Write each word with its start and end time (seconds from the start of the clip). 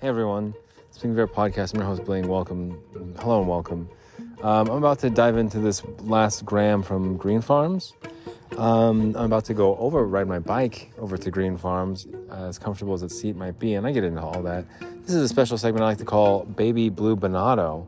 Hey 0.00 0.06
everyone, 0.06 0.54
Speaking 0.92 1.16
Bear 1.16 1.26
Podcast. 1.26 1.74
I'm 1.74 1.80
your 1.80 1.88
host 1.88 2.04
Blaine. 2.04 2.28
Welcome, 2.28 2.80
hello 3.18 3.40
and 3.40 3.48
welcome. 3.48 3.88
Um, 4.42 4.70
I'm 4.70 4.76
about 4.76 5.00
to 5.00 5.10
dive 5.10 5.36
into 5.36 5.58
this 5.58 5.82
last 6.02 6.44
gram 6.44 6.84
from 6.84 7.18
Greenpharms. 7.18 7.94
Um, 8.56 9.16
I'm 9.16 9.24
about 9.24 9.44
to 9.46 9.54
go 9.54 9.76
over 9.76 10.06
ride 10.06 10.28
my 10.28 10.38
bike 10.38 10.92
over 10.98 11.18
to 11.18 11.32
Greenpharms, 11.32 12.06
uh, 12.30 12.46
as 12.46 12.60
comfortable 12.60 12.94
as 12.94 13.02
its 13.02 13.20
seat 13.20 13.34
might 13.34 13.58
be, 13.58 13.74
and 13.74 13.88
I 13.88 13.90
get 13.90 14.04
into 14.04 14.20
all 14.22 14.40
that. 14.44 14.66
This 15.02 15.16
is 15.16 15.22
a 15.22 15.28
special 15.28 15.58
segment 15.58 15.82
I 15.82 15.88
like 15.88 15.98
to 15.98 16.04
call 16.04 16.44
Baby 16.44 16.90
Blue 16.90 17.16
Benotto. 17.16 17.84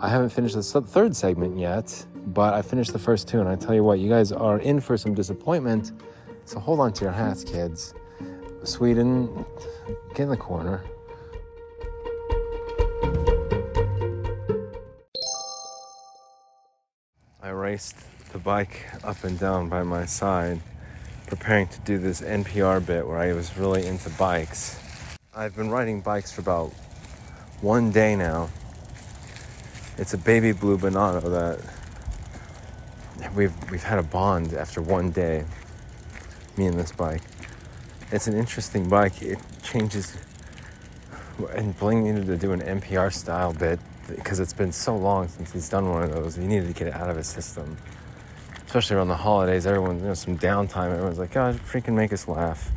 I 0.00 0.08
haven't 0.08 0.30
finished 0.30 0.54
the 0.54 0.62
third 0.62 1.14
segment 1.14 1.58
yet, 1.58 2.06
but 2.28 2.54
I 2.54 2.62
finished 2.62 2.94
the 2.94 2.98
first 2.98 3.28
two, 3.28 3.40
and 3.40 3.48
I 3.48 3.56
tell 3.56 3.74
you 3.74 3.84
what, 3.84 3.98
you 3.98 4.08
guys 4.08 4.32
are 4.32 4.58
in 4.60 4.80
for 4.80 4.96
some 4.96 5.12
disappointment. 5.12 5.92
So 6.46 6.58
hold 6.58 6.80
on 6.80 6.94
to 6.94 7.04
your 7.04 7.12
hats, 7.12 7.44
kids. 7.44 7.92
Sweden, 8.64 9.44
get 10.14 10.20
in 10.20 10.28
the 10.30 10.36
corner. 10.38 10.82
The 17.72 18.38
bike 18.38 18.84
up 19.02 19.24
and 19.24 19.40
down 19.40 19.70
by 19.70 19.82
my 19.82 20.04
side, 20.04 20.60
preparing 21.26 21.68
to 21.68 21.80
do 21.80 21.96
this 21.96 22.20
NPR 22.20 22.84
bit 22.84 23.06
where 23.06 23.16
I 23.16 23.32
was 23.32 23.56
really 23.56 23.86
into 23.86 24.10
bikes. 24.10 24.78
I've 25.34 25.56
been 25.56 25.70
riding 25.70 26.02
bikes 26.02 26.30
for 26.30 26.42
about 26.42 26.70
one 27.62 27.90
day 27.90 28.14
now. 28.14 28.50
It's 29.96 30.12
a 30.12 30.18
baby 30.18 30.52
blue 30.52 30.76
Benotto 30.76 31.30
that 31.30 31.60
we've 33.34 33.54
we've 33.70 33.82
had 33.82 33.98
a 33.98 34.02
bond 34.02 34.52
after 34.52 34.82
one 34.82 35.10
day. 35.10 35.46
Me 36.58 36.66
and 36.66 36.78
this 36.78 36.92
bike. 36.92 37.22
It's 38.10 38.26
an 38.26 38.34
interesting 38.34 38.86
bike. 38.90 39.22
It 39.22 39.38
changes 39.62 40.14
and 41.54 41.74
needed 41.80 42.26
to 42.26 42.36
do 42.36 42.52
an 42.52 42.60
NPR 42.60 43.10
style 43.10 43.54
bit 43.54 43.80
because 44.08 44.40
it's 44.40 44.52
been 44.52 44.72
so 44.72 44.96
long 44.96 45.28
since 45.28 45.52
he's 45.52 45.68
done 45.68 45.88
one 45.90 46.02
of 46.02 46.12
those. 46.12 46.36
He 46.36 46.46
needed 46.46 46.68
to 46.68 46.72
get 46.72 46.88
it 46.88 46.94
out 46.94 47.08
of 47.08 47.16
his 47.16 47.26
system. 47.26 47.76
Especially 48.66 48.96
around 48.96 49.08
the 49.08 49.16
holidays, 49.16 49.66
everyone, 49.66 49.98
you 49.98 50.06
know, 50.06 50.14
some 50.14 50.38
downtime, 50.38 50.92
everyone's 50.92 51.18
like, 51.18 51.32
God, 51.32 51.56
freaking 51.56 51.94
make 51.94 52.12
us 52.12 52.26
laugh. 52.26 52.70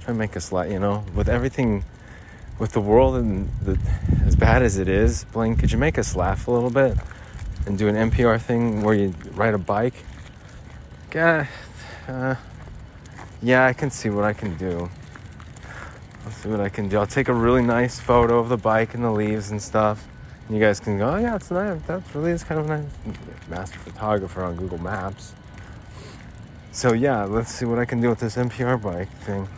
Try 0.00 0.10
and 0.10 0.18
make 0.18 0.36
us 0.36 0.50
laugh, 0.52 0.70
you 0.70 0.80
know? 0.80 1.04
With 1.14 1.28
everything, 1.28 1.84
with 2.58 2.72
the 2.72 2.80
world 2.80 3.16
and 3.16 3.48
the, 3.62 3.78
as 4.26 4.34
bad 4.34 4.62
as 4.62 4.78
it 4.78 4.88
is, 4.88 5.24
Blaine, 5.24 5.56
could 5.56 5.70
you 5.70 5.78
make 5.78 5.96
us 5.96 6.16
laugh 6.16 6.48
a 6.48 6.50
little 6.50 6.70
bit? 6.70 6.96
And 7.66 7.78
do 7.78 7.88
an 7.88 8.10
NPR 8.10 8.40
thing 8.40 8.82
where 8.82 8.94
you 8.94 9.14
ride 9.32 9.54
a 9.54 9.58
bike? 9.58 9.94
Yeah, 11.14 11.46
uh, 12.06 12.34
yeah, 13.42 13.66
I 13.66 13.72
can 13.72 13.90
see 13.90 14.10
what 14.10 14.24
I 14.24 14.32
can 14.32 14.56
do. 14.56 14.90
I'll 16.24 16.32
see 16.32 16.48
what 16.48 16.60
I 16.60 16.68
can 16.68 16.88
do. 16.88 16.98
I'll 16.98 17.06
take 17.06 17.28
a 17.28 17.32
really 17.32 17.62
nice 17.62 18.00
photo 18.00 18.38
of 18.38 18.48
the 18.48 18.56
bike 18.56 18.94
and 18.94 19.04
the 19.04 19.10
leaves 19.10 19.50
and 19.50 19.62
stuff 19.62 20.06
you 20.50 20.58
guys 20.58 20.80
can 20.80 20.98
go, 20.98 21.10
oh 21.10 21.16
yeah, 21.16 21.36
it's 21.36 21.50
nice. 21.50 21.80
That's 21.86 22.14
really 22.14 22.32
it's 22.32 22.44
kind 22.44 22.60
of 22.60 22.68
nice. 22.68 22.84
Master 23.48 23.78
photographer 23.78 24.42
on 24.42 24.56
Google 24.56 24.78
Maps. 24.78 25.34
So 26.72 26.92
yeah, 26.92 27.24
let's 27.24 27.52
see 27.52 27.64
what 27.64 27.78
I 27.78 27.84
can 27.84 28.00
do 28.00 28.08
with 28.08 28.20
this 28.20 28.36
NPR 28.36 28.80
bike 28.80 29.10
thing. 29.18 29.48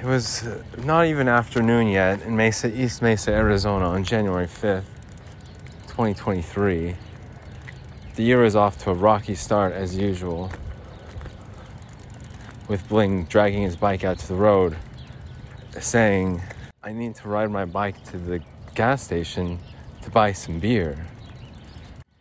It 0.00 0.06
was 0.06 0.46
uh, 0.46 0.62
not 0.84 1.06
even 1.06 1.26
afternoon 1.26 1.88
yet 1.88 2.22
in 2.22 2.36
Mesa, 2.36 2.72
East 2.72 3.02
Mesa, 3.02 3.32
Arizona 3.32 3.86
on 3.86 4.04
January 4.04 4.46
5th, 4.46 4.84
2023. 5.88 6.94
The 8.14 8.22
year 8.22 8.44
is 8.44 8.54
off 8.54 8.78
to 8.84 8.90
a 8.90 8.94
rocky 8.94 9.34
start 9.34 9.72
as 9.72 9.96
usual, 9.96 10.52
with 12.68 12.88
Bling 12.88 13.24
dragging 13.24 13.62
his 13.62 13.74
bike 13.74 14.04
out 14.04 14.20
to 14.20 14.28
the 14.28 14.36
road, 14.36 14.76
saying, 15.80 16.42
I 16.80 16.92
need 16.92 17.16
to 17.16 17.28
ride 17.28 17.50
my 17.50 17.64
bike 17.64 18.04
to 18.10 18.18
the 18.18 18.40
gas 18.76 19.02
station 19.02 19.58
to 20.02 20.10
buy 20.10 20.30
some 20.30 20.60
beer. 20.60 20.96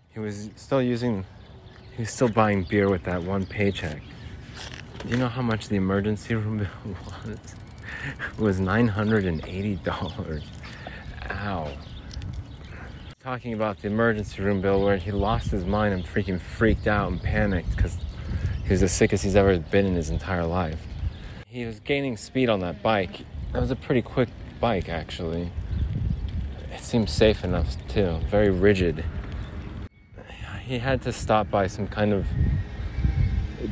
He 0.09 0.19
was 0.19 0.50
still 0.56 0.81
using, 0.81 1.25
he 1.95 2.01
was 2.01 2.09
still 2.09 2.28
buying 2.28 2.63
beer 2.63 2.90
with 2.90 3.03
that 3.03 3.22
one 3.22 3.46
paycheck. 3.46 4.01
Do 5.03 5.09
you 5.09 5.17
know 5.17 5.28
how 5.28 5.44
much 5.44 5.69
the 5.69 5.75
emergency 5.75 6.34
room 6.35 6.57
bill 6.57 6.96
was? 7.23 7.38
It 8.35 8.41
was 8.41 8.59
$980. 8.59 10.44
Ow. 11.29 11.78
Talking 13.19 13.53
about 13.53 13.79
the 13.79 13.88
emergency 13.88 14.41
room 14.41 14.59
bill 14.59 14.81
where 14.81 14.97
he 14.97 15.12
lost 15.12 15.51
his 15.51 15.66
mind 15.66 15.94
and 15.94 16.03
freaking 16.03 16.41
freaked 16.41 16.88
out 16.88 17.12
and 17.12 17.22
panicked 17.22 17.75
because 17.75 17.96
he 18.63 18.72
was 18.72 18.81
the 18.81 18.90
sickest 18.90 19.23
he's 19.23 19.35
ever 19.35 19.59
been 19.59 19.85
in 19.85 19.94
his 19.94 20.09
entire 20.09 20.46
life. 20.46 20.81
He 21.46 21.63
was 21.66 21.79
gaining 21.79 22.17
speed 22.17 22.50
on 22.50 22.59
that 22.62 22.81
bike. 22.81 23.22
That 23.53 23.62
was 23.62 23.69
a 23.69 23.75
pretty 23.75 24.01
quick 24.01 24.29
bike 24.59 24.90
actually. 24.90 25.51
It 26.72 26.81
seems 26.81 27.12
safe 27.12 27.44
enough 27.44 27.75
too, 27.88 28.19
very 28.29 28.50
rigid. 28.50 29.03
He 30.66 30.79
had 30.79 31.01
to 31.03 31.13
stop 31.13 31.50
by 31.50 31.68
some 31.68 31.88
kind 31.88 32.13
of 32.13 32.25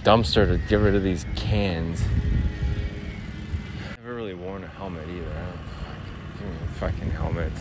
dumpster 0.04 0.48
to 0.48 0.58
get 0.70 0.78
rid 0.78 0.96
of 0.96 1.04
these 1.04 1.26
cans. 1.36 2.02
I've 3.92 3.98
never 3.98 4.16
really 4.16 4.34
worn 4.34 4.64
a 4.64 4.68
helmet 4.68 5.08
either. 5.10 5.54
Give 6.40 6.48
me 6.48 6.56
a 6.64 6.74
fucking 6.74 7.12
helmet. 7.12 7.52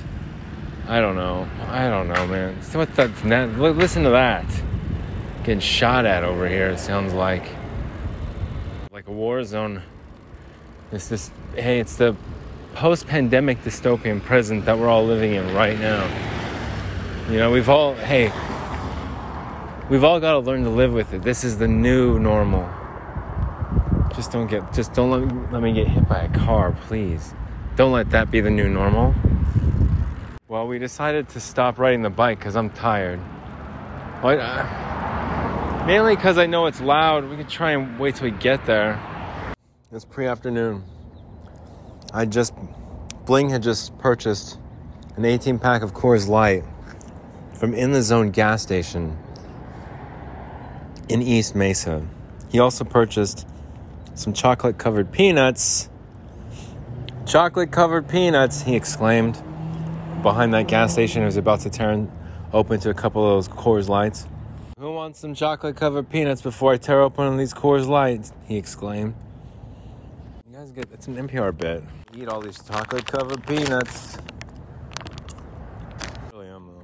I 0.87 1.01
don't 1.01 1.17
know. 1.17 1.49
I 1.69 1.89
don't 1.89 2.09
know, 2.09 2.27
man. 2.27 2.63
So 2.63 2.79
what 2.79 2.95
that's 2.95 3.21
that, 3.23 3.59
listen 3.59 4.05
to 4.05 4.11
that. 4.11 4.45
Getting 5.43 5.61
shot 5.61 6.05
at 6.05 6.25
over 6.25 6.49
here, 6.49 6.69
it 6.69 6.79
sounds 6.79 7.13
like. 7.13 7.45
Like 8.93 9.09
a 9.09 9.13
war 9.13 9.43
zone. 9.45 9.83
It's 10.93 11.09
this 11.09 11.31
hey, 11.55 11.81
it's 11.81 11.97
the 11.97 12.15
post 12.75 13.07
pandemic 13.07 13.62
dystopian 13.62 14.23
present 14.23 14.65
that 14.65 14.79
we're 14.79 14.89
all 14.89 15.07
living 15.07 15.35
in 15.35 15.55
right 15.55 15.79
now. 15.79 16.05
You 17.31 17.39
know, 17.39 17.51
we've 17.51 17.69
all, 17.69 17.95
hey, 17.95 18.25
we've 19.89 20.05
all 20.05 20.21
got 20.21 20.33
to 20.33 20.39
learn 20.41 20.65
to 20.65 20.71
live 20.71 20.93
with 20.93 21.15
it. 21.15 21.23
This 21.23 21.45
is 21.45 21.59
the 21.59 21.69
new 21.69 22.19
normal. 22.19 22.69
Just 24.15 24.33
don't 24.33 24.49
get, 24.49 24.73
just 24.73 24.93
don't 24.93 25.11
let 25.11 25.21
me, 25.23 25.47
let 25.51 25.63
me 25.63 25.73
get 25.73 25.89
hit 25.89 26.09
by 26.09 26.23
a 26.23 26.39
car, 26.39 26.77
please. 26.87 27.33
Don't 27.77 27.93
let 27.93 28.11
that 28.11 28.31
be 28.31 28.41
the 28.41 28.51
new 28.51 28.69
normal. 28.69 29.15
Well, 30.49 30.67
we 30.67 30.79
decided 30.79 31.29
to 31.31 31.41
stop 31.41 31.79
riding 31.79 32.03
the 32.03 32.11
bike 32.11 32.39
because 32.39 32.57
I'm 32.57 32.71
tired. 32.71 33.19
What? 34.21 34.39
Uh, 34.41 35.84
mainly 35.87 36.17
because 36.17 36.39
I 36.39 36.47
know 36.47 36.67
it's 36.67 36.81
loud. 36.81 37.29
We 37.29 37.37
could 37.37 37.49
try 37.49 37.73
and 37.73 37.99
wait 37.99 38.17
till 38.17 38.31
we 38.31 38.37
get 38.37 38.67
there. 38.67 39.01
It's 39.93 40.05
pre 40.05 40.27
afternoon. 40.27 40.84
I 42.17 42.27
just, 42.27 42.55
Bling 43.27 43.51
had 43.51 43.65
just 43.65 43.99
purchased 43.99 44.57
an 45.17 45.25
18 45.25 45.59
pack 45.59 45.83
of 45.83 45.95
Coors 45.95 46.29
Light 46.29 46.63
from 47.55 47.75
In 47.75 47.91
the 47.91 48.03
Zone 48.03 48.31
gas 48.31 48.63
station 48.63 49.19
in 51.09 51.23
East 51.23 51.57
Mesa. 51.57 52.07
He 52.53 52.61
also 52.61 52.85
purchased 52.85 53.49
some 54.15 54.33
chocolate 54.33 54.79
covered 54.79 55.11
peanuts. 55.11 55.91
Chocolate 57.27 57.73
covered 57.73 58.09
peanuts, 58.09 58.63
he 58.63 58.77
exclaimed. 58.77 59.43
Behind 60.23 60.55
that 60.55 60.69
gas 60.69 60.93
station, 60.93 61.23
he 61.23 61.27
was 61.27 61.37
about 61.37 61.61
to 61.61 61.71
turn 61.71 62.13
open 62.53 62.79
to 62.79 62.91
a 62.91 62.95
couple 62.95 63.25
of 63.25 63.45
those 63.45 63.49
Coors 63.49 63.89
Lights. 63.89 64.29
Who 64.79 64.93
wants 64.93 65.19
some 65.19 65.35
chocolate 65.35 65.75
covered 65.75 66.09
peanuts 66.11 66.43
before 66.43 66.75
I 66.75 66.77
tear 66.77 67.01
open 67.01 67.37
these 67.39 67.53
Coors 67.53 67.89
Lights? 67.89 68.33
He 68.47 68.57
exclaimed. 68.57 69.17
Get 70.75 70.89
it's 70.93 71.07
an 71.07 71.29
NPR 71.29 71.57
bit. 71.57 71.85
Eat 72.17 72.27
all 72.27 72.41
these 72.41 72.59
chocolate 72.59 73.07
covered 73.07 73.47
peanuts. 73.47 74.19
Really 76.33 76.49
am 76.49 76.67
though. 76.67 76.83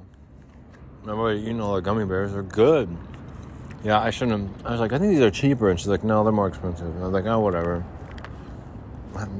Remember 1.01 1.33
eating 1.33 1.59
all 1.59 1.75
the 1.75 1.81
gummy 1.81 2.05
bears? 2.05 2.31
They're 2.31 2.41
good. 2.41 2.87
Yeah, 3.83 3.99
I 3.99 4.09
shouldn't 4.09 4.49
have. 4.49 4.65
I 4.65 4.71
was 4.71 4.79
like, 4.79 4.93
I 4.93 4.97
think 4.97 5.11
these 5.11 5.19
are 5.19 5.29
cheaper. 5.29 5.69
And 5.69 5.77
she's 5.77 5.89
like, 5.89 6.05
no, 6.05 6.23
they're 6.23 6.31
more 6.31 6.47
expensive. 6.47 6.87
I 7.01 7.03
was 7.03 7.11
like, 7.11 7.25
oh, 7.25 7.41
whatever. 7.41 7.83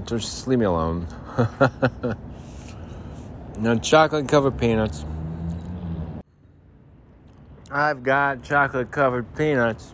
Just 0.03 0.45
leave 0.47 0.59
me 0.59 0.65
alone. 0.65 1.07
no 3.57 3.79
chocolate 3.79 4.27
covered 4.27 4.57
peanuts. 4.57 5.05
I've 7.71 8.03
got 8.03 8.43
chocolate 8.43 8.91
covered 8.91 9.33
peanuts. 9.33 9.93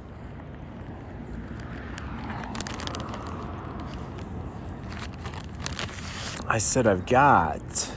I 6.57 6.59
said, 6.59 6.87
I've 6.87 7.05
got. 7.05 7.91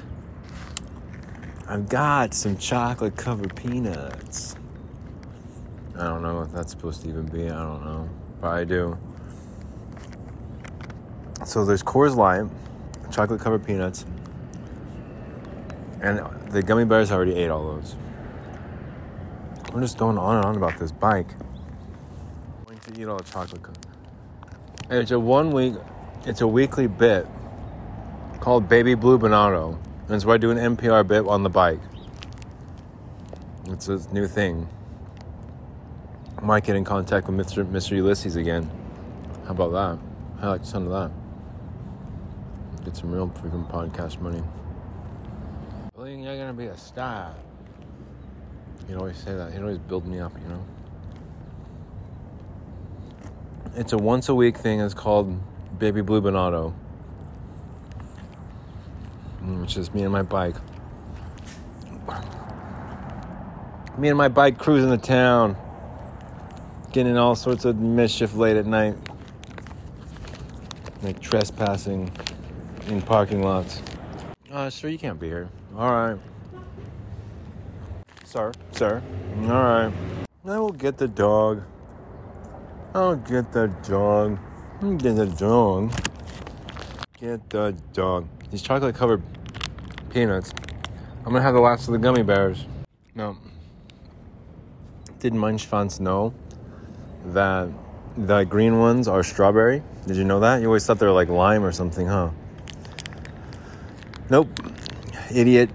I've 1.66 1.88
got 1.88 2.34
some 2.34 2.58
chocolate 2.58 3.16
covered 3.16 3.56
peanuts. 3.56 4.54
I 5.96 6.00
don't 6.00 6.22
know 6.22 6.40
what 6.40 6.52
that's 6.52 6.72
supposed 6.72 7.00
to 7.04 7.08
even 7.08 7.24
be. 7.24 7.44
I 7.44 7.62
don't 7.62 7.82
know. 7.82 8.10
But 8.38 8.48
I 8.48 8.64
do. 8.64 8.98
So 11.46 11.64
there's 11.64 11.82
Coors 11.82 12.14
Light, 12.14 12.50
chocolate 13.10 13.40
covered 13.40 13.64
peanuts, 13.64 14.04
and 16.02 16.20
the 16.50 16.62
gummy 16.62 16.84
bears 16.84 17.10
already 17.10 17.36
ate 17.36 17.48
all 17.48 17.64
those. 17.64 17.96
I'm 19.72 19.80
just 19.80 19.96
going 19.96 20.18
on 20.18 20.36
and 20.36 20.44
on 20.44 20.56
about 20.58 20.78
this 20.78 20.92
bike. 20.92 21.30
I'm 22.58 22.64
going 22.66 22.78
to 22.78 23.00
eat 23.00 23.08
all 23.08 23.16
the 23.16 23.24
chocolate. 23.24 23.62
It's 24.90 25.12
a 25.12 25.18
one 25.18 25.50
week, 25.50 25.76
it's 26.26 26.42
a 26.42 26.46
weekly 26.46 26.88
bit 26.88 27.26
called 28.40 28.68
Baby 28.68 28.94
Blue 28.94 29.18
Bernardo. 29.18 29.78
And 30.06 30.16
it's 30.16 30.24
where 30.24 30.34
I 30.34 30.38
do 30.38 30.50
an 30.50 30.56
NPR 30.56 31.06
bit 31.06 31.26
on 31.26 31.42
the 31.42 31.50
bike. 31.50 31.80
It's 33.66 33.88
a 33.88 33.98
new 34.12 34.26
thing. 34.26 34.66
I 36.36 36.40
might 36.40 36.64
get 36.64 36.74
in 36.74 36.84
contact 36.84 37.28
with 37.28 37.36
Mr. 37.36 37.64
Mr. 37.64 37.92
Ulysses 37.92 38.36
again. 38.36 38.68
How 39.44 39.50
about 39.50 39.72
that? 39.72 39.98
I 40.42 40.48
like 40.48 40.62
the 40.62 40.66
sound 40.66 40.86
of 40.86 40.92
that. 40.92 42.84
Get 42.84 42.96
some 42.96 43.12
real 43.12 43.28
freaking 43.28 43.70
podcast 43.70 44.20
money. 44.20 44.42
Believing 45.94 46.24
you're 46.24 46.36
gonna 46.36 46.54
be 46.54 46.66
a 46.66 46.76
star. 46.78 47.34
He'd 48.88 48.96
always 48.96 49.18
say 49.18 49.34
that. 49.34 49.52
He'd 49.52 49.60
always 49.60 49.78
build 49.78 50.06
me 50.06 50.18
up, 50.18 50.32
you 50.42 50.48
know. 50.48 50.64
It's 53.76 53.92
a 53.92 53.98
once 53.98 54.30
a 54.30 54.34
week 54.34 54.56
thing. 54.56 54.80
It's 54.80 54.94
called 54.94 55.38
Baby 55.78 56.00
Blue 56.00 56.22
Benotto. 56.22 56.74
Which 59.42 59.76
is 59.76 59.92
me 59.94 60.02
and 60.02 60.12
my 60.12 60.22
bike. 60.22 60.56
Me 63.98 64.08
and 64.08 64.18
my 64.18 64.28
bike 64.28 64.58
cruising 64.58 64.90
the 64.90 64.98
town. 64.98 65.56
Getting 66.92 67.12
in 67.12 67.18
all 67.18 67.34
sorts 67.34 67.64
of 67.64 67.78
mischief 67.78 68.34
late 68.34 68.56
at 68.56 68.66
night. 68.66 68.96
Like 71.02 71.20
trespassing 71.20 72.10
in 72.88 73.02
parking 73.02 73.42
lots. 73.42 73.82
Uh, 74.52 74.68
sir, 74.68 74.88
you 74.88 74.98
can't 74.98 75.18
be 75.18 75.28
here. 75.28 75.48
All 75.76 75.92
right. 75.92 76.18
Sir, 78.24 78.52
sir. 78.72 79.02
All 79.42 79.48
right. 79.48 79.92
I 80.44 80.58
will 80.58 80.70
get 80.70 80.98
the 80.98 81.08
dog. 81.08 81.62
I'll 82.94 83.16
get 83.16 83.52
the 83.52 83.68
dog. 83.86 84.38
Get 84.98 85.16
the 85.16 85.26
dog. 85.26 85.92
Get 87.20 87.50
the 87.50 87.76
dog. 87.92 88.26
These 88.50 88.62
chocolate 88.62 88.94
covered 88.96 89.22
peanuts. 90.10 90.52
I'm 91.18 91.32
gonna 91.32 91.42
have 91.42 91.54
the 91.54 91.60
last 91.60 91.86
of 91.86 91.92
the 91.92 91.98
gummy 91.98 92.22
bears. 92.22 92.66
No. 93.14 93.36
Did 95.20 95.34
Munchfans 95.34 96.00
know 96.00 96.34
that 97.26 97.68
the 98.16 98.44
green 98.44 98.78
ones 98.78 99.06
are 99.06 99.22
strawberry? 99.22 99.82
Did 100.06 100.16
you 100.16 100.24
know 100.24 100.40
that? 100.40 100.60
You 100.60 100.66
always 100.66 100.84
thought 100.84 100.98
they 100.98 101.06
were 101.06 101.12
like 101.12 101.28
lime 101.28 101.62
or 101.64 101.72
something, 101.72 102.06
huh? 102.06 102.30
Nope. 104.30 104.48
Idiot. 105.32 105.70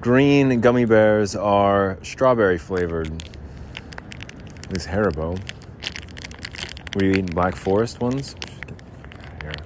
Green 0.00 0.60
gummy 0.60 0.84
bears 0.84 1.34
are 1.34 1.98
strawberry 2.02 2.58
flavored. 2.58 3.24
This 4.68 4.86
Haribo. 4.86 5.40
Were 6.94 7.04
you 7.04 7.10
eating 7.10 7.26
Black 7.26 7.56
Forest 7.56 8.00
ones? 8.00 8.36
Here. 9.40 9.52
Do 9.52 9.60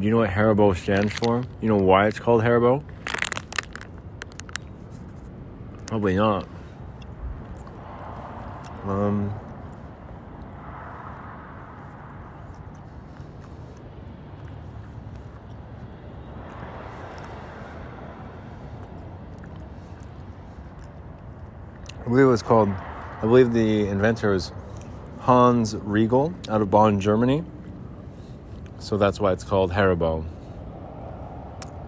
you 0.00 0.10
know 0.10 0.18
what 0.18 0.30
Haribo 0.30 0.76
stands 0.76 1.12
for? 1.12 1.42
You 1.60 1.68
know 1.68 1.76
why 1.76 2.06
it's 2.06 2.20
called 2.20 2.42
Haribo? 2.42 2.84
Probably 5.86 6.14
not. 6.14 6.46
Um, 8.84 9.34
I 22.00 22.04
believe 22.04 22.24
it 22.24 22.28
was 22.28 22.42
called, 22.42 22.68
I 22.68 23.22
believe 23.22 23.52
the 23.52 23.88
inventor 23.88 24.30
was 24.30 24.52
Hans 25.20 25.74
Riegel 25.74 26.32
out 26.48 26.62
of 26.62 26.70
Bonn, 26.70 27.00
Germany. 27.00 27.44
So 28.78 28.96
that's 28.96 29.20
why 29.20 29.32
it's 29.32 29.44
called 29.44 29.72
Haribo. 29.72 30.24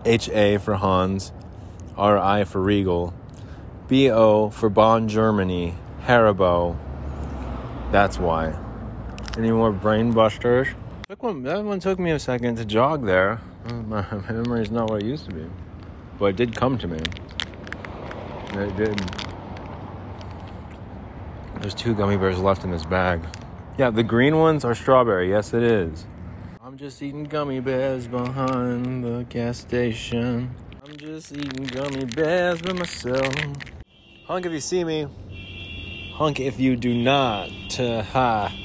H 0.04 0.28
A 0.30 0.58
for 0.58 0.74
Hans, 0.74 1.32
R 1.96 2.18
I 2.18 2.44
for 2.44 2.60
Riegel, 2.60 3.14
B 3.88 4.10
O 4.10 4.50
for 4.50 4.68
Bonn, 4.68 5.08
Germany, 5.08 5.74
Haribo. 6.04 6.76
That's 7.92 8.18
why. 8.18 8.58
Any 9.36 9.50
more 9.50 9.72
brain 9.72 10.12
busters? 10.12 10.68
That 11.08 11.22
one, 11.22 11.42
that 11.42 11.64
one 11.64 11.80
took 11.80 11.98
me 11.98 12.10
a 12.12 12.18
second 12.18 12.56
to 12.56 12.64
jog 12.64 13.04
there. 13.04 13.40
My 13.64 14.04
memory 14.28 14.62
is 14.62 14.70
not 14.70 14.90
what 14.90 15.02
it 15.02 15.06
used 15.06 15.26
to 15.26 15.34
be. 15.34 15.44
But 16.18 16.26
it 16.26 16.36
did 16.36 16.56
come 16.56 16.78
to 16.78 16.88
me. 16.88 16.98
It 18.52 18.76
did. 18.76 18.98
There's 21.60 21.74
two 21.74 21.94
gummy 21.94 22.16
bears 22.16 22.38
left 22.38 22.64
in 22.64 22.70
this 22.70 22.84
bag. 22.84 23.20
Yeah, 23.76 23.90
the 23.90 24.02
green 24.02 24.38
ones 24.38 24.64
are 24.64 24.74
strawberry. 24.74 25.30
Yes, 25.30 25.52
it 25.52 25.62
is. 25.62 26.06
Just 26.80 27.02
eating 27.02 27.24
gummy 27.24 27.60
bears 27.60 28.08
behind 28.08 29.04
the 29.04 29.26
gas 29.28 29.58
station. 29.58 30.54
I'm 30.82 30.96
just 30.96 31.30
eating 31.30 31.64
gummy 31.64 32.06
bears 32.06 32.62
by 32.62 32.72
myself. 32.72 33.34
Hunk 34.24 34.46
if 34.46 34.52
you 34.52 34.60
see 34.60 34.84
me. 34.84 35.06
Hunk 36.14 36.40
if 36.40 36.58
you 36.58 36.76
do 36.76 36.94
not. 36.94 37.50
Ha. 37.76 38.56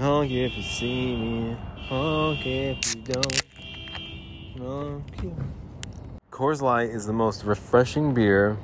Honk 0.00 0.32
if 0.32 0.56
you 0.56 0.62
see 0.64 1.14
me. 1.14 1.56
Hunk 1.86 2.44
if 2.44 2.96
you 2.96 3.02
don't. 3.02 3.42
You. 5.22 5.36
Coors 6.32 6.62
Light 6.62 6.90
is 6.90 7.06
the 7.06 7.12
most 7.12 7.44
refreshing 7.44 8.12
beer 8.12 8.56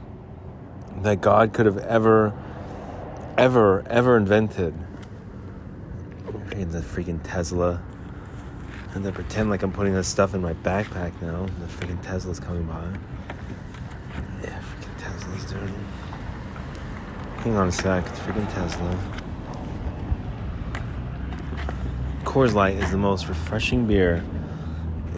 that 1.03 1.21
God 1.21 1.53
could 1.53 1.67
have 1.67 1.79
ever 1.79 2.35
ever, 3.39 3.85
ever 3.87 4.17
invented. 4.17 4.75
In 6.51 6.73
the 6.73 6.81
freaking 6.81 7.21
Tesla. 7.23 7.81
And 8.95 9.05
then 9.05 9.13
pretend 9.13 9.51
like 9.51 9.63
I'm 9.63 9.73
putting 9.73 9.95
this 9.95 10.09
stuff 10.09 10.35
in 10.35 10.41
my 10.41 10.55
backpack 10.55 11.13
now. 11.23 11.47
The 11.61 11.67
freaking 11.67 12.03
Tesla's 12.03 12.41
coming 12.41 12.65
by. 12.65 12.85
Yeah, 14.43 14.61
freaking 14.61 14.99
Tesla's 14.99 15.51
dirty. 15.51 15.73
Hang 17.39 17.57
on 17.57 17.69
a 17.69 17.73
sec, 17.73 18.07
it's 18.07 18.19
freaking 18.19 18.53
Tesla. 18.53 19.21
Coors 22.25 22.53
Light 22.53 22.77
is 22.77 22.91
the 22.91 22.97
most 22.97 23.29
refreshing 23.29 23.87
beer 23.87 24.23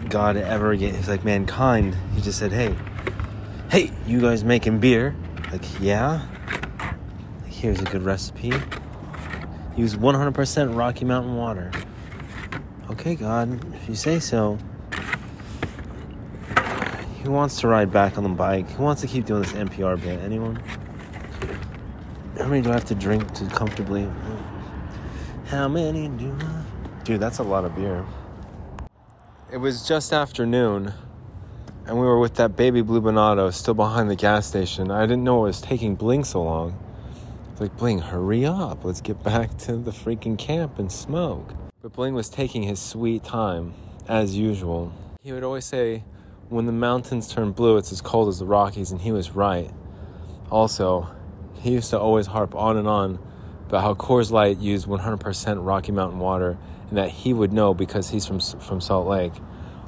God 0.09 0.37
ever 0.37 0.75
gave. 0.75 0.95
It's 0.95 1.07
like 1.07 1.23
mankind. 1.23 1.97
He 2.15 2.21
just 2.21 2.39
said, 2.39 2.51
hey, 2.51 2.75
hey, 3.69 3.91
you 4.07 4.21
guys 4.21 4.43
making 4.43 4.79
beer? 4.79 5.15
Like, 5.51 5.63
yeah? 5.79 6.25
Here's 7.45 7.79
a 7.79 7.85
good 7.85 8.03
recipe. 8.03 8.53
Use 9.75 9.95
100% 9.95 10.77
Rocky 10.77 11.05
Mountain 11.05 11.35
water. 11.35 11.71
Okay, 12.93 13.15
God, 13.15 13.59
if 13.73 13.89
you 13.89 13.95
say 13.95 14.19
so. 14.19 14.59
Who 17.23 17.31
wants 17.31 17.59
to 17.61 17.67
ride 17.67 17.91
back 17.91 18.19
on 18.19 18.23
the 18.23 18.29
bike? 18.29 18.69
Who 18.69 18.83
wants 18.83 19.01
to 19.01 19.07
keep 19.07 19.25
doing 19.25 19.41
this 19.41 19.51
NPR 19.51 19.99
bit? 19.99 20.19
Anyone? 20.19 20.61
How 22.37 22.45
many 22.45 22.61
do 22.61 22.69
I 22.69 22.73
have 22.73 22.85
to 22.85 22.95
drink 22.95 23.33
to 23.33 23.47
comfortably? 23.47 24.07
How 25.47 25.67
many 25.67 26.07
do 26.07 26.37
I? 26.39 26.63
Dude, 27.03 27.19
that's 27.19 27.39
a 27.39 27.43
lot 27.43 27.65
of 27.65 27.75
beer. 27.75 28.05
It 29.51 29.57
was 29.57 29.87
just 29.87 30.13
afternoon, 30.13 30.93
and 31.87 31.99
we 31.99 32.05
were 32.05 32.19
with 32.19 32.35
that 32.35 32.55
baby 32.55 32.83
blue 32.83 33.01
Benotto 33.01 33.51
still 33.51 33.73
behind 33.73 34.07
the 34.07 34.15
gas 34.15 34.45
station. 34.45 34.91
I 34.91 35.01
didn't 35.01 35.23
know 35.23 35.39
it 35.39 35.47
was 35.47 35.61
taking 35.61 35.95
Bling 35.95 36.23
so 36.23 36.43
long. 36.43 36.77
It's 37.51 37.59
like, 37.59 37.75
Bling, 37.75 37.99
hurry 37.99 38.45
up. 38.45 38.85
Let's 38.85 39.01
get 39.01 39.23
back 39.23 39.57
to 39.59 39.77
the 39.77 39.91
freaking 39.91 40.37
camp 40.37 40.77
and 40.77 40.91
smoke. 40.91 41.55
But 41.83 41.91
Bling 41.91 42.13
was 42.13 42.29
taking 42.29 42.63
his 42.63 42.79
sweet 42.79 43.25
time, 43.25 43.73
as 44.07 44.37
usual. 44.37 44.93
He 45.21 45.33
would 45.33 45.43
always 45.43 45.65
say, 45.65 46.05
when 46.47 46.65
the 46.65 46.71
mountains 46.71 47.27
turn 47.27 47.51
blue, 47.51 47.75
it's 47.75 47.91
as 47.91 47.99
cold 47.99 48.29
as 48.29 48.39
the 48.39 48.45
Rockies, 48.45 48.91
and 48.91 49.01
he 49.01 49.11
was 49.11 49.31
right. 49.31 49.69
Also, 50.49 51.13
he 51.55 51.71
used 51.71 51.89
to 51.89 51.99
always 51.99 52.27
harp 52.27 52.55
on 52.55 52.77
and 52.77 52.87
on 52.87 53.19
about 53.67 53.83
how 53.83 53.95
Coors 53.95 54.31
Light 54.31 54.59
used 54.59 54.87
100% 54.87 55.65
Rocky 55.65 55.91
Mountain 55.91 56.19
water, 56.19 56.57
and 56.87 56.97
that 56.97 57.09
he 57.09 57.33
would 57.33 57.51
know 57.51 57.73
because 57.73 58.11
he's 58.11 58.25
from, 58.25 58.39
from 58.39 58.79
Salt 58.79 59.05
Lake, 59.05 59.33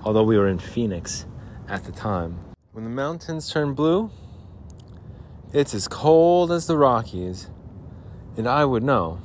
although 0.03 0.23
we 0.23 0.37
were 0.37 0.49
in 0.49 0.59
Phoenix 0.59 1.25
at 1.69 1.85
the 1.85 1.93
time. 1.93 2.37
When 2.73 2.83
the 2.83 2.89
mountains 2.89 3.49
turn 3.49 3.73
blue, 3.73 4.11
it's 5.53 5.73
as 5.73 5.87
cold 5.87 6.51
as 6.51 6.67
the 6.67 6.77
Rockies, 6.77 7.47
and 8.35 8.49
I 8.49 8.65
would 8.65 8.83
know. 8.83 9.21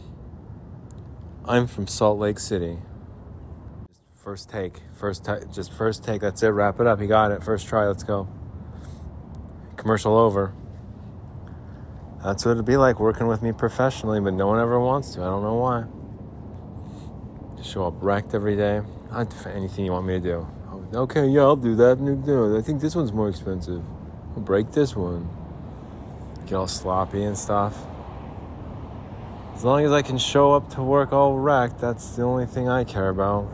I'm 1.47 1.67
from 1.67 1.87
Salt 1.87 2.19
Lake 2.19 2.39
City. 2.39 2.79
First 4.15 4.51
take, 4.51 4.75
first 4.95 5.25
t- 5.25 5.33
just 5.53 5.73
first 5.73 6.05
take. 6.05 6.21
That's 6.21 6.43
it. 6.43 6.49
Wrap 6.49 6.79
it 6.81 6.87
up. 6.87 7.01
You 7.01 7.07
got 7.07 7.33
it. 7.33 7.43
First 7.43 7.67
try. 7.67 7.87
Let's 7.87 8.05
go. 8.05 8.29
Commercial 9.77 10.17
over. 10.17 10.53
That's 12.23 12.45
what 12.45 12.53
it'd 12.53 12.67
be 12.67 12.77
like 12.77 13.01
working 13.01 13.27
with 13.27 13.43
me 13.43 13.53
professionally, 13.53 14.21
but 14.21 14.35
no 14.35 14.47
one 14.47 14.61
ever 14.61 14.79
wants 14.79 15.15
to. 15.15 15.23
I 15.23 15.25
don't 15.25 15.43
know 15.43 15.55
why. 15.55 15.85
Just 17.57 17.71
show 17.71 17.87
up 17.87 17.95
wrecked 18.01 18.35
every 18.35 18.57
day. 18.57 18.83
I'd 19.11 19.33
anything 19.47 19.87
you 19.87 19.93
want 19.93 20.07
me 20.07 20.15
to 20.15 20.21
do. 20.21 20.47
Okay, 20.93 21.27
yeah, 21.29 21.43
I'll 21.43 21.57
do 21.57 21.75
that. 21.77 22.57
I 22.59 22.63
think 22.63 22.81
this 22.81 22.95
one's 22.95 23.13
more 23.13 23.29
expensive. 23.29 23.83
I'll 24.37 24.43
break 24.43 24.71
this 24.73 24.95
one. 24.95 25.29
Get 26.47 26.57
all 26.57 26.67
sloppy 26.67 27.23
and 27.23 27.39
stuff. 27.39 27.87
As 29.61 29.65
long 29.67 29.85
as 29.85 29.93
I 29.93 30.01
can 30.01 30.17
show 30.17 30.55
up 30.55 30.71
to 30.71 30.83
work 30.83 31.13
all 31.13 31.37
wrecked, 31.37 31.81
that's 31.81 32.17
the 32.17 32.23
only 32.23 32.47
thing 32.47 32.71
I 32.71 32.83
care 32.83 33.11
about. 33.11 33.47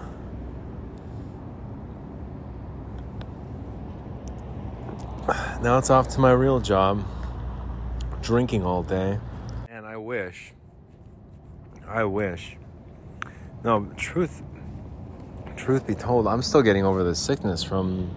Now 5.60 5.78
it's 5.78 5.90
off 5.90 6.06
to 6.10 6.20
my 6.20 6.30
real 6.30 6.60
job, 6.60 7.04
drinking 8.22 8.62
all 8.64 8.84
day. 8.84 9.18
And 9.68 9.84
I 9.84 9.96
wish, 9.96 10.52
I 11.88 12.04
wish. 12.04 12.56
No, 13.64 13.90
truth, 13.96 14.44
truth 15.56 15.88
be 15.88 15.96
told, 15.96 16.28
I'm 16.28 16.42
still 16.42 16.62
getting 16.62 16.84
over 16.84 17.02
the 17.02 17.16
sickness 17.16 17.64
from. 17.64 18.08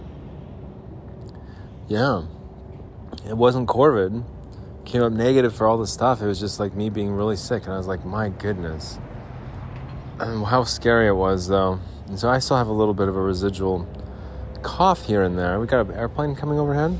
Yeah, 1.87 2.21
it 3.27 3.35
wasn't 3.35 3.67
COVID. 3.67 4.23
Came 4.89 5.03
up 5.03 5.13
negative 5.13 5.55
for 5.55 5.67
all 5.67 5.77
the 5.77 5.85
stuff. 5.85 6.19
It 6.19 6.25
was 6.25 6.39
just 6.39 6.59
like 6.59 6.73
me 6.73 6.89
being 6.89 7.11
really 7.11 7.35
sick. 7.35 7.65
And 7.65 7.73
I 7.73 7.77
was 7.77 7.85
like, 7.85 8.03
my 8.05 8.29
goodness. 8.29 8.97
How 10.17 10.63
scary 10.63 11.07
it 11.07 11.15
was, 11.15 11.47
though. 11.47 11.79
And 12.07 12.19
so 12.19 12.27
I 12.27 12.39
still 12.39 12.57
have 12.57 12.69
a 12.69 12.73
little 12.73 12.95
bit 12.95 13.07
of 13.07 13.15
a 13.15 13.21
residual 13.21 13.87
cough 14.63 15.05
here 15.05 15.21
and 15.21 15.37
there. 15.37 15.59
We 15.59 15.67
got 15.67 15.85
an 15.85 15.93
airplane 15.93 16.35
coming 16.35 16.57
overhead. 16.57 16.97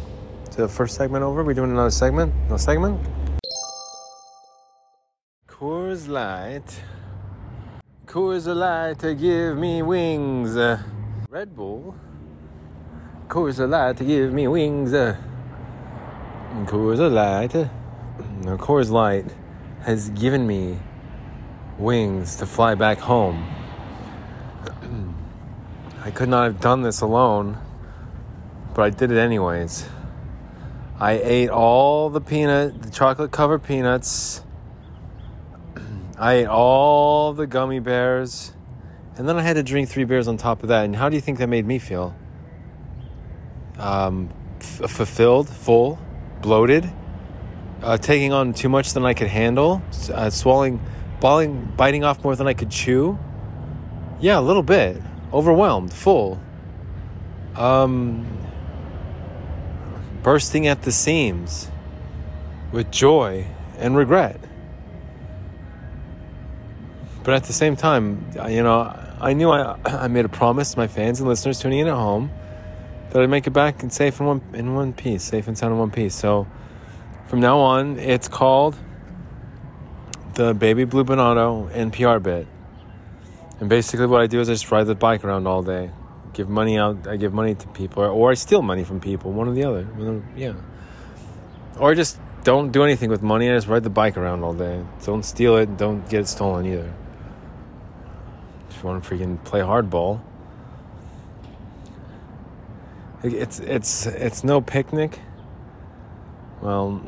To 0.51 0.62
the 0.62 0.67
first 0.67 0.96
segment 0.98 1.24
over. 1.24 1.43
We 1.43 1.55
doing 1.55 1.72
another 1.72 1.89
segment? 1.89 2.31
No 2.48 2.58
segment? 2.58 3.03
Coors 5.48 6.08
Light. 6.08 6.84
Coors 8.05 8.46
Light 8.55 9.00
to 9.00 9.15
give 9.15 9.58
me 9.58 9.81
wings. 9.81 10.55
Red 11.27 11.55
Bull. 11.55 11.96
Coors 13.27 13.67
Light 13.67 13.98
to 13.98 14.03
give 14.03 14.31
me 14.31 14.48
wings. 14.48 14.91
Coors 16.65 17.12
Light. 17.12 17.69
No, 18.42 18.58
Coors 18.58 18.90
Light 18.90 19.26
has 19.82 20.10
given 20.10 20.46
me 20.46 20.78
wings 21.78 22.36
to 22.38 22.46
fly 22.46 22.76
back 22.76 23.00
home. 23.00 23.48
I 26.04 26.12
could 26.12 26.30
not 26.30 26.44
have 26.44 26.60
done 26.60 26.82
this 26.82 27.02
alone, 27.02 27.58
but 28.74 28.82
I 28.82 28.90
did 28.90 29.12
it 29.12 29.18
anyways. 29.18 29.88
I 31.00 31.14
ate 31.14 31.50
all 31.50 32.10
the 32.10 32.22
peanut, 32.22 32.82
the 32.82 32.90
chocolate 32.90 33.32
covered 33.32 33.64
peanuts. 33.64 34.44
I 36.18 36.34
ate 36.34 36.48
all 36.48 37.34
the 37.34 37.48
gummy 37.48 37.80
bears. 37.80 38.54
And 39.16 39.28
then 39.28 39.38
I 39.38 39.42
had 39.42 39.56
to 39.56 39.64
drink 39.64 39.90
three 39.90 40.06
beers 40.06 40.28
on 40.28 40.38
top 40.38 40.64
of 40.64 40.70
that. 40.70 40.86
And 40.86 40.96
how 40.96 41.10
do 41.10 41.16
you 41.16 41.22
think 41.22 41.40
that 41.40 41.48
made 41.48 41.66
me 41.66 41.78
feel? 41.78 42.16
Um, 43.78 44.30
f- 44.60 44.90
fulfilled, 44.90 45.50
full, 45.50 46.00
bloated, 46.42 46.90
uh, 47.82 47.98
taking 47.98 48.34
on 48.34 48.54
too 48.54 48.70
much 48.70 48.94
than 48.94 49.06
I 49.06 49.14
could 49.14 49.28
handle, 49.28 49.82
uh, 50.14 50.30
swallowing, 50.30 50.82
balling, 51.20 51.74
biting 51.78 52.04
off 52.04 52.24
more 52.24 52.36
than 52.36 52.48
I 52.48 52.54
could 52.54 52.70
chew. 52.70 53.18
Yeah, 54.20 54.40
a 54.40 54.42
little 54.42 54.64
bit 54.64 55.02
overwhelmed, 55.32 55.94
full, 55.94 56.40
um, 57.56 58.26
bursting 60.24 60.68
at 60.68 60.82
the 60.82 60.92
seams 60.92 61.70
with 62.72 62.92
joy 62.92 63.48
and 63.78 63.96
regret. 63.96 64.40
But 67.24 67.34
at 67.34 67.44
the 67.44 67.54
same 67.54 67.76
time, 67.76 68.26
you 68.50 68.64
know, 68.64 68.94
I 69.22 69.34
knew 69.34 69.50
I, 69.50 69.78
I 69.86 70.08
made 70.08 70.26
a 70.26 70.30
promise 70.30 70.72
to 70.74 70.78
my 70.78 70.88
fans 70.88 71.20
and 71.20 71.30
listeners 71.30 71.60
tuning 71.60 71.80
in 71.80 71.88
at 71.88 71.94
home 71.94 72.32
that 73.12 73.22
I'd 73.22 73.30
make 73.30 73.48
it 73.48 73.52
back 73.52 73.82
and 73.82 73.92
safe 73.92 74.20
in 74.20 74.26
one 74.26 74.42
in 74.54 74.76
one 74.76 74.94
piece, 74.94 75.24
safe 75.24 75.48
and 75.48 75.58
sound 75.58 75.74
in 75.74 75.80
one 75.80 75.92
piece. 75.92 76.16
So 76.16 76.48
from 77.30 77.42
now 77.42 77.60
on, 77.60 78.00
it's 78.00 78.28
called 78.28 78.76
the 80.34 80.56
Baby 80.56 80.86
Blue 80.86 81.04
Benotto 81.04 81.70
NPR 81.72 82.22
bit. 82.24 82.48
And 83.60 83.70
basically, 83.70 84.08
what 84.08 84.20
I 84.20 84.26
do 84.26 84.40
is 84.40 84.50
I 84.50 84.54
just 84.54 84.72
ride 84.72 84.86
the 84.86 84.96
bike 84.96 85.24
around 85.24 85.46
all 85.46 85.62
day, 85.62 85.92
give 86.34 86.50
money 86.50 86.80
out. 86.80 87.08
I 87.08 87.18
give 87.18 87.32
money 87.32 87.54
to 87.54 87.68
people, 87.68 88.02
or, 88.02 88.10
or 88.10 88.32
I 88.32 88.34
steal 88.34 88.64
money 88.64 88.84
from 88.84 89.00
people. 89.00 89.32
One 89.32 89.48
or 89.48 89.54
the 89.54 89.64
other. 89.64 89.88
Yeah. 90.36 90.54
Or 91.78 91.92
I 91.92 91.94
just 91.94 92.20
don't 92.44 92.72
do 92.72 92.84
anything 92.84 93.12
with 93.12 93.22
money. 93.22 93.48
I 93.48 93.54
just 93.54 93.68
ride 93.68 93.84
the 93.84 93.92
bike 93.92 94.18
around 94.18 94.44
all 94.44 94.56
day. 94.56 94.84
Don't 95.06 95.24
steal 95.24 95.58
it. 95.58 95.78
Don't 95.78 96.10
get 96.10 96.22
it 96.22 96.28
stolen 96.28 96.66
either. 96.66 96.92
If 98.72 98.78
you 98.78 98.90
want 98.90 99.04
to 99.04 99.08
freaking 99.08 99.44
play 99.44 99.60
hardball, 99.60 100.22
it's 103.22 103.60
it's 103.60 104.08
it's 104.08 104.44
no 104.44 104.62
picnic. 104.62 105.20
Well, 106.62 107.02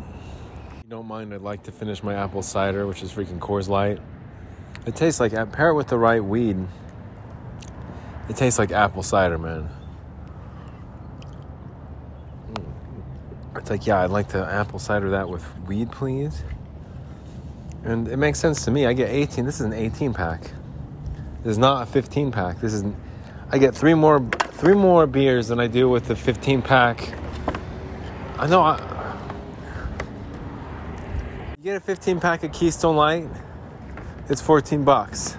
don't 0.91 1.07
mind, 1.07 1.33
I'd 1.33 1.39
like 1.39 1.63
to 1.63 1.71
finish 1.71 2.03
my 2.03 2.15
apple 2.15 2.41
cider, 2.41 2.86
which 2.86 3.01
is 3.01 3.13
freaking 3.13 3.39
Coors 3.39 3.69
Light. 3.69 3.98
It 4.86 4.93
tastes 4.93 5.21
like 5.21 5.31
pair 5.53 5.69
it 5.69 5.74
with 5.74 5.88
the 5.88 5.98
right 5.98 6.21
weed. 6.21 6.57
It 8.27 8.36
tastes 8.36 8.60
like 8.60 8.74
apple 8.74 9.01
cider, 9.01 9.38
man. 9.38 9.69
Mm. 12.51 13.57
It's 13.57 13.69
like, 13.69 13.88
yeah, 13.88 14.01
I'd 14.01 14.10
like 14.10 14.27
to 14.29 14.45
apple 14.45 14.79
cider 14.79 15.12
that 15.12 15.29
with 15.29 15.45
weed, 15.60 15.89
please. 15.93 16.43
And 17.86 18.10
it 18.10 18.17
makes 18.17 18.39
sense 18.39 18.65
to 18.65 18.71
me. 18.71 18.86
I 18.86 18.91
get 18.91 19.12
18. 19.12 19.45
This 19.45 19.62
is 19.62 19.65
an 19.65 19.74
18 19.74 20.13
pack. 20.13 20.41
This 21.41 21.51
is 21.51 21.57
not 21.57 21.83
a 21.83 21.86
15 21.86 22.33
pack. 22.33 22.60
This 22.60 22.74
is 22.74 22.83
I 23.50 23.57
get 23.60 23.74
three 23.74 23.93
more 23.93 24.19
three 24.51 24.75
more 24.75 25.07
beers 25.07 25.48
than 25.48 25.60
I 25.62 25.67
do 25.67 25.88
with 25.88 26.07
the 26.07 26.17
15 26.17 26.62
pack. 26.62 27.13
I 28.38 28.48
know 28.48 28.62
I, 28.62 28.90
get 31.72 31.78
a 31.78 31.86
15 31.86 32.20
pack 32.20 32.44
of 32.44 32.51
Keystone 32.51 32.98
Light 32.98 33.30
it's 34.28 34.42
14 34.42 34.84
bucks. 34.84 35.38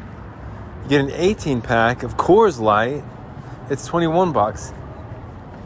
You 0.85 0.89
get 0.89 1.01
an 1.03 1.11
18 1.11 1.61
pack 1.61 2.03
of 2.03 2.17
Coors 2.17 2.59
Light, 2.59 3.05
it's 3.69 3.87
21 3.87 4.33
bucks. 4.33 4.73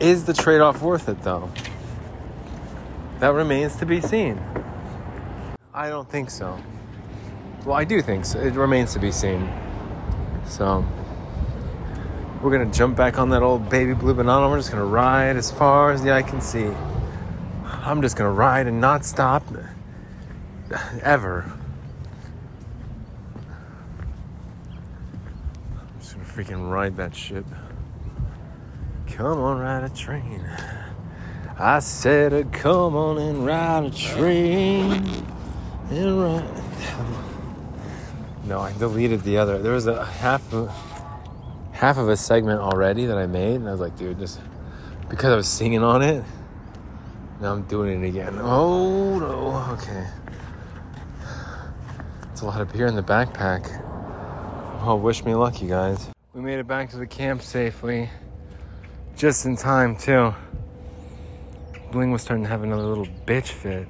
Is 0.00 0.24
the 0.24 0.34
trade 0.34 0.60
off 0.60 0.82
worth 0.82 1.08
it 1.08 1.22
though? 1.22 1.52
That 3.20 3.28
remains 3.28 3.76
to 3.76 3.86
be 3.86 4.00
seen. 4.00 4.40
I 5.72 5.88
don't 5.88 6.10
think 6.10 6.30
so. 6.30 6.58
Well, 7.64 7.76
I 7.76 7.84
do 7.84 8.02
think 8.02 8.24
so. 8.24 8.40
It 8.40 8.54
remains 8.54 8.92
to 8.94 8.98
be 8.98 9.12
seen. 9.12 9.48
So, 10.46 10.84
we're 12.42 12.50
gonna 12.50 12.72
jump 12.72 12.96
back 12.96 13.20
on 13.20 13.30
that 13.30 13.42
old 13.42 13.68
baby 13.70 13.94
blue 13.94 14.14
banana. 14.14 14.48
We're 14.48 14.58
just 14.58 14.72
gonna 14.72 14.84
ride 14.84 15.36
as 15.36 15.52
far 15.52 15.92
as 15.92 16.02
the 16.02 16.12
eye 16.12 16.22
can 16.22 16.40
see. 16.40 16.70
I'm 17.64 18.02
just 18.02 18.16
gonna 18.16 18.32
ride 18.32 18.66
and 18.66 18.80
not 18.80 19.04
stop 19.04 19.48
ever. 21.02 21.44
I'm 25.76 26.00
just 26.00 26.14
gonna 26.14 26.26
freaking 26.26 26.70
ride 26.70 26.96
that 26.96 27.14
shit. 27.14 27.44
Come 29.08 29.38
on, 29.38 29.58
ride 29.58 29.84
a 29.84 29.88
train. 29.88 30.44
I 31.58 31.78
said, 31.78 32.34
uh, 32.34 32.42
come 32.52 32.96
on 32.96 33.18
and 33.18 33.46
ride 33.46 33.84
a 33.84 33.90
train. 33.90 35.04
And 35.90 36.20
ride. 36.20 36.62
No, 38.44 38.60
I 38.60 38.72
deleted 38.78 39.22
the 39.22 39.38
other. 39.38 39.58
There 39.58 39.72
was 39.72 39.86
a 39.86 40.04
half 40.04 40.52
of, 40.52 40.70
half 41.72 41.98
of 41.98 42.08
a 42.08 42.16
segment 42.16 42.60
already 42.60 43.06
that 43.06 43.16
I 43.16 43.26
made, 43.26 43.56
and 43.56 43.68
I 43.68 43.72
was 43.72 43.80
like, 43.80 43.96
dude, 43.96 44.18
just 44.18 44.40
because 45.08 45.32
I 45.32 45.36
was 45.36 45.48
singing 45.48 45.82
on 45.82 46.02
it. 46.02 46.24
Now 47.40 47.52
I'm 47.52 47.62
doing 47.62 48.02
it 48.02 48.06
again. 48.06 48.38
Oh 48.40 49.18
no, 49.18 49.74
okay. 49.74 50.06
It's 52.36 52.42
a 52.42 52.44
lot 52.44 52.60
of 52.60 52.70
beer 52.70 52.86
in 52.86 52.94
the 52.94 53.02
backpack. 53.02 53.64
Oh, 54.82 54.96
wish 54.96 55.24
me 55.24 55.34
luck, 55.34 55.62
you 55.62 55.70
guys. 55.70 56.10
We 56.34 56.42
made 56.42 56.58
it 56.58 56.66
back 56.66 56.90
to 56.90 56.98
the 56.98 57.06
camp 57.06 57.40
safely. 57.40 58.10
Just 59.16 59.46
in 59.46 59.56
time, 59.56 59.96
too. 59.96 60.34
Bling 61.90 62.10
was 62.10 62.20
starting 62.20 62.44
to 62.44 62.50
have 62.50 62.62
another 62.62 62.82
little 62.82 63.06
bitch 63.24 63.48
fit. 63.48 63.88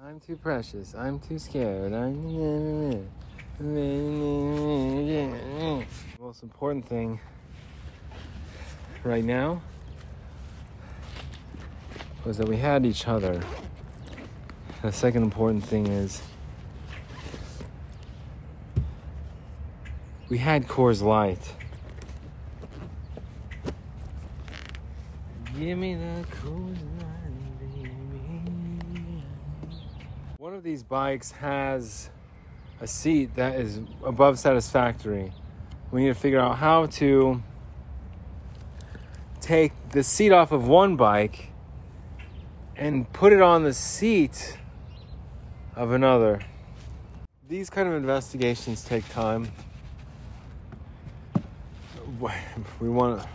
I'm 0.00 0.20
too 0.20 0.36
precious. 0.36 0.94
I'm 0.94 1.18
too 1.18 1.40
scared. 1.40 1.92
I'm. 1.92 3.08
The 3.58 5.84
most 6.20 6.44
important 6.44 6.86
thing 6.86 7.18
right 9.02 9.24
now 9.24 9.60
was 12.24 12.38
that 12.38 12.48
we 12.48 12.58
had 12.58 12.86
each 12.86 13.08
other. 13.08 13.42
The 14.82 14.92
second 14.92 15.24
important 15.24 15.64
thing 15.64 15.88
is 15.88 16.22
we 20.32 20.38
had 20.38 20.66
Coors 20.66 21.02
Light. 21.02 21.52
Give 25.58 25.76
me 25.76 25.94
the 25.94 26.24
cool 26.40 26.72
baby. 27.70 27.90
One 30.38 30.54
of 30.54 30.62
these 30.62 30.82
bikes 30.82 31.32
has 31.32 32.08
a 32.80 32.86
seat 32.86 33.34
that 33.34 33.60
is 33.60 33.82
above 34.02 34.38
satisfactory. 34.38 35.34
We 35.90 36.04
need 36.04 36.08
to 36.08 36.14
figure 36.14 36.40
out 36.40 36.56
how 36.56 36.86
to 36.86 37.42
take 39.42 39.72
the 39.90 40.02
seat 40.02 40.32
off 40.32 40.50
of 40.50 40.66
one 40.66 40.96
bike 40.96 41.50
and 42.74 43.12
put 43.12 43.34
it 43.34 43.42
on 43.42 43.64
the 43.64 43.74
seat 43.74 44.56
of 45.76 45.92
another. 45.92 46.40
These 47.50 47.68
kind 47.68 47.86
of 47.86 47.92
investigations 47.92 48.82
take 48.82 49.06
time. 49.10 49.52
We 52.80 52.88
want 52.88 53.20
to 53.20 53.28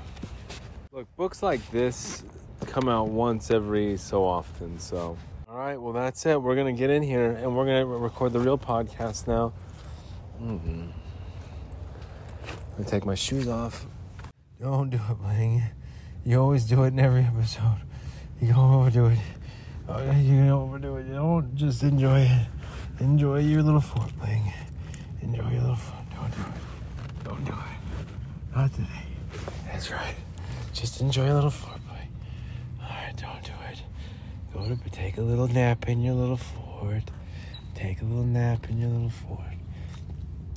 Look, 0.98 1.15
books 1.15 1.44
like 1.44 1.70
this 1.70 2.24
come 2.65 2.89
out 2.89 3.10
once 3.10 3.51
every 3.51 3.98
so 3.98 4.24
often. 4.24 4.79
So, 4.79 5.15
all 5.48 5.56
right, 5.56 5.79
well, 5.79 5.94
that's 5.94 6.25
it. 6.25 6.41
We're 6.41 6.56
to 6.56 6.72
get 6.72 6.89
in 6.89 7.03
here 7.03 7.34
and 7.34 7.56
we're 7.56 7.65
to 7.65 7.86
record 7.86 8.34
the 8.34 8.39
real 8.39 8.58
podcast 8.58 9.27
now. 9.27 9.53
Mm-hmm. 10.41 10.88
To 12.77 12.84
take 12.89 13.06
my 13.06 13.13
shoes 13.13 13.48
off. 13.48 13.86
Don't 14.60 14.89
do 14.89 14.98
it, 14.98 15.20
Bling. 15.22 15.62
You 16.25 16.39
always 16.41 16.63
do 16.63 16.84
it 16.84 16.88
in 16.88 17.00
every 17.00 17.25
episode. 17.25 17.82
You 18.41 18.53
don't 18.53 18.74
overdo 18.74 19.08
it. 19.08 19.20
Oh, 19.88 20.01
you 20.12 20.46
don't 20.46 20.50
overdo 20.50 20.98
it. 20.98 21.06
You 21.08 21.13
don't 21.13 21.56
just 21.56 21.84
enjoy 21.84 22.22
it. 22.22 22.48
Enjoy 23.00 23.39
your 23.39 23.62
little 23.62 23.82
foreplay. 23.82 24.51
Enjoy 25.22 25.48
your 25.51 25.62
little 25.62 25.75
foot. 25.75 25.96
Don't 26.15 26.32
do 26.32 26.41
it. 26.41 27.24
Don't 27.24 27.46
do 27.46 27.51
it. 27.51 27.77
Not 28.58 28.74
today. 28.74 28.88
That's 29.66 29.92
right. 29.92 30.16
Just 30.74 31.00
enjoy 31.00 31.32
a 31.32 31.36
little 31.36 31.52
foreplay. 31.52 32.08
All 32.82 32.90
right, 32.90 33.14
don't 33.16 33.44
do 33.44 33.52
it. 33.70 33.84
Go 34.52 34.76
to 34.76 34.90
take 34.90 35.20
a 35.20 35.22
little 35.22 35.48
nap 35.48 35.88
in 35.88 36.02
your 36.02 36.16
little 36.16 36.38
Ford. 36.38 37.04
Take 37.76 38.02
a 38.02 38.06
little 38.06 38.24
nap 38.24 38.68
in 38.68 38.80
your 38.80 38.90
little 38.90 39.12
Ford. 39.12 39.60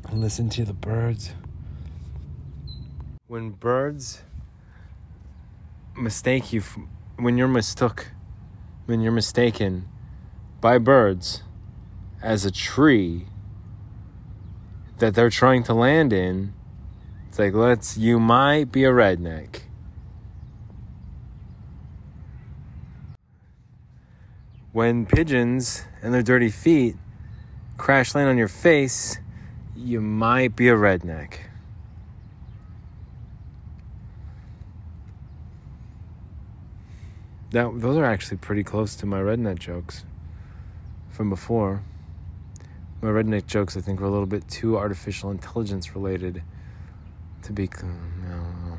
And 0.09 0.19
listen 0.19 0.49
to 0.49 0.65
the 0.65 0.73
birds. 0.73 1.35
When 3.27 3.51
birds 3.51 4.23
mistake 5.95 6.55
you, 6.55 6.63
when 7.19 7.37
you're 7.37 7.49
mistook, 7.49 8.13
when 8.87 9.03
you're 9.03 9.13
mistaken 9.13 9.87
by 10.63 10.79
birds 10.79 11.43
as 12.23 12.47
a 12.47 12.51
tree 12.51 13.27
that 15.01 15.15
they're 15.15 15.29
trying 15.29 15.63
to 15.65 15.75
land 15.75 16.15
in, 16.15 16.55
like, 17.41 17.55
let's, 17.55 17.97
you 17.97 18.21
might 18.21 18.71
be 18.71 18.85
a 18.85 18.91
redneck. 18.91 19.63
When 24.73 25.07
pigeons 25.07 25.85
and 26.03 26.13
their 26.13 26.23
dirty 26.23 26.51
feet 26.51 26.97
crash 27.79 28.15
land 28.15 28.29
on 28.29 28.37
your 28.37 28.49
face, 28.49 29.19
you 29.75 30.01
might 30.01 30.55
be 30.55 30.69
a 30.69 30.75
redneck. 30.75 31.39
That, 37.53 37.81
those 37.81 37.97
are 37.97 38.05
actually 38.05 38.37
pretty 38.37 38.63
close 38.63 38.95
to 38.97 39.07
my 39.07 39.19
redneck 39.19 39.59
jokes 39.59 40.05
from 41.09 41.31
before 41.31 41.83
my 43.03 43.09
redneck 43.09 43.47
jokes, 43.47 43.77
I 43.79 43.81
think, 43.81 43.99
were 44.01 44.07
a 44.07 44.11
little 44.11 44.27
bit 44.27 44.47
too 44.47 44.77
artificial 44.77 45.31
intelligence 45.31 45.95
related 45.95 46.43
to 47.43 47.53
be, 47.53 47.63
you 47.65 47.89
know, 48.29 48.45
uh, 48.73 48.77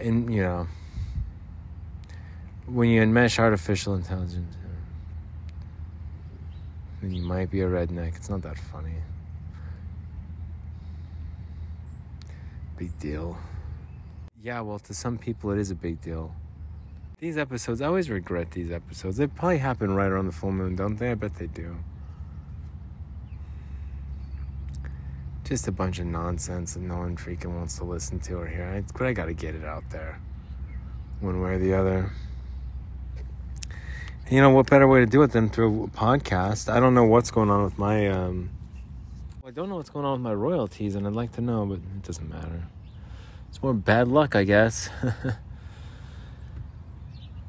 and 0.00 0.32
you 0.32 0.42
know, 0.42 0.66
when 2.66 2.90
you 2.90 3.02
enmesh 3.02 3.38
artificial 3.38 3.94
intelligence, 3.94 4.56
then 7.00 7.12
you 7.12 7.22
might 7.22 7.50
be 7.50 7.60
a 7.60 7.66
redneck. 7.66 8.16
It's 8.16 8.28
not 8.28 8.42
that 8.42 8.58
funny. 8.58 8.94
Big 12.76 12.98
deal. 12.98 13.38
Yeah, 14.42 14.60
well, 14.60 14.78
to 14.80 14.94
some 14.94 15.16
people, 15.18 15.50
it 15.50 15.58
is 15.58 15.70
a 15.70 15.74
big 15.74 16.00
deal. 16.00 16.34
These 17.18 17.38
episodes, 17.38 17.80
I 17.80 17.86
always 17.86 18.10
regret 18.10 18.50
these 18.50 18.70
episodes. 18.70 19.16
They 19.16 19.26
probably 19.26 19.58
happen 19.58 19.94
right 19.94 20.10
around 20.10 20.26
the 20.26 20.32
full 20.32 20.52
moon, 20.52 20.76
don't 20.76 20.96
they? 20.96 21.12
I 21.12 21.14
bet 21.14 21.34
they 21.36 21.46
do. 21.46 21.76
Just 25.46 25.68
a 25.68 25.72
bunch 25.72 26.00
of 26.00 26.06
nonsense 26.06 26.74
that 26.74 26.80
no 26.80 26.96
one 26.98 27.16
freaking 27.16 27.54
wants 27.54 27.76
to 27.78 27.84
listen 27.84 28.18
to 28.18 28.34
or 28.34 28.46
hear. 28.48 28.84
But 28.98 29.06
I 29.06 29.12
got 29.12 29.26
to 29.26 29.32
get 29.32 29.54
it 29.54 29.64
out 29.64 29.84
there, 29.90 30.20
one 31.20 31.40
way 31.40 31.52
or 31.52 31.58
the 31.58 31.72
other. 31.72 32.10
You 34.28 34.40
know 34.40 34.50
what 34.50 34.68
better 34.68 34.88
way 34.88 34.98
to 35.00 35.06
do 35.06 35.22
it 35.22 35.30
than 35.30 35.48
through 35.48 35.84
a 35.84 35.88
podcast? 35.88 36.68
I 36.68 36.80
don't 36.80 36.94
know 36.94 37.04
what's 37.04 37.30
going 37.30 37.48
on 37.48 37.62
with 37.62 37.78
my. 37.78 38.08
Um, 38.08 38.50
I 39.46 39.52
don't 39.52 39.68
know 39.68 39.76
what's 39.76 39.90
going 39.90 40.04
on 40.04 40.14
with 40.14 40.22
my 40.22 40.34
royalties, 40.34 40.96
and 40.96 41.06
I'd 41.06 41.12
like 41.12 41.30
to 41.32 41.40
know, 41.40 41.64
but 41.64 41.74
it 41.74 42.02
doesn't 42.02 42.28
matter. 42.28 42.64
It's 43.48 43.62
more 43.62 43.72
bad 43.72 44.08
luck, 44.08 44.34
I 44.34 44.42
guess. 44.42 44.90
it 45.04 45.34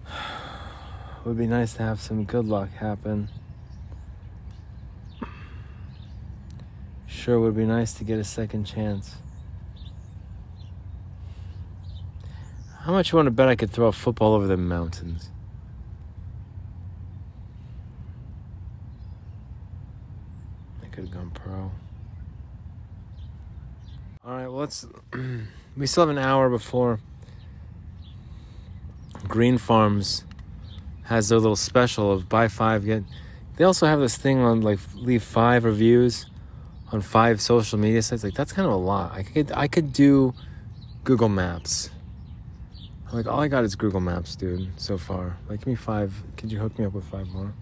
would 1.26 1.38
be 1.38 1.48
nice 1.48 1.74
to 1.74 1.82
have 1.82 2.00
some 2.00 2.26
good 2.26 2.46
luck 2.46 2.70
happen. 2.74 3.30
Sure 7.28 7.42
would 7.42 7.58
be 7.58 7.66
nice 7.66 7.92
to 7.92 8.06
get 8.06 8.20
a 8.20 8.24
second 8.24 8.64
chance. 8.64 9.18
How 12.84 12.94
much 12.94 13.12
you 13.12 13.18
want 13.18 13.26
to 13.26 13.32
bet 13.32 13.50
I 13.50 13.56
could 13.58 13.70
throw 13.70 13.88
a 13.88 13.92
football 13.92 14.34
over 14.34 14.48
the 14.48 14.56
mountains? 14.56 15.30
I 20.82 20.86
could 20.86 21.04
have 21.04 21.12
gone 21.14 21.32
pro. 21.32 21.70
All 24.24 24.38
right, 24.38 24.48
well, 24.48 24.54
let's. 24.54 24.86
we 25.76 25.86
still 25.86 26.08
have 26.08 26.16
an 26.16 26.24
hour 26.24 26.50
before 26.50 27.02
Greenpharms 29.26 30.24
has 31.04 31.28
their 31.28 31.40
little 31.40 31.58
special 31.58 32.10
of 32.10 32.30
buy 32.30 32.48
five 32.48 32.86
get. 32.86 33.04
They 33.58 33.66
also 33.66 33.86
have 33.86 34.00
this 34.00 34.16
thing 34.16 34.40
on 34.40 34.62
like 34.62 34.80
leave 34.96 35.24
five 35.24 35.66
reviews 35.66 36.28
on 36.92 37.02
five 37.02 37.42
social 37.42 37.78
media 37.78 38.02
sites, 38.02 38.24
like 38.24 38.34
that's 38.34 38.54
kind 38.54 38.66
of 38.66 38.74
a 38.74 38.78
lot. 38.78 39.12
I 39.14 39.24
could 39.24 39.52
I 39.52 39.68
could 39.68 39.94
do 39.94 40.34
Google 41.04 41.30
Maps. 41.30 41.90
Like 43.12 43.26
all 43.26 43.40
I 43.40 43.48
got 43.48 43.64
is 43.64 43.76
Google 43.76 44.00
Maps, 44.00 44.36
dude, 44.36 44.70
so 44.80 44.98
far. 44.98 45.38
Like 45.48 45.60
give 45.60 45.68
me 45.68 45.76
five. 45.76 46.14
Could 46.36 46.52
you 46.52 46.60
hook 46.60 46.78
me 46.78 46.86
up 46.86 46.94
with 46.94 47.06
five 47.06 47.28
more? 47.30 47.54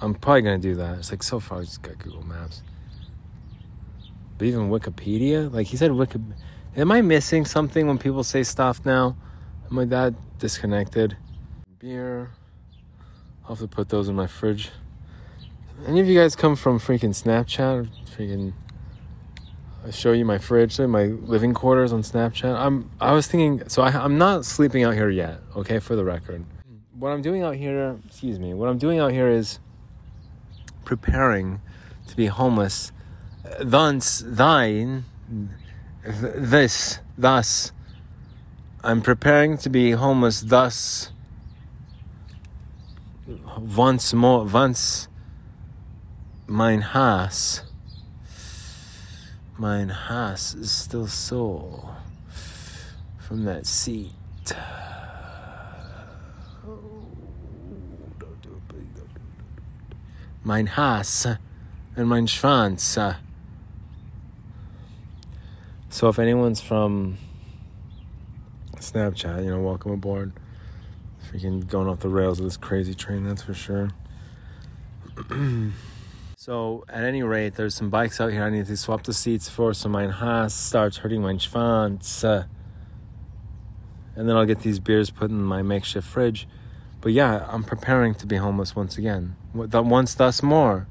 I'm 0.00 0.14
probably 0.14 0.42
gonna 0.42 0.58
do 0.58 0.74
that. 0.76 0.98
It's 0.98 1.10
like 1.10 1.22
so 1.22 1.40
far 1.40 1.60
I 1.60 1.62
just 1.62 1.82
got 1.82 1.98
Google 1.98 2.24
Maps. 2.24 2.62
But 4.38 4.46
even 4.46 4.68
Wikipedia, 4.68 5.52
like 5.52 5.66
he 5.68 5.76
said, 5.76 5.92
Wiki. 5.92 6.20
Am 6.76 6.92
I 6.92 7.00
missing 7.00 7.46
something 7.46 7.86
when 7.86 7.96
people 7.96 8.22
say 8.22 8.42
stuff 8.42 8.84
now? 8.84 9.16
Am 9.70 9.78
I 9.78 9.86
that 9.86 10.14
disconnected? 10.38 11.16
Beer. 11.78 12.32
I'll 13.44 13.50
have 13.54 13.58
to 13.60 13.68
put 13.68 13.88
those 13.88 14.08
in 14.08 14.14
my 14.14 14.26
fridge. 14.26 14.70
Any 15.84 16.00
of 16.00 16.08
you 16.08 16.18
guys 16.18 16.34
come 16.34 16.56
from 16.56 16.78
freaking 16.78 17.10
Snapchat? 17.10 17.88
Freaking 18.16 18.54
I 19.86 19.90
show 19.90 20.12
you 20.12 20.24
my 20.24 20.38
fridge, 20.38 20.80
my 20.80 21.04
living 21.04 21.54
quarters 21.54 21.92
on 21.92 22.02
Snapchat. 22.02 22.56
I'm 22.58 22.90
I 23.00 23.12
was 23.12 23.26
thinking 23.26 23.68
so 23.68 23.82
I, 23.82 23.90
I'm 23.90 24.18
not 24.18 24.44
sleeping 24.44 24.82
out 24.82 24.94
here 24.94 25.10
yet, 25.10 25.40
okay, 25.54 25.78
for 25.78 25.94
the 25.94 26.04
record. 26.04 26.44
What 26.98 27.10
I'm 27.10 27.22
doing 27.22 27.42
out 27.42 27.54
here, 27.54 27.98
excuse 28.06 28.38
me, 28.38 28.54
what 28.54 28.68
I'm 28.68 28.78
doing 28.78 28.98
out 28.98 29.12
here 29.12 29.28
is 29.28 29.60
preparing 30.84 31.60
to 32.08 32.16
be 32.16 32.26
homeless. 32.26 32.90
Thus, 33.60 34.24
thine, 34.26 35.04
this, 36.02 36.98
thus, 37.16 37.70
I'm 38.82 39.02
preparing 39.02 39.58
to 39.58 39.68
be 39.68 39.92
homeless. 39.92 40.40
Thus, 40.40 41.12
once 43.58 44.12
more, 44.14 44.44
once 44.44 45.08
mein 46.46 46.80
Hass, 46.80 47.62
mein 49.58 49.88
Hass 49.88 50.54
is 50.54 50.70
still 50.70 51.06
sore 51.06 51.96
from 53.18 53.44
that 53.44 53.66
seat. 53.66 54.12
Mein 60.44 60.66
Hass 60.66 61.26
and 61.96 62.08
mein 62.08 62.28
Schwanz. 62.28 63.16
So 65.90 66.08
if 66.08 66.18
anyone's 66.20 66.60
from 66.60 67.18
Snapchat, 68.76 69.42
you 69.42 69.50
know, 69.50 69.60
welcome 69.60 69.90
aboard. 69.90 70.32
Freaking 71.28 71.66
going 71.66 71.88
off 71.88 71.98
the 71.98 72.08
rails 72.08 72.38
of 72.38 72.44
this 72.44 72.56
crazy 72.56 72.94
train, 72.94 73.24
that's 73.24 73.42
for 73.42 73.54
sure. 73.54 73.90
So 76.46 76.84
at 76.88 77.02
any 77.02 77.24
rate, 77.24 77.56
there's 77.56 77.74
some 77.74 77.90
bikes 77.90 78.20
out 78.20 78.30
here 78.30 78.44
I 78.44 78.50
need 78.50 78.66
to 78.66 78.76
swap 78.76 79.02
the 79.02 79.12
seats 79.12 79.48
for, 79.48 79.74
so 79.74 79.88
mein 79.88 80.10
Hass 80.10 80.54
starts 80.54 80.98
hurting 80.98 81.20
my 81.20 81.32
Schwanz. 81.32 82.22
Uh, 82.22 82.44
and 84.14 84.28
then 84.28 84.36
I'll 84.36 84.44
get 84.46 84.60
these 84.60 84.78
beers 84.78 85.10
put 85.10 85.28
in 85.28 85.42
my 85.42 85.62
makeshift 85.62 86.06
fridge. 86.06 86.46
But 87.00 87.10
yeah, 87.10 87.44
I'm 87.48 87.64
preparing 87.64 88.14
to 88.14 88.28
be 88.28 88.36
homeless 88.36 88.76
once 88.76 88.96
again. 88.96 89.34
Once, 89.54 90.14
thus 90.14 90.40
more. 90.40 90.86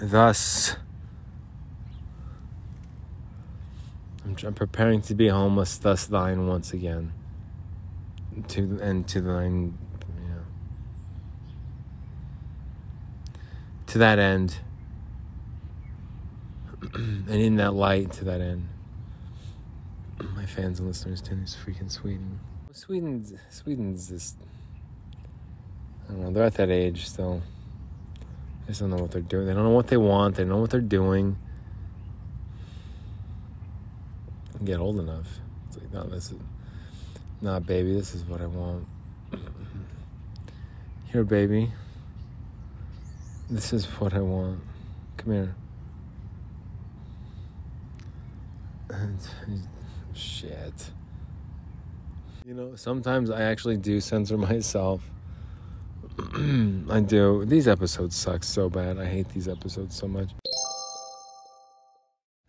Thus, 0.00 0.76
I'm, 4.24 4.36
I'm 4.44 4.54
preparing 4.54 5.02
to 5.02 5.14
be 5.16 5.26
homeless, 5.26 5.76
thus 5.76 6.06
thine 6.06 6.46
once 6.46 6.72
again. 6.72 7.12
To 8.46 8.78
and 8.80 9.08
to 9.08 9.20
thine 9.20 9.76
to 13.94 13.98
that 13.98 14.18
end, 14.18 14.56
and 16.94 17.30
in 17.30 17.54
that 17.58 17.74
light, 17.74 18.10
to 18.10 18.24
that 18.24 18.40
end, 18.40 18.68
my 20.34 20.44
fans 20.44 20.80
and 20.80 20.88
listeners 20.88 21.20
to 21.20 21.36
this 21.36 21.56
freaking 21.56 21.88
Sweden. 21.88 22.40
Sweden's 22.72 23.34
Sweden's 23.50 24.08
just 24.08 24.36
I 26.08 26.12
don't 26.12 26.22
know. 26.22 26.32
They're 26.32 26.42
at 26.42 26.54
that 26.54 26.70
age 26.70 27.06
still. 27.06 27.40
They 28.62 28.72
just 28.72 28.80
don't 28.80 28.90
know 28.90 28.96
what 28.96 29.12
they're 29.12 29.20
doing. 29.20 29.46
They 29.46 29.54
don't 29.54 29.62
know 29.62 29.70
what 29.70 29.86
they 29.86 29.96
want. 29.96 30.34
They 30.34 30.42
don't 30.42 30.50
know 30.50 30.58
what 30.58 30.70
they're 30.70 30.80
doing. 30.80 31.36
Get 34.64 34.80
old 34.80 34.98
enough. 34.98 35.38
It's 35.68 35.78
like, 35.78 35.92
no, 35.92 36.02
this 36.02 36.32
is 36.32 36.38
not, 37.40 37.64
baby. 37.64 37.94
This 37.94 38.12
is 38.12 38.24
what 38.24 38.40
I 38.40 38.46
want. 38.46 38.88
Here, 41.12 41.22
baby. 41.22 41.70
This 43.50 43.72
is 43.74 43.84
what 44.00 44.14
I 44.14 44.20
want. 44.20 44.60
Come 45.18 45.32
here. 45.32 45.54
Shit. 50.14 50.90
You 52.44 52.54
know, 52.54 52.74
sometimes 52.74 53.30
I 53.30 53.42
actually 53.42 53.76
do 53.76 54.00
censor 54.00 54.38
myself. 54.50 55.02
I 56.34 57.00
do. 57.00 57.44
These 57.44 57.68
episodes 57.68 58.16
suck 58.16 58.44
so 58.44 58.70
bad. 58.70 58.98
I 58.98 59.04
hate 59.04 59.28
these 59.30 59.48
episodes 59.48 59.96
so 59.96 60.08
much. 60.08 60.30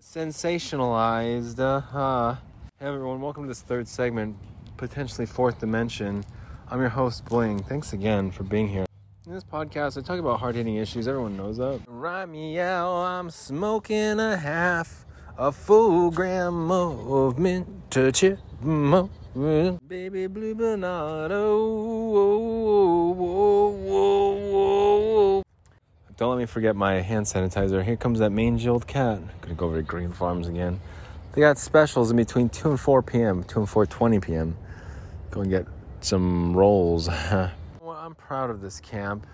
Sensationalized. 0.01 1.59
Uh, 1.59 2.35
hey 2.79 2.85
everyone, 2.85 3.19
welcome 3.19 3.43
to 3.43 3.47
this 3.49 3.61
third 3.61 3.87
segment, 3.87 4.37
potentially 4.77 5.25
fourth 5.25 5.59
dimension. 5.59 6.23
I'm 6.69 6.79
your 6.79 6.89
host, 6.89 7.25
Bling. 7.25 7.63
Thanks 7.63 7.91
again 7.91 8.31
for 8.31 8.43
being 8.43 8.69
here. 8.69 8.84
In 9.27 9.33
this 9.33 9.43
podcast, 9.43 9.97
I 9.97 10.01
talk 10.01 10.19
about 10.19 10.39
hard 10.39 10.53
hitting 10.53 10.75
issues. 10.75 11.07
Everyone 11.07 11.35
knows 11.35 11.57
that. 11.57 11.81
Right 11.87 12.27
me 12.27 12.59
out, 12.59 12.93
I'm 12.93 13.31
smoking 13.31 14.19
a 14.19 14.37
half, 14.37 15.03
a 15.35 15.51
full 15.51 16.11
gram 16.11 16.69
of 16.69 17.35
to 17.89 18.11
chip. 18.11 18.37
Mm-hmm. 18.63 19.87
Baby 19.87 20.27
blue 20.27 20.53
Bernardo. 20.53 21.33
Don't 26.17 26.29
let 26.29 26.37
me 26.37 26.45
forget 26.45 26.75
my 26.75 27.01
hand 27.01 27.25
sanitizer. 27.25 27.83
Here 27.83 27.97
comes 27.97 28.19
that 28.19 28.29
mangy 28.29 28.69
old 28.69 28.85
cat. 28.85 29.19
Gonna 29.41 29.55
go 29.55 29.65
over 29.65 29.81
to 29.81 29.87
Greenpharms 29.87 30.47
again. 30.47 30.79
They 31.31 31.41
got 31.41 31.57
specials 31.57 32.11
in 32.11 32.17
between 32.17 32.49
2 32.49 32.69
and 32.69 32.79
4 32.79 33.01
p.m., 33.01 33.43
2 33.43 33.61
and 33.61 33.67
4.20 33.67 34.21
p.m. 34.21 34.55
Go 35.31 35.41
and 35.41 35.49
get 35.49 35.65
some 36.01 36.55
rolls. 36.55 37.09
proud 38.27 38.49
of 38.49 38.59
this 38.59 38.79
camp. 38.79 39.27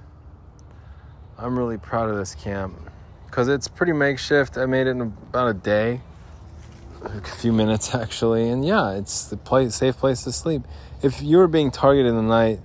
I'm 1.37 1.57
really 1.57 1.77
proud 1.77 2.09
of 2.09 2.17
this 2.17 2.35
camp 2.35 2.77
because 3.25 3.47
it's 3.47 3.69
pretty 3.69 3.93
makeshift. 3.93 4.57
I 4.57 4.65
made 4.65 4.85
it 4.85 4.91
in 4.91 5.01
about 5.01 5.47
a 5.47 5.53
day 5.53 6.01
a 7.01 7.21
few 7.21 7.53
minutes 7.53 7.95
actually, 7.95 8.49
and 8.49 8.65
yeah, 8.65 8.91
it's 8.91 9.25
the 9.25 9.37
place, 9.37 9.75
safe 9.75 9.95
place 9.95 10.25
to 10.25 10.33
sleep. 10.33 10.63
If 11.01 11.21
you're 11.21 11.47
being 11.47 11.71
targeted 11.71 12.09
in 12.09 12.17
the 12.17 12.21
night, 12.21 12.59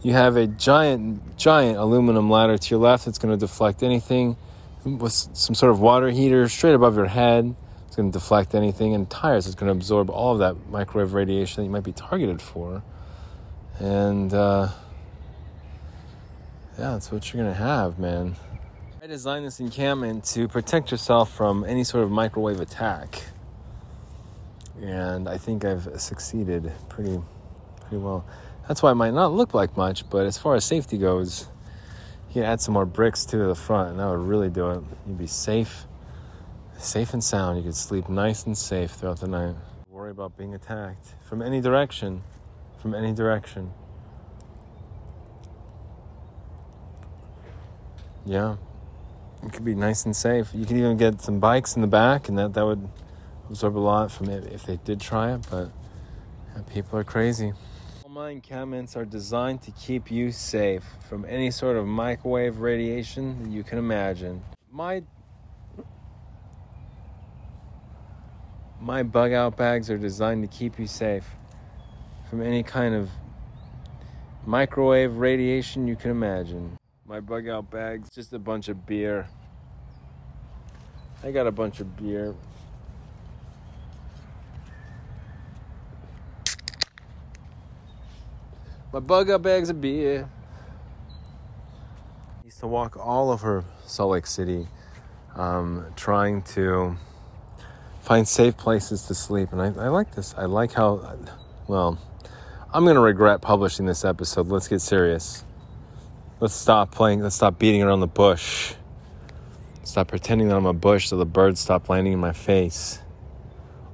you 0.00 0.12
have 0.12 0.36
a 0.36 0.46
giant, 0.46 1.36
giant 1.36 1.76
aluminum 1.76 2.30
ladder 2.30 2.56
to 2.56 2.70
your 2.70 2.78
left. 2.78 3.08
It's 3.08 3.18
going 3.18 3.34
to 3.34 3.38
deflect 3.38 3.82
anything 3.82 4.36
with 4.84 5.12
some 5.12 5.56
sort 5.56 5.72
of 5.72 5.80
water 5.80 6.08
heater 6.10 6.48
straight 6.48 6.74
above 6.74 6.94
your 6.94 7.06
head. 7.06 7.52
It's 7.88 7.96
going 7.96 8.12
to 8.12 8.16
deflect 8.16 8.54
anything, 8.54 8.94
and 8.94 9.10
tires. 9.10 9.46
It's 9.46 9.56
going 9.56 9.72
to 9.72 9.76
absorb 9.76 10.08
all 10.08 10.34
of 10.34 10.38
that 10.38 10.70
microwave 10.70 11.14
radiation 11.14 11.62
that 11.62 11.64
you 11.64 11.70
might 11.70 11.84
be 11.84 11.92
targeted 11.92 12.40
for. 12.40 12.84
And 13.80 14.32
uh, 14.32 14.68
yeah, 16.78 16.92
that's 16.92 17.10
what 17.12 17.32
you're 17.32 17.44
to 17.44 17.54
have, 17.54 17.98
man. 17.98 18.36
I 19.02 19.06
designed 19.06 19.44
this 19.44 19.60
encampment 19.60 20.24
to 20.26 20.48
protect 20.48 20.90
yourself 20.90 21.32
from 21.32 21.64
any 21.64 21.84
sort 21.84 22.04
of 22.04 22.10
microwave 22.10 22.60
attack 22.60 23.22
and 24.82 25.28
I 25.28 25.38
think 25.38 25.64
I've 25.64 25.88
succeeded 26.00 26.70
pretty 26.88 27.20
pretty 27.80 27.96
well. 27.96 28.24
That's 28.66 28.82
why 28.82 28.92
it 28.92 28.94
might 28.94 29.14
not 29.14 29.32
look 29.32 29.54
like 29.54 29.76
much, 29.76 30.08
but 30.08 30.26
as 30.26 30.38
far 30.38 30.54
as 30.54 30.64
safety 30.64 30.96
goes, 30.96 31.48
you 32.28 32.34
can 32.34 32.44
add 32.44 32.60
some 32.60 32.74
more 32.74 32.86
bricks 32.86 33.24
to 33.26 33.36
the 33.36 33.54
front, 33.54 33.90
and 33.90 34.00
that 34.00 34.08
would 34.08 34.26
really 34.26 34.48
do 34.48 34.70
it. 34.70 34.82
You'd 35.06 35.18
be 35.18 35.26
safe, 35.26 35.84
safe 36.78 37.12
and 37.12 37.22
sound. 37.22 37.58
You 37.58 37.64
could 37.64 37.76
sleep 37.76 38.08
nice 38.08 38.46
and 38.46 38.56
safe 38.56 38.92
throughout 38.92 39.20
the 39.20 39.28
night. 39.28 39.54
Worry 39.88 40.10
about 40.10 40.36
being 40.36 40.54
attacked 40.54 41.14
from 41.22 41.42
any 41.42 41.60
direction, 41.60 42.22
from 42.80 42.94
any 42.94 43.12
direction. 43.12 43.70
Yeah, 48.26 48.56
it 49.42 49.52
could 49.52 49.64
be 49.64 49.74
nice 49.74 50.04
and 50.06 50.16
safe. 50.16 50.50
You 50.54 50.64
could 50.64 50.76
even 50.76 50.96
get 50.96 51.20
some 51.20 51.40
bikes 51.40 51.76
in 51.76 51.82
the 51.82 51.88
back, 51.88 52.28
and 52.28 52.38
that 52.38 52.54
that 52.54 52.64
would 52.64 52.88
absorb 53.50 53.76
a 53.76 53.78
lot 53.78 54.10
from 54.10 54.30
it 54.30 54.50
if 54.52 54.64
they 54.64 54.76
did 54.78 55.00
try 55.00 55.34
it, 55.34 55.46
but 55.50 55.70
yeah, 56.54 56.62
people 56.72 56.98
are 56.98 57.04
crazy. 57.04 57.52
All 58.04 58.10
my 58.10 58.30
encampments 58.30 58.96
are 58.96 59.04
designed 59.04 59.62
to 59.62 59.70
keep 59.72 60.10
you 60.10 60.32
safe 60.32 60.84
from 61.08 61.24
any 61.26 61.50
sort 61.50 61.76
of 61.76 61.86
microwave 61.86 62.60
radiation 62.60 63.42
that 63.42 63.50
you 63.50 63.62
can 63.62 63.78
imagine. 63.78 64.42
My 64.70 65.02
my 68.80 69.02
bug 69.02 69.32
out 69.32 69.56
bags 69.56 69.90
are 69.90 69.96
designed 69.98 70.42
to 70.42 70.58
keep 70.58 70.78
you 70.78 70.86
safe 70.86 71.26
from 72.28 72.42
any 72.42 72.62
kind 72.62 72.94
of 72.94 73.10
microwave 74.46 75.16
radiation 75.16 75.86
you 75.86 75.96
can 75.96 76.10
imagine. 76.10 76.78
My 77.14 77.20
bug 77.20 77.48
out 77.48 77.70
bags, 77.70 78.10
just 78.10 78.32
a 78.32 78.40
bunch 78.40 78.68
of 78.68 78.86
beer. 78.86 79.28
I 81.22 81.30
got 81.30 81.46
a 81.46 81.52
bunch 81.52 81.78
of 81.78 81.96
beer. 81.96 82.34
my 88.92 88.98
bug 88.98 89.30
out 89.30 89.42
bags 89.42 89.70
of 89.70 89.80
beer. 89.80 90.28
I 92.42 92.44
used 92.46 92.58
to 92.58 92.66
walk 92.66 92.96
all 92.96 93.30
over 93.30 93.64
Salt 93.86 94.10
Lake 94.10 94.26
City, 94.26 94.66
um, 95.36 95.86
trying 95.94 96.42
to 96.42 96.96
find 98.00 98.26
safe 98.26 98.56
places 98.56 99.02
to 99.02 99.14
sleep. 99.14 99.52
And 99.52 99.62
I, 99.62 99.66
I 99.66 99.86
like 99.86 100.16
this. 100.16 100.34
I 100.36 100.46
like 100.46 100.72
how, 100.72 101.16
well, 101.68 101.96
I'm 102.72 102.82
going 102.82 102.96
to 102.96 103.00
regret 103.00 103.40
publishing 103.40 103.86
this 103.86 104.04
episode. 104.04 104.48
Let's 104.48 104.66
get 104.66 104.80
serious. 104.80 105.44
Let's 106.44 106.52
stop 106.52 106.90
playing, 106.90 107.22
let's 107.22 107.36
stop 107.36 107.58
beating 107.58 107.82
around 107.82 108.00
the 108.00 108.06
bush. 108.06 108.74
Stop 109.82 110.08
pretending 110.08 110.48
that 110.48 110.56
I'm 110.56 110.66
a 110.66 110.74
bush 110.74 111.08
so 111.08 111.16
the 111.16 111.24
birds 111.24 111.58
stop 111.58 111.88
landing 111.88 112.12
in 112.12 112.18
my 112.18 112.34
face, 112.34 112.98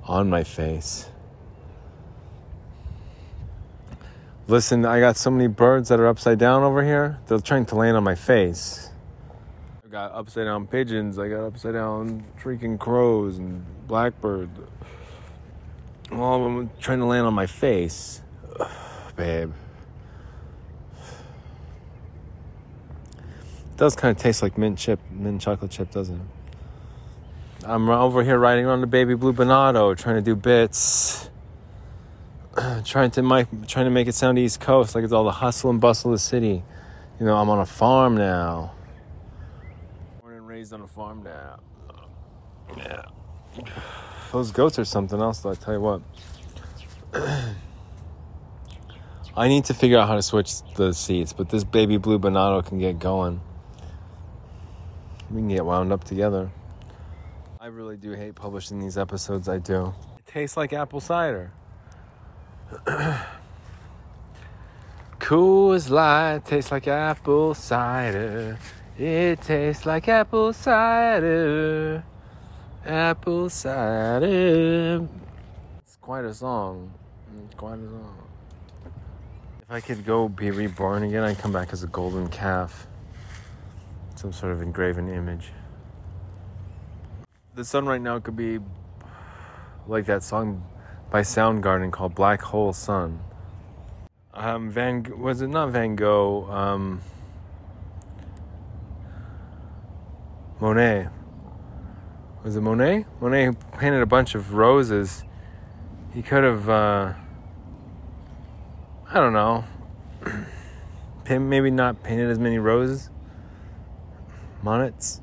on 0.02 0.28
my 0.28 0.42
face. 0.42 1.08
Listen, 4.48 4.84
I 4.84 4.98
got 4.98 5.16
so 5.16 5.30
many 5.30 5.46
birds 5.46 5.90
that 5.90 6.00
are 6.00 6.08
upside 6.08 6.40
down 6.40 6.64
over 6.64 6.82
here. 6.82 7.20
They're 7.28 7.38
trying 7.38 7.66
to 7.66 7.76
land 7.76 7.96
on 7.96 8.02
my 8.02 8.16
face. 8.16 8.90
I 9.84 9.88
got 9.88 10.10
upside 10.12 10.46
down 10.46 10.66
pigeons. 10.66 11.20
I 11.20 11.28
got 11.28 11.46
upside 11.46 11.74
down 11.74 12.24
freaking 12.42 12.80
crows 12.80 13.38
and 13.38 13.64
blackbirds. 13.86 14.58
All 16.10 16.44
of 16.44 16.52
them 16.52 16.70
trying 16.80 16.98
to 16.98 17.04
land 17.04 17.28
on 17.28 17.34
my 17.34 17.46
face. 17.46 18.22
Ugh, 18.58 18.68
babe. 19.14 19.52
Does 23.80 23.96
kind 23.96 24.14
of 24.14 24.22
taste 24.22 24.42
like 24.42 24.58
mint 24.58 24.78
chip, 24.78 25.00
mint 25.10 25.40
chocolate 25.40 25.70
chip, 25.70 25.90
doesn't 25.90 26.14
it? 26.14 27.64
I'm 27.64 27.88
over 27.88 28.22
here 28.22 28.38
riding 28.38 28.66
on 28.66 28.82
the 28.82 28.86
baby 28.86 29.14
blue 29.14 29.32
Bernardo, 29.32 29.94
trying 29.94 30.16
to 30.16 30.22
do 30.22 30.36
bits. 30.36 31.30
trying 32.84 33.10
to 33.12 33.22
make 33.22 33.46
trying 33.66 33.86
to 33.86 33.90
make 33.90 34.06
it 34.06 34.14
sound 34.14 34.38
East 34.38 34.60
Coast 34.60 34.94
like 34.94 35.02
it's 35.02 35.14
all 35.14 35.24
the 35.24 35.30
hustle 35.30 35.70
and 35.70 35.80
bustle 35.80 36.10
of 36.10 36.16
the 36.16 36.18
city. 36.18 36.62
You 37.18 37.26
know, 37.26 37.34
I'm 37.36 37.48
on 37.48 37.58
a 37.58 37.66
farm 37.66 38.18
now. 38.18 38.74
Born 40.20 40.34
and 40.34 40.46
raised 40.46 40.74
on 40.74 40.82
a 40.82 40.86
farm 40.86 41.22
now. 41.22 41.60
Yeah. 42.76 43.06
Those 44.30 44.52
goats 44.52 44.78
are 44.78 44.84
something 44.84 45.18
else, 45.20 45.40
though, 45.40 45.52
I 45.52 45.54
tell 45.54 45.74
you 45.74 45.80
what. 45.80 46.02
I 49.36 49.48
need 49.48 49.64
to 49.66 49.74
figure 49.74 49.98
out 49.98 50.06
how 50.06 50.16
to 50.16 50.22
switch 50.22 50.62
the 50.76 50.92
seats, 50.92 51.32
but 51.32 51.48
this 51.48 51.64
baby 51.64 51.96
blue 51.96 52.18
Bernardo 52.18 52.60
can 52.60 52.78
get 52.78 52.98
going. 52.98 53.40
We 55.30 55.40
can 55.40 55.48
get 55.48 55.64
wound 55.64 55.92
up 55.92 56.04
together. 56.04 56.50
I 57.60 57.66
really 57.66 57.96
do 57.96 58.12
hate 58.12 58.34
publishing 58.34 58.80
these 58.80 58.98
episodes, 58.98 59.48
I 59.48 59.58
do. 59.58 59.94
It 60.18 60.26
tastes 60.26 60.56
like 60.56 60.72
apple 60.72 61.00
cider. 61.00 61.52
Coors 65.20 65.90
Light 65.90 66.44
tastes 66.44 66.72
like 66.72 66.88
apple 66.88 67.54
cider. 67.54 68.58
It 68.98 69.40
tastes 69.42 69.86
like 69.86 70.08
apple 70.08 70.52
cider. 70.52 72.02
Apple 72.84 73.48
cider. 73.50 75.06
It's 75.82 75.96
quite 76.00 76.24
a 76.24 76.34
song. 76.34 76.92
Quite 77.56 77.78
a 77.78 77.88
song. 77.88 78.16
If 79.62 79.70
I 79.70 79.80
could 79.80 80.04
go 80.04 80.28
be 80.28 80.50
reborn 80.50 81.04
again, 81.04 81.22
I'd 81.22 81.38
come 81.38 81.52
back 81.52 81.72
as 81.72 81.84
a 81.84 81.86
golden 81.86 82.28
calf. 82.28 82.88
Some 84.20 84.35
sort 84.35 84.52
of 84.52 84.61
engraven 84.61 85.09
image. 85.09 85.50
The 87.54 87.64
sun 87.64 87.87
right 87.87 88.02
now 88.02 88.18
could 88.18 88.37
be 88.37 88.59
like 89.87 90.04
that 90.04 90.22
song 90.22 90.62
by 91.11 91.22
Soundgarden 91.22 91.90
called 91.90 92.14
Black 92.14 92.42
Hole 92.42 92.74
Sun. 92.74 93.18
um, 94.35 94.68
Van 94.70 95.18
was 95.18 95.40
it 95.40 95.46
not 95.46 95.70
Van 95.70 95.96
Gogh? 95.96 96.46
Um, 96.50 97.00
Monet. 100.61 101.09
Was 102.44 102.56
it 102.56 102.61
Monet? 102.61 103.06
Monet 103.22 103.52
painted 103.78 104.02
a 104.02 104.06
bunch 104.06 104.35
of 104.35 104.52
roses. 104.52 105.24
He 106.12 106.20
could 106.20 106.44
have, 106.44 106.68
uh, 106.68 107.14
I 109.09 109.14
don't 109.14 109.33
know, 109.33 109.64
maybe 111.26 111.70
not 111.70 112.02
painted 112.02 112.28
as 112.28 112.38
many 112.38 112.59
roses. 112.59 113.09
Monets. 114.62 115.20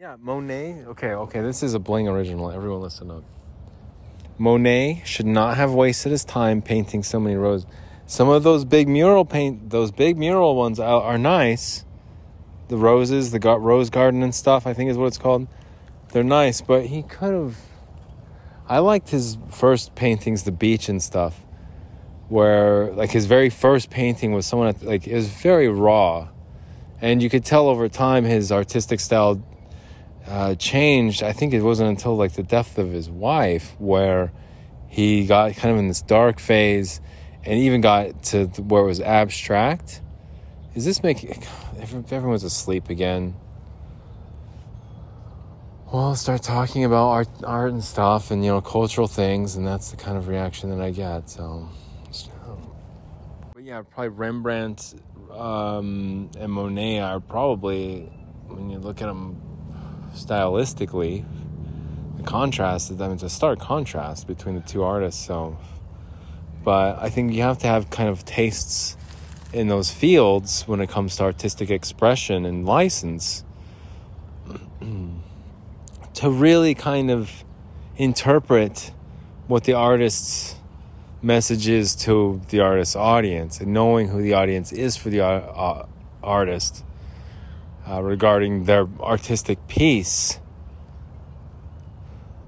Yeah, 0.00 0.16
Monet. 0.20 0.84
Okay, 0.88 1.12
okay, 1.12 1.40
this 1.40 1.62
is 1.62 1.74
a 1.74 1.78
bling 1.78 2.08
original. 2.08 2.50
Everyone 2.50 2.82
listen 2.82 3.10
up. 3.10 3.24
Monet 4.36 5.02
should 5.04 5.26
not 5.26 5.56
have 5.56 5.72
wasted 5.72 6.10
his 6.12 6.24
time 6.24 6.60
painting 6.60 7.02
so 7.02 7.20
many 7.20 7.36
roses. 7.36 7.66
Some 8.06 8.28
of 8.28 8.42
those 8.42 8.64
big 8.64 8.88
mural 8.88 9.24
paint, 9.24 9.70
those 9.70 9.90
big 9.90 10.18
mural 10.18 10.56
ones 10.56 10.78
are, 10.80 11.02
are 11.02 11.16
nice. 11.16 11.84
The 12.68 12.76
roses, 12.76 13.30
the 13.30 13.38
got 13.38 13.62
rose 13.62 13.88
garden 13.90 14.22
and 14.22 14.34
stuff, 14.34 14.66
I 14.66 14.74
think 14.74 14.90
is 14.90 14.98
what 14.98 15.06
it's 15.06 15.18
called. 15.18 15.46
They're 16.12 16.24
nice, 16.24 16.60
but 16.60 16.86
he 16.86 17.02
could 17.02 17.32
have. 17.32 17.56
I 18.68 18.78
liked 18.78 19.10
his 19.10 19.38
first 19.48 19.94
paintings, 19.94 20.42
the 20.42 20.52
beach 20.52 20.88
and 20.88 21.02
stuff, 21.02 21.40
where 22.28 22.92
like 22.92 23.10
his 23.10 23.26
very 23.26 23.50
first 23.50 23.90
painting 23.90 24.32
was 24.32 24.46
someone 24.46 24.68
at, 24.68 24.82
like 24.82 25.06
it 25.06 25.14
was 25.14 25.28
very 25.28 25.68
raw, 25.68 26.28
and 27.00 27.22
you 27.22 27.30
could 27.30 27.44
tell 27.44 27.68
over 27.68 27.88
time 27.88 28.24
his 28.24 28.50
artistic 28.52 29.00
style 29.00 29.42
uh, 30.26 30.54
changed. 30.54 31.22
I 31.22 31.32
think 31.32 31.52
it 31.52 31.62
wasn't 31.62 31.90
until 31.90 32.16
like 32.16 32.32
the 32.32 32.42
death 32.42 32.78
of 32.78 32.90
his 32.90 33.10
wife 33.10 33.74
where 33.78 34.32
he 34.88 35.26
got 35.26 35.54
kind 35.56 35.72
of 35.72 35.78
in 35.78 35.88
this 35.88 36.02
dark 36.02 36.38
phase 36.38 37.00
and 37.44 37.58
even 37.58 37.80
got 37.80 38.22
to 38.24 38.46
where 38.46 38.82
it 38.82 38.86
was 38.86 39.00
abstract. 39.00 40.00
Is 40.74 40.84
this 40.84 41.02
making 41.02 41.42
everyone's 42.10 42.44
asleep 42.44 42.88
again? 42.88 43.34
Well, 45.92 46.16
start 46.16 46.42
talking 46.42 46.84
about 46.84 47.08
art, 47.08 47.28
art 47.44 47.70
and 47.70 47.84
stuff, 47.84 48.32
and 48.32 48.44
you 48.44 48.50
know, 48.50 48.60
cultural 48.60 49.06
things, 49.06 49.54
and 49.54 49.64
that's 49.64 49.92
the 49.92 49.96
kind 49.96 50.18
of 50.18 50.26
reaction 50.26 50.70
that 50.70 50.80
I 50.80 50.90
get. 50.90 51.30
So, 51.30 51.68
but 53.54 53.62
yeah, 53.62 53.82
probably 53.82 54.08
Rembrandt 54.08 54.94
um, 55.34 56.30
and 56.38 56.52
Monet 56.52 57.00
are 57.00 57.20
probably 57.20 58.10
when 58.46 58.70
you 58.70 58.78
look 58.78 59.02
at 59.02 59.06
them 59.06 59.40
stylistically, 60.14 61.24
the 62.16 62.22
contrast 62.22 62.90
is 62.90 62.98
mean, 62.98 63.12
it's 63.12 63.22
a 63.22 63.28
stark 63.28 63.58
contrast 63.58 64.26
between 64.26 64.54
the 64.54 64.60
two 64.60 64.82
artists. 64.82 65.24
So, 65.24 65.58
but 66.62 66.98
I 67.00 67.10
think 67.10 67.32
you 67.32 67.42
have 67.42 67.58
to 67.58 67.66
have 67.66 67.90
kind 67.90 68.08
of 68.08 68.24
tastes 68.24 68.96
in 69.52 69.68
those 69.68 69.90
fields 69.90 70.62
when 70.66 70.80
it 70.80 70.88
comes 70.88 71.16
to 71.16 71.22
artistic 71.22 71.70
expression 71.70 72.44
and 72.44 72.66
license 72.66 73.44
to 76.14 76.30
really 76.30 76.74
kind 76.74 77.10
of 77.10 77.44
interpret 77.96 78.92
what 79.46 79.64
the 79.64 79.74
artist's 79.74 80.56
message 81.24 81.66
is 81.68 81.94
to 81.94 82.40
the 82.50 82.60
artist's 82.60 82.94
audience 82.94 83.60
and 83.60 83.72
knowing 83.72 84.08
who 84.08 84.22
the 84.22 84.34
audience 84.34 84.72
is 84.72 84.96
for 84.96 85.10
the 85.10 85.20
uh, 85.24 85.86
artist 86.22 86.84
uh, 87.88 88.02
regarding 88.02 88.64
their 88.64 88.86
artistic 89.00 89.66
piece, 89.68 90.38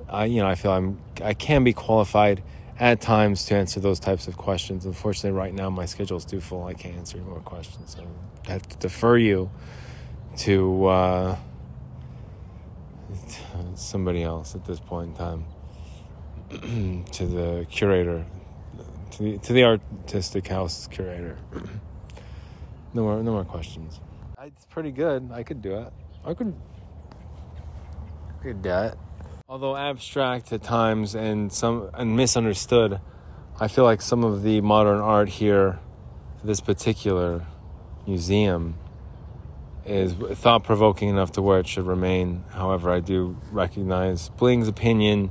I 0.09 0.27
you 0.27 0.41
know 0.41 0.47
I 0.47 0.55
feel 0.55 0.73
I'm 0.73 0.99
I 1.23 1.35
can 1.35 1.65
be 1.65 1.73
qualified 1.73 2.43
at 2.79 3.01
times 3.01 3.47
to 3.47 3.55
answer 3.55 3.81
those 3.81 3.99
types 3.99 4.29
of 4.29 4.37
questions. 4.37 4.87
Unfortunately, 4.87 5.37
right 5.37 5.53
now 5.53 5.71
my 5.71 5.87
schedule 5.87 6.17
is 6.17 6.25
too 6.25 6.41
full. 6.41 6.65
I 6.65 6.75
can't 6.75 6.97
answer 6.97 7.19
any 7.19 7.27
more 7.27 7.41
questions, 7.41 7.97
so 7.97 8.07
I 8.49 8.53
have 8.53 8.69
to 8.69 8.77
defer 8.77 9.17
you 9.17 9.51
to 10.39 10.87
uh, 10.87 11.37
somebody 13.75 14.23
else 14.23 14.55
at 14.55 14.65
this 14.65 14.81
point 14.81 15.11
in 15.11 15.17
time. 15.17 15.45
to 17.13 17.27
the 17.27 17.67
curator, 17.69 18.25
to 19.17 19.23
the, 19.23 19.39
to 19.39 19.53
the 19.53 19.65
artistic 19.65 20.47
house 20.49 20.87
curator. 20.89 21.39
no 22.95 23.03
more, 23.03 23.23
no 23.23 23.33
more 23.33 23.45
questions. 23.45 24.01
It's 24.43 24.67
pretty 24.67 24.91
good. 24.91 25.31
I 25.33 25.43
could 25.43 25.63
do 25.63 25.77
it. 25.77 25.93
I 26.25 26.35
could. 26.35 26.55
I 28.29 28.43
could 28.43 28.63
do 28.63 28.71
it. 28.71 28.95
Although 29.49 29.77
abstract 29.77 30.53
at 30.53 30.63
times 30.63 31.15
and 31.15 31.53
some 31.53 31.91
and 31.95 32.17
misunderstood, 32.17 33.01
I 33.59 33.69
feel 33.69 33.85
like 33.85 34.03
some 34.03 34.23
of 34.23 34.43
the 34.43 34.61
modern 34.61 35.01
art 35.01 35.29
here, 35.29 35.79
this 36.45 36.61
particular 36.61 37.47
museum, 38.07 38.77
is 39.87 40.13
thought 40.13 40.65
provoking 40.65 41.09
enough 41.09 41.33
to 41.33 41.43
where 41.43 41.59
it 41.61 41.67
should 41.67 41.87
remain. 41.87 42.45
However, 42.51 42.91
I 42.91 43.01
do 43.01 43.37
recognize 43.51 44.29
Bling's 44.31 44.69
opinion 44.69 45.31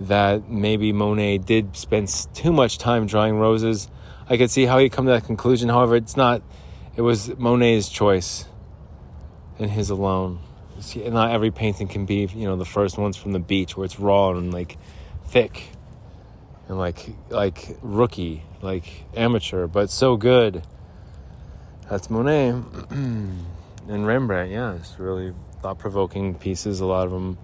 that 0.00 0.48
maybe 0.48 0.92
Monet 0.92 1.38
did 1.38 1.76
spend 1.76 2.08
too 2.34 2.52
much 2.52 2.78
time 2.78 3.06
drawing 3.06 3.38
roses. 3.38 3.88
I 4.28 4.36
could 4.36 4.50
see 4.50 4.66
how 4.66 4.78
he 4.78 4.88
come 4.88 5.06
to 5.06 5.12
that 5.12 5.24
conclusion. 5.24 5.68
However, 5.68 5.96
it's 5.96 6.16
not 6.16 6.42
it 6.96 7.02
was 7.02 7.36
Monet's 7.38 7.88
choice 7.88 8.46
and 9.58 9.70
his 9.70 9.90
alone. 9.90 10.40
See, 10.80 11.08
not 11.08 11.30
every 11.32 11.50
painting 11.50 11.88
can 11.88 12.06
be, 12.06 12.28
you 12.34 12.44
know, 12.44 12.56
the 12.56 12.64
first 12.64 12.98
ones 12.98 13.16
from 13.16 13.32
the 13.32 13.38
beach 13.38 13.76
where 13.76 13.84
it's 13.84 13.98
raw 13.98 14.30
and 14.30 14.52
like 14.52 14.78
thick 15.26 15.70
and 16.68 16.78
like 16.78 17.14
like 17.30 17.76
rookie, 17.82 18.42
like 18.62 19.04
amateur, 19.14 19.66
but 19.66 19.90
so 19.90 20.16
good. 20.16 20.62
That's 21.90 22.10
Monet 22.10 22.48
and 22.90 23.46
Rembrandt. 23.88 24.50
Yeah, 24.50 24.74
it's 24.74 24.98
really 24.98 25.32
thought-provoking 25.62 26.34
pieces. 26.34 26.80
A 26.80 26.86
lot 26.86 27.06
of 27.06 27.12
them 27.12 27.38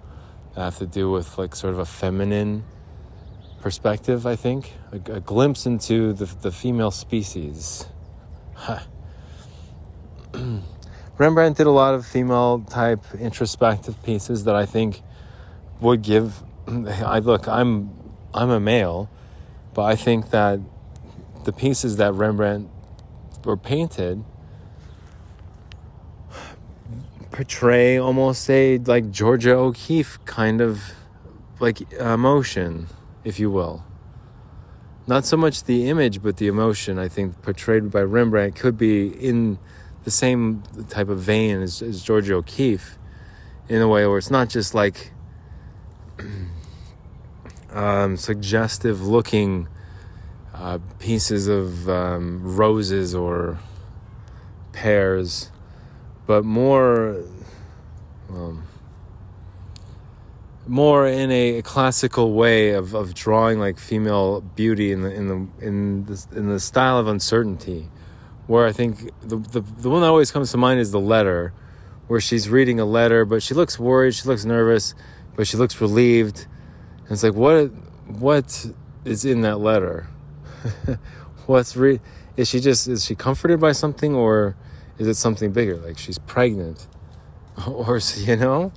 have 0.63 0.77
to 0.77 0.85
do 0.85 1.11
with 1.11 1.37
like 1.37 1.55
sort 1.55 1.73
of 1.73 1.79
a 1.79 1.85
feminine 1.85 2.63
perspective. 3.61 4.25
I 4.25 4.35
think 4.35 4.73
a, 4.91 4.95
a 5.11 5.19
glimpse 5.19 5.65
into 5.65 6.13
the 6.13 6.25
the 6.25 6.51
female 6.51 6.91
species. 6.91 7.85
Huh. 8.53 8.79
Rembrandt 11.17 11.57
did 11.57 11.67
a 11.67 11.71
lot 11.71 11.93
of 11.93 12.05
female 12.05 12.59
type 12.59 13.03
introspective 13.19 14.01
pieces 14.03 14.43
that 14.45 14.55
I 14.55 14.65
think 14.65 15.01
would 15.79 16.01
give 16.01 16.43
I 16.67 17.19
look 17.19 17.47
I'm 17.47 17.91
I'm 18.33 18.49
a 18.49 18.59
male 18.59 19.09
but 19.73 19.83
I 19.83 19.95
think 19.95 20.29
that 20.31 20.59
the 21.43 21.51
pieces 21.53 21.97
that 21.97 22.13
Rembrandt 22.13 22.69
were 23.43 23.57
painted 23.57 24.23
portray 27.35 27.97
almost 27.97 28.49
a 28.49 28.77
like 28.85 29.11
Georgia 29.11 29.51
O'Keeffe 29.51 30.23
kind 30.23 30.61
of 30.61 30.81
like 31.59 31.91
emotion 31.93 32.87
if 33.25 33.41
you 33.41 33.51
will. 33.51 33.83
Not 35.05 35.25
so 35.25 35.35
much 35.35 35.65
the 35.65 35.89
image 35.89 36.23
but 36.23 36.37
the 36.37 36.47
emotion 36.47 36.97
I 36.97 37.09
think 37.09 37.41
portrayed 37.41 37.91
by 37.91 38.03
Rembrandt 38.03 38.55
could 38.55 38.77
be 38.77 39.07
in 39.07 39.59
the 40.05 40.11
same 40.11 40.63
type 40.87 41.09
of 41.09 41.19
vein 41.19 41.61
as, 41.61 41.81
as 41.81 42.01
Georgia 42.01 42.35
O'Keeffe 42.35 42.97
in 43.67 43.81
a 43.81 43.87
way 43.89 44.07
where 44.07 44.17
it's 44.17 44.31
not 44.31 44.47
just 44.47 44.73
like 44.73 45.11
um, 47.73 48.15
suggestive 48.15 49.05
looking 49.05 49.67
uh, 50.53 50.79
pieces 50.99 51.49
of 51.49 51.89
um, 51.89 52.55
roses 52.55 53.13
or 53.13 53.59
pears, 54.71 55.51
but 56.25 56.43
more 56.43 57.23
um, 58.29 58.63
more 60.67 61.07
in 61.07 61.31
a 61.31 61.61
classical 61.61 62.33
way 62.33 62.71
of, 62.71 62.95
of 62.95 63.13
drawing 63.13 63.59
like 63.59 63.77
female 63.77 64.41
beauty 64.41 64.91
in 64.91 65.01
the 65.01 65.13
in 65.13 65.27
the 65.27 65.65
in 65.65 66.05
the 66.05 66.27
in 66.35 66.49
the 66.49 66.59
style 66.59 66.97
of 66.97 67.07
uncertainty 67.07 67.89
where 68.47 68.65
I 68.65 68.71
think 68.71 69.11
the, 69.21 69.37
the, 69.37 69.61
the 69.61 69.89
one 69.89 70.01
that 70.01 70.07
always 70.07 70.31
comes 70.31 70.51
to 70.51 70.57
mind 70.57 70.79
is 70.79 70.91
the 70.91 70.99
letter, 70.99 71.53
where 72.07 72.19
she's 72.19 72.47
reading 72.47 72.79
a 72.79 72.85
letter, 72.85 73.25
but 73.25 73.41
she 73.41 73.53
looks 73.53 73.79
worried, 73.79 74.13
she 74.13 74.27
looks 74.27 74.45
nervous, 74.45 74.93
but 75.35 75.47
she 75.47 75.57
looks 75.57 75.81
relieved. 75.81 76.45
And 77.03 77.11
it's 77.11 77.23
like, 77.23 77.33
what 77.33 77.71
what 78.07 78.67
is 79.03 79.25
in 79.25 79.41
that 79.41 79.59
letter? 79.59 80.07
What's 81.47 81.75
re- 81.75 81.99
is 82.37 82.47
she 82.47 82.59
just 82.59 82.87
is 82.87 83.05
she 83.05 83.15
comforted 83.15 83.59
by 83.59 83.71
something 83.71 84.13
or 84.13 84.55
is 84.97 85.07
it 85.07 85.15
something 85.15 85.51
bigger? 85.51 85.77
Like 85.77 85.97
she's 85.97 86.17
pregnant, 86.19 86.87
or 87.67 87.99
you 88.17 88.35
know, 88.35 88.71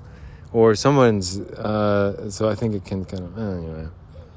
or 0.53 0.75
someone's. 0.75 1.39
Uh, 1.39 2.31
so 2.31 2.49
I 2.49 2.55
think 2.55 2.75
it 2.75 2.85
can 2.85 3.05
kind 3.05 3.25
of 3.25 3.39
anyway. 3.39 3.89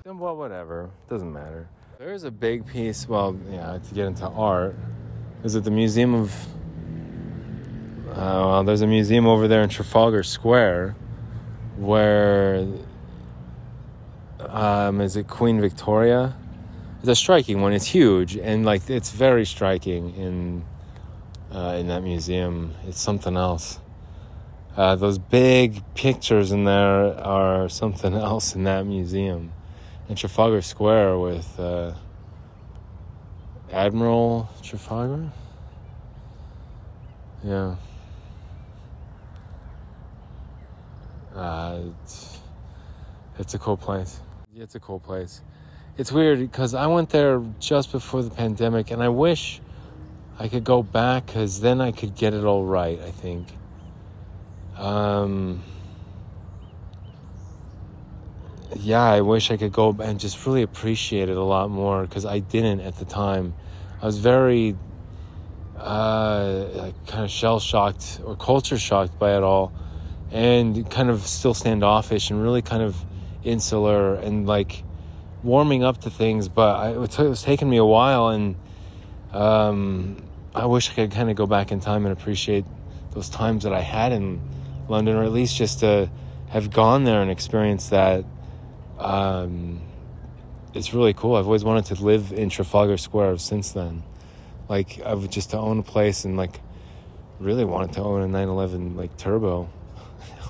Well, 0.05 0.35
whatever, 0.35 0.89
doesn't 1.09 1.31
matter. 1.31 1.67
There 1.97 2.11
is 2.13 2.23
a 2.23 2.31
big 2.31 2.67
piece. 2.67 3.07
Well, 3.07 3.37
yeah, 3.49 3.79
to 3.79 3.95
get 3.95 4.05
into 4.05 4.27
art 4.27 4.75
is 5.43 5.55
it 5.55 5.63
the 5.63 5.71
Museum 5.71 6.13
of. 6.13 6.33
Uh, 8.09 8.43
well, 8.45 8.63
there's 8.65 8.81
a 8.81 8.87
museum 8.87 9.25
over 9.25 9.47
there 9.47 9.61
in 9.61 9.69
Trafalgar 9.69 10.23
Square 10.23 10.95
where. 11.77 12.67
Um, 14.39 14.99
is 14.99 15.15
it 15.15 15.27
Queen 15.27 15.61
Victoria? 15.61 16.35
it's 17.01 17.09
a 17.09 17.15
striking 17.15 17.61
one. 17.61 17.73
It's 17.73 17.85
huge 17.85 18.37
and 18.37 18.63
like 18.63 18.89
it's 18.89 19.11
very 19.11 19.45
striking 19.45 20.13
in 20.15 20.63
uh, 21.53 21.77
in 21.79 21.87
that 21.87 22.03
museum. 22.03 22.73
It's 22.87 22.99
something 22.99 23.35
else. 23.35 23.79
Uh, 24.75 24.95
those 24.95 25.17
big 25.17 25.83
pictures 25.95 26.51
in 26.51 26.63
there 26.63 27.17
are 27.19 27.67
something 27.67 28.13
else 28.29 28.55
in 28.55 28.63
that 28.63 28.85
museum. 28.85 29.51
In 30.07 30.15
Trafalgar 30.15 30.61
Square 30.61 31.19
with 31.19 31.59
uh, 31.59 31.93
Admiral 33.71 34.49
Trafalgar. 34.61 35.31
Yeah. 37.43 37.75
Uh, 41.35 41.79
it's, 42.03 42.39
it's 43.39 43.53
a 43.53 43.59
cool 43.59 43.77
place. 43.77 44.19
It's 44.55 44.75
a 44.75 44.79
cool 44.79 44.99
place. 44.99 45.41
It's 45.97 46.11
weird 46.11 46.39
because 46.39 46.73
I 46.73 46.87
went 46.87 47.09
there 47.09 47.41
just 47.59 47.91
before 47.91 48.21
the 48.21 48.29
pandemic, 48.29 48.91
and 48.91 49.01
I 49.01 49.09
wish 49.09 49.61
I 50.41 50.47
could 50.47 50.63
go 50.63 50.81
back 50.81 51.27
because 51.27 51.61
then 51.61 51.81
I 51.81 51.91
could 51.91 52.15
get 52.15 52.33
it 52.33 52.43
all 52.45 52.65
right. 52.65 52.99
I 52.99 53.11
think. 53.11 53.47
Um, 54.75 55.61
yeah, 58.75 59.03
I 59.03 59.21
wish 59.21 59.51
I 59.51 59.57
could 59.57 59.71
go 59.71 59.95
and 60.01 60.19
just 60.19 60.43
really 60.47 60.63
appreciate 60.63 61.29
it 61.29 61.37
a 61.37 61.43
lot 61.43 61.69
more 61.69 62.01
because 62.01 62.25
I 62.25 62.39
didn't 62.39 62.79
at 62.79 62.97
the 62.97 63.05
time. 63.05 63.53
I 64.01 64.07
was 64.07 64.17
very 64.17 64.75
uh, 65.77 66.65
like 66.73 67.05
kind 67.05 67.23
of 67.23 67.29
shell 67.29 67.59
shocked 67.59 68.19
or 68.25 68.35
culture 68.35 68.79
shocked 68.79 69.19
by 69.19 69.37
it 69.37 69.43
all, 69.43 69.71
and 70.31 70.89
kind 70.89 71.11
of 71.11 71.21
still 71.27 71.53
standoffish 71.53 72.31
and 72.31 72.41
really 72.41 72.63
kind 72.63 72.81
of 72.81 72.95
insular 73.43 74.15
and 74.15 74.47
like 74.47 74.83
warming 75.43 75.83
up 75.83 76.01
to 76.01 76.09
things. 76.09 76.47
But 76.47 76.77
I, 76.77 76.89
it 76.93 77.29
was 77.29 77.43
taking 77.43 77.69
me 77.69 77.77
a 77.77 77.85
while, 77.85 78.29
and 78.29 78.55
um, 79.33 80.30
I 80.53 80.65
wish 80.65 80.91
I 80.91 80.93
could 80.93 81.11
kind 81.11 81.29
of 81.29 81.35
go 81.35 81.45
back 81.45 81.71
in 81.71 81.79
time 81.79 82.05
and 82.05 82.11
appreciate 82.11 82.65
those 83.11 83.29
times 83.29 83.63
that 83.63 83.73
I 83.73 83.81
had 83.81 84.11
in 84.11 84.41
London, 84.89 85.15
or 85.15 85.23
at 85.23 85.31
least 85.31 85.55
just 85.55 85.79
to 85.79 86.09
have 86.49 86.71
gone 86.71 87.05
there 87.05 87.21
and 87.21 87.31
experienced 87.31 87.91
that. 87.91 88.25
Um, 88.99 89.81
it's 90.73 90.93
really 90.93 91.13
cool. 91.13 91.35
I've 91.35 91.45
always 91.45 91.63
wanted 91.63 91.85
to 91.95 92.03
live 92.03 92.31
in 92.31 92.49
Trafalgar 92.49 92.97
Square 92.97 93.37
since 93.37 93.71
then. 93.71 94.03
Like 94.69 95.01
I've 95.05 95.29
just 95.29 95.51
to 95.51 95.57
own 95.57 95.79
a 95.79 95.83
place 95.83 96.23
and 96.25 96.37
like 96.37 96.59
really 97.39 97.65
wanted 97.65 97.93
to 97.93 98.03
own 98.03 98.21
a 98.21 98.27
911 98.27 98.95
like 98.95 99.17
turbo 99.17 99.69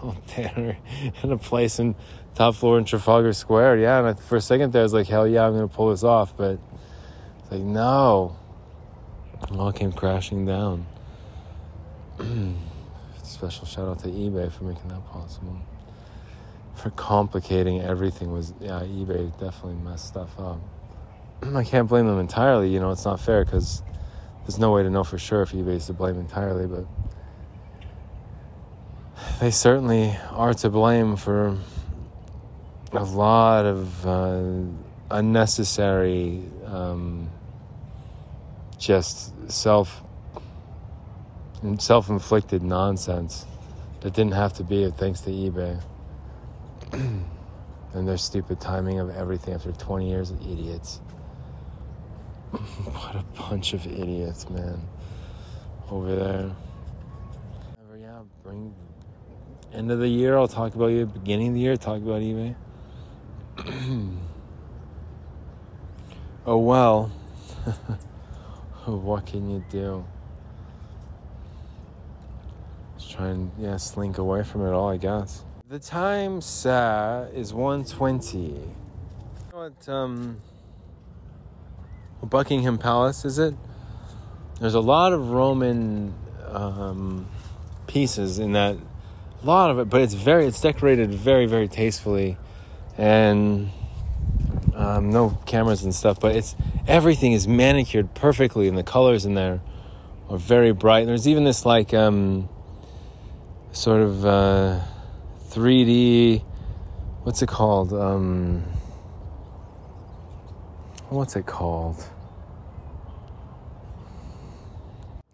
there 0.36 0.78
in 1.24 1.32
a 1.32 1.38
place 1.38 1.80
in 1.80 1.96
top 2.36 2.56
floor 2.56 2.78
in 2.78 2.86
Trafalgar 2.86 3.34
Square. 3.34 3.78
Yeah, 3.78 4.06
and 4.06 4.20
for 4.20 4.36
a 4.36 4.42
second 4.42 4.74
there 4.74 4.82
I 4.82 4.84
was 4.84 4.94
like, 4.94 5.08
hell 5.08 5.28
yeah, 5.28 5.46
I'm 5.46 5.54
gonna 5.54 5.68
pull 5.68 5.90
this 5.90 6.04
off, 6.04 6.36
but 6.36 6.60
it's 7.40 7.52
like 7.52 7.62
no, 7.62 8.36
it 9.44 9.58
all 9.58 9.72
came 9.72 9.92
crashing 9.92 10.46
down. 10.46 10.86
Special 13.24 13.66
shout 13.66 13.88
out 13.88 14.00
to 14.00 14.08
eBay 14.10 14.52
for 14.52 14.66
making 14.66 14.88
that 14.90 15.06
possible. 15.08 15.58
For 16.76 16.90
complicating 16.92 17.82
everything 17.82 18.32
was 18.32 18.54
yeah, 18.60 18.82
eBay 18.82 19.32
definitely 19.40 19.82
messed 19.84 20.08
stuff 20.08 20.40
up. 20.40 20.60
I 21.56 21.64
can't 21.64 21.88
blame 21.88 22.08
them 22.08 22.20
entirely. 22.20 22.70
You 22.70 22.80
know, 22.80 22.92
it's 22.92 23.06
not 23.06 23.20
fair 23.20 23.44
because 23.44 23.82
there's 24.42 24.60
no 24.60 24.72
way 24.72 24.84
to 24.84 24.90
know 24.90 25.04
for 25.04 25.18
sure 25.18 25.42
if 25.42 25.52
eBay's 25.52 25.88
to 25.88 25.94
blame 25.94 26.20
entirely, 26.20 26.68
but 26.68 26.86
they 29.40 29.52
certainly 29.52 30.16
are 30.32 30.54
to 30.54 30.70
blame 30.70 31.16
for 31.16 31.58
a 32.92 33.04
lot 33.04 33.66
of 33.66 34.06
uh, 34.06 34.42
unnecessary, 35.10 36.44
um, 36.66 37.30
just 38.82 39.32
self 39.50 40.02
self-inflicted 41.78 42.64
nonsense 42.64 43.46
that 44.02 44.14
didn't 44.16 44.34
have 44.34 44.52
to 44.52 44.64
be 44.64 44.90
thanks 44.90 45.22
to 45.22 45.30
eBay 45.30 45.80
and 46.92 48.08
their 48.08 48.18
stupid 48.18 48.60
timing 48.60 49.00
of 49.00 49.16
everything 49.16 49.54
after 49.54 49.72
20 49.72 50.10
years 50.10 50.32
of 50.32 50.42
idiots. 50.42 50.98
what 52.52 53.16
a 53.16 53.24
bunch 53.40 53.74
of 53.74 53.86
idiots, 53.86 54.50
man. 54.50 54.82
Over 55.92 56.16
there. 56.16 56.52
Yeah, 58.00 58.22
bring 58.44 58.74
end 59.72 59.92
of 59.92 60.00
the 60.00 60.08
year. 60.08 60.36
I'll 60.36 60.48
talk 60.48 60.74
about 60.74 60.88
you. 60.88 61.06
Beginning 61.06 61.50
of 61.50 61.54
the 61.54 61.60
year, 61.60 61.78
talk 61.78 62.02
about 62.02 62.22
eBay. 62.22 62.56
oh 66.48 66.58
well. 66.58 67.12
what 68.86 69.26
can 69.26 69.50
you 69.50 69.64
do? 69.70 70.06
Just 72.98 73.12
try 73.12 73.28
and 73.28 73.52
yeah, 73.60 73.78
slink 73.78 74.18
away 74.18 74.44
from 74.44 74.66
it 74.66 74.72
all, 74.72 74.90
I 74.90 74.98
guess. 74.98 75.44
The 75.68 75.80
time 75.80 76.42
set 76.42 77.34
is 77.34 77.54
120. 77.54 78.38
You 78.38 78.76
what 79.52 79.90
um 79.90 80.38
Buckingham 82.24 82.78
Palace 82.78 83.26
is 83.26 83.40
it? 83.40 83.56
There's 84.60 84.76
a 84.76 84.80
lot 84.80 85.14
of 85.14 85.32
Roman 85.32 86.14
um, 86.48 87.28
pieces 87.88 88.38
in 88.38 88.52
that 88.54 88.78
a 89.42 89.46
lot 89.46 89.72
of 89.72 89.80
it, 89.80 89.90
but 89.90 90.02
it's 90.02 90.14
very 90.14 90.46
it's 90.46 90.62
decorated 90.62 91.14
very 91.14 91.46
very 91.46 91.68
tastefully, 91.68 92.38
and 92.98 93.72
um, 94.82 95.12
no 95.12 95.38
cameras 95.46 95.84
and 95.84 95.94
stuff. 95.94 96.20
But 96.20 96.36
it's 96.36 96.56
everything 96.88 97.34
is 97.34 97.48
manicured 97.48 98.14
perfectly, 98.16 98.68
and 98.68 98.78
the 98.78 98.84
colors 98.84 99.26
in 99.26 99.36
there 99.36 99.62
are 100.30 100.38
very 100.38 100.72
bright. 100.72 101.02
And 101.02 101.10
there's 101.10 101.28
even 101.28 101.44
this 101.44 101.66
like 101.66 101.94
um, 101.94 102.50
sort 103.72 104.02
of 104.02 104.26
uh, 104.26 104.80
3D. 105.50 106.44
What's 107.24 107.42
it 107.44 107.50
called? 107.50 107.94
Um, 107.94 108.64
what's 111.10 111.36
it 111.36 111.46
called? 111.46 112.04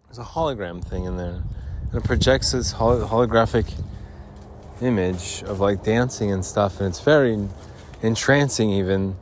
There's 0.06 0.18
a 0.18 0.24
hologram 0.24 0.84
thing 0.84 1.04
in 1.04 1.16
there, 1.16 1.42
and 1.90 1.94
it 1.94 2.04
projects 2.04 2.52
this 2.52 2.74
holographic 2.74 3.72
image 4.82 5.42
of 5.44 5.60
like 5.60 5.82
dancing 5.82 6.32
and 6.32 6.44
stuff, 6.44 6.80
and 6.80 6.88
it's 6.88 7.00
very 7.00 7.48
entrancing 8.02 8.70
even. 8.70 9.16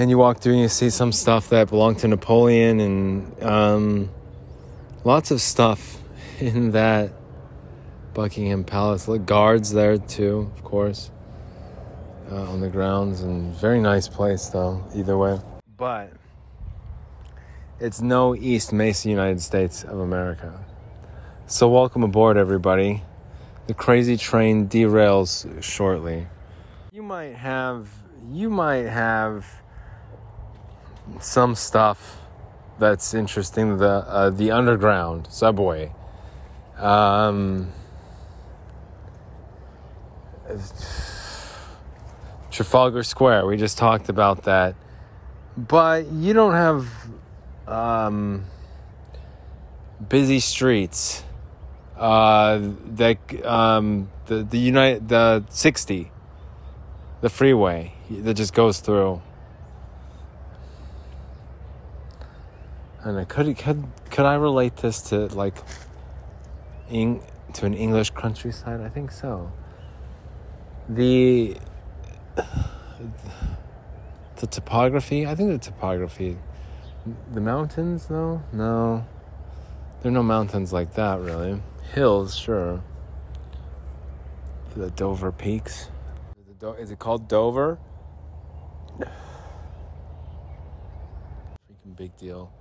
And 0.00 0.08
you 0.08 0.16
walk 0.18 0.40
through 0.40 0.54
and 0.54 0.62
you 0.62 0.68
see 0.68 0.88
some 0.88 1.12
stuff 1.12 1.50
that 1.50 1.68
belonged 1.68 1.98
to 1.98 2.08
Napoleon 2.08 2.80
and 2.80 3.42
um, 3.42 4.10
lots 5.04 5.30
of 5.30 5.40
stuff 5.40 5.98
in 6.40 6.70
that 6.70 7.12
Buckingham 8.14 8.64
Palace. 8.64 9.06
Look, 9.06 9.26
guards 9.26 9.72
there 9.72 9.98
too, 9.98 10.50
of 10.56 10.64
course 10.64 11.10
uh, 12.30 12.50
on 12.50 12.60
the 12.60 12.68
grounds 12.68 13.22
and 13.22 13.52
very 13.54 13.80
nice 13.80 14.08
place 14.08 14.46
though 14.46 14.84
either 14.94 15.18
way. 15.18 15.40
But 15.76 16.12
it's 17.78 18.00
no 18.00 18.34
east 18.34 18.72
mesa 18.72 19.08
united 19.08 19.40
states 19.40 19.82
of 19.84 19.98
america. 19.98 20.64
So 21.46 21.68
welcome 21.68 22.04
aboard 22.04 22.36
everybody. 22.36 23.02
The 23.66 23.74
crazy 23.74 24.16
train 24.16 24.68
derails 24.68 25.62
shortly. 25.62 26.26
You 26.92 27.02
might 27.02 27.34
have 27.34 27.88
you 28.32 28.50
might 28.50 28.86
have 28.86 29.59
some 31.18 31.54
stuff 31.54 32.18
that's 32.78 33.14
interesting 33.14 33.78
the 33.78 34.04
uh, 34.06 34.30
the 34.30 34.50
underground 34.50 35.26
subway 35.30 35.92
um, 36.80 37.72
Trafalgar 42.50 43.02
Square. 43.02 43.46
We 43.46 43.56
just 43.56 43.78
talked 43.78 44.08
about 44.08 44.44
that. 44.44 44.74
But 45.56 46.06
you 46.10 46.32
don't 46.32 46.54
have 46.54 46.88
um, 47.66 48.46
busy 50.08 50.40
streets. 50.40 51.24
Uh, 51.96 52.72
that 52.92 53.18
um, 53.44 54.10
the 54.24 54.42
the 54.42 54.58
United 54.58 55.06
the 55.10 55.44
sixty, 55.50 56.10
the 57.20 57.28
freeway 57.28 57.92
that 58.08 58.34
just 58.34 58.54
goes 58.54 58.80
through. 58.80 59.20
And 63.02 63.28
could 63.28 63.56
could 63.56 63.84
could 64.10 64.26
I 64.26 64.34
relate 64.34 64.76
this 64.76 65.00
to 65.10 65.26
like, 65.28 65.56
to 66.88 67.66
an 67.66 67.74
English 67.74 68.10
countryside? 68.10 68.80
I 68.80 68.88
think 68.88 69.10
so. 69.10 69.50
The 70.88 71.56
the 74.36 74.46
topography. 74.46 75.26
I 75.26 75.34
think 75.34 75.50
the 75.50 75.58
topography. 75.58 76.36
The 77.32 77.40
mountains, 77.40 78.06
though? 78.06 78.42
No. 78.52 79.06
There 80.02 80.10
are 80.10 80.14
no 80.14 80.22
mountains 80.22 80.72
like 80.72 80.94
that, 80.94 81.20
really. 81.20 81.62
Hills, 81.94 82.36
sure. 82.36 82.82
The 84.76 84.90
Dover 84.90 85.32
Peaks. 85.32 85.88
Is 86.78 86.90
it 86.90 86.98
called 86.98 87.26
Dover? 87.28 87.78
Freaking 88.98 89.10
big 91.96 92.14
deal. 92.18 92.52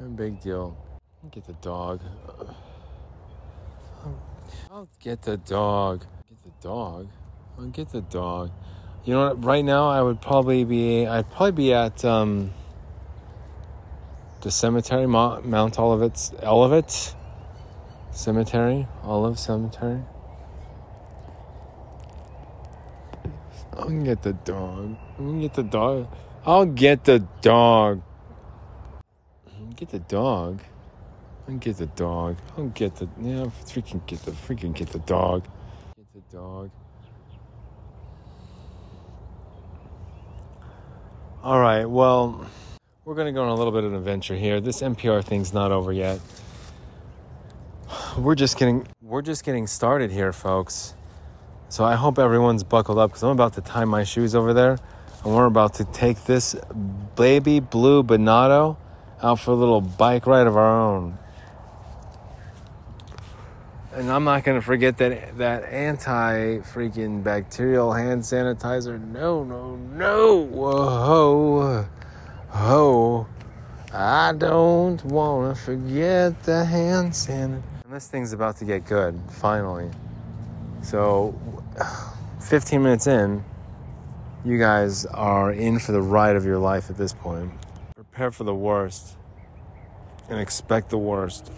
Big 0.00 0.40
deal. 0.40 0.76
Get 1.30 1.46
the 1.46 1.52
dog. 1.54 2.00
I'll 4.70 4.88
get 4.98 5.20
the 5.20 5.36
dog. 5.36 6.06
Get 6.26 6.42
the 6.42 6.66
dog. 6.66 7.08
I'll 7.58 7.66
get 7.66 7.90
the 7.90 8.00
dog. 8.00 8.50
You 9.04 9.14
know 9.14 9.28
what? 9.28 9.44
Right 9.44 9.62
now, 9.62 9.88
I 9.88 10.00
would 10.00 10.22
probably 10.22 10.64
be. 10.64 11.06
I'd 11.06 11.30
probably 11.30 11.52
be 11.52 11.74
at 11.74 12.02
um, 12.04 12.52
the 14.40 14.50
cemetery, 14.50 15.06
Mount 15.06 15.78
Olivet, 15.78 16.30
Olivet 16.44 17.14
Cemetery, 18.10 18.86
Olive 19.02 19.38
Cemetery. 19.38 20.00
I'll 23.74 23.90
get 23.90 24.22
the 24.22 24.32
dog. 24.32 24.96
I'll 25.18 25.40
get 25.40 25.54
the 25.54 25.62
dog. 25.62 26.08
I'll 26.46 26.66
get 26.66 27.04
the 27.04 27.18
dog. 27.42 28.02
Get 29.80 29.88
the 29.88 29.98
dog. 30.00 30.60
I'll 31.48 31.56
get 31.56 31.78
the 31.78 31.86
dog. 31.86 32.36
I'll 32.58 32.66
get 32.66 32.96
the 32.96 33.08
yeah. 33.18 33.46
Freaking 33.64 34.06
get 34.06 34.22
the 34.26 34.32
freaking 34.32 34.74
get 34.74 34.90
the 34.90 34.98
dog. 34.98 35.44
Get 35.96 36.12
the 36.12 36.36
dog. 36.36 36.70
All 41.42 41.58
right. 41.58 41.86
Well, 41.86 42.46
we're 43.06 43.14
gonna 43.14 43.32
go 43.32 43.42
on 43.42 43.48
a 43.48 43.54
little 43.54 43.72
bit 43.72 43.84
of 43.84 43.92
an 43.92 43.98
adventure 43.98 44.34
here. 44.34 44.60
This 44.60 44.82
NPR 44.82 45.24
thing's 45.24 45.54
not 45.54 45.72
over 45.72 45.94
yet. 45.94 46.20
We're 48.18 48.34
just 48.34 48.58
getting 48.58 48.86
we're 49.00 49.22
just 49.22 49.44
getting 49.44 49.66
started 49.66 50.10
here, 50.10 50.34
folks. 50.34 50.92
So 51.70 51.84
I 51.84 51.94
hope 51.94 52.18
everyone's 52.18 52.64
buckled 52.64 52.98
up 52.98 53.12
because 53.12 53.22
I'm 53.22 53.30
about 53.30 53.54
to 53.54 53.62
tie 53.62 53.86
my 53.86 54.04
shoes 54.04 54.34
over 54.34 54.52
there, 54.52 54.76
and 55.24 55.34
we're 55.34 55.46
about 55.46 55.72
to 55.74 55.86
take 55.86 56.24
this 56.24 56.54
baby 57.16 57.60
blue 57.60 58.02
Benotto 58.02 58.76
out 59.22 59.40
for 59.40 59.52
a 59.52 59.54
little 59.54 59.80
bike 59.80 60.26
ride 60.26 60.46
of 60.46 60.56
our 60.56 60.80
own. 60.80 61.18
And 63.92 64.10
I'm 64.10 64.24
not 64.24 64.44
gonna 64.44 64.62
forget 64.62 64.98
that 64.98 65.36
that 65.38 65.64
anti 65.64 66.58
freaking 66.58 67.24
bacterial 67.24 67.92
hand 67.92 68.22
sanitizer. 68.22 69.00
No, 69.12 69.42
no, 69.42 69.76
no. 69.76 70.36
Whoa, 70.44 71.86
whoa. 72.52 73.26
I 73.92 74.32
don't 74.32 75.04
wanna 75.04 75.56
forget 75.56 76.40
the 76.44 76.64
hand 76.64 77.12
sanitizer. 77.12 77.62
And 77.84 77.92
this 77.92 78.06
thing's 78.06 78.32
about 78.32 78.56
to 78.58 78.64
get 78.64 78.86
good, 78.86 79.20
finally. 79.28 79.90
So 80.82 81.34
15 82.40 82.82
minutes 82.82 83.08
in, 83.08 83.44
you 84.44 84.56
guys 84.58 85.04
are 85.06 85.52
in 85.52 85.80
for 85.80 85.90
the 85.90 86.00
ride 86.00 86.36
of 86.36 86.44
your 86.44 86.58
life 86.58 86.88
at 86.90 86.96
this 86.96 87.12
point. 87.12 87.50
Prepare 88.10 88.30
for 88.30 88.44
the 88.44 88.54
worst 88.54 89.16
and 90.28 90.38
expect 90.40 90.90
the 90.90 90.98
worst. 90.98 91.50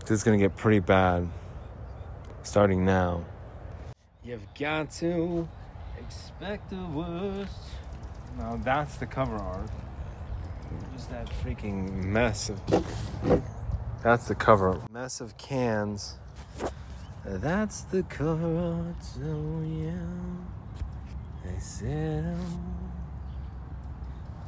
This 0.00 0.10
is 0.12 0.24
going 0.24 0.38
to 0.38 0.44
get 0.44 0.56
pretty 0.56 0.80
bad 0.80 1.28
starting 2.42 2.84
now. 2.84 3.24
You've 4.22 4.46
got 4.58 4.90
to 4.92 5.48
expect 5.98 6.70
the 6.70 6.84
worst. 6.84 7.52
Now 8.38 8.60
that's 8.62 8.96
the 8.96 9.06
cover 9.06 9.36
art. 9.36 9.70
Just 10.94 11.10
that 11.10 11.28
freaking 11.42 12.04
mess 12.04 12.50
of. 12.50 12.60
That's 14.02 14.28
the 14.28 14.34
cover. 14.34 14.80
Mess 14.90 15.20
of 15.20 15.36
cans 15.38 16.16
that's 17.24 17.82
the 17.82 18.02
cover 18.04 18.58
art, 18.58 19.02
so 19.02 19.62
yeah. 19.66 19.92
They 21.42 21.58
said, 21.58 22.36
oh, 22.38 22.83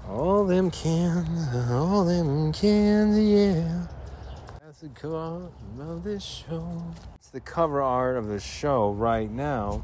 all 0.08 0.44
them 0.44 0.70
cans, 0.70 1.70
all 1.70 2.04
them 2.04 2.52
cans, 2.52 3.18
yeah. 3.18 3.86
That's 4.64 4.80
the 4.80 4.88
cover 4.88 5.48
of 5.80 6.04
this 6.04 6.22
show. 6.22 6.82
It's 7.14 7.30
the 7.30 7.40
cover 7.40 7.82
art 7.82 8.16
of 8.16 8.28
the 8.28 8.38
show 8.38 8.92
right 8.92 9.30
now. 9.30 9.82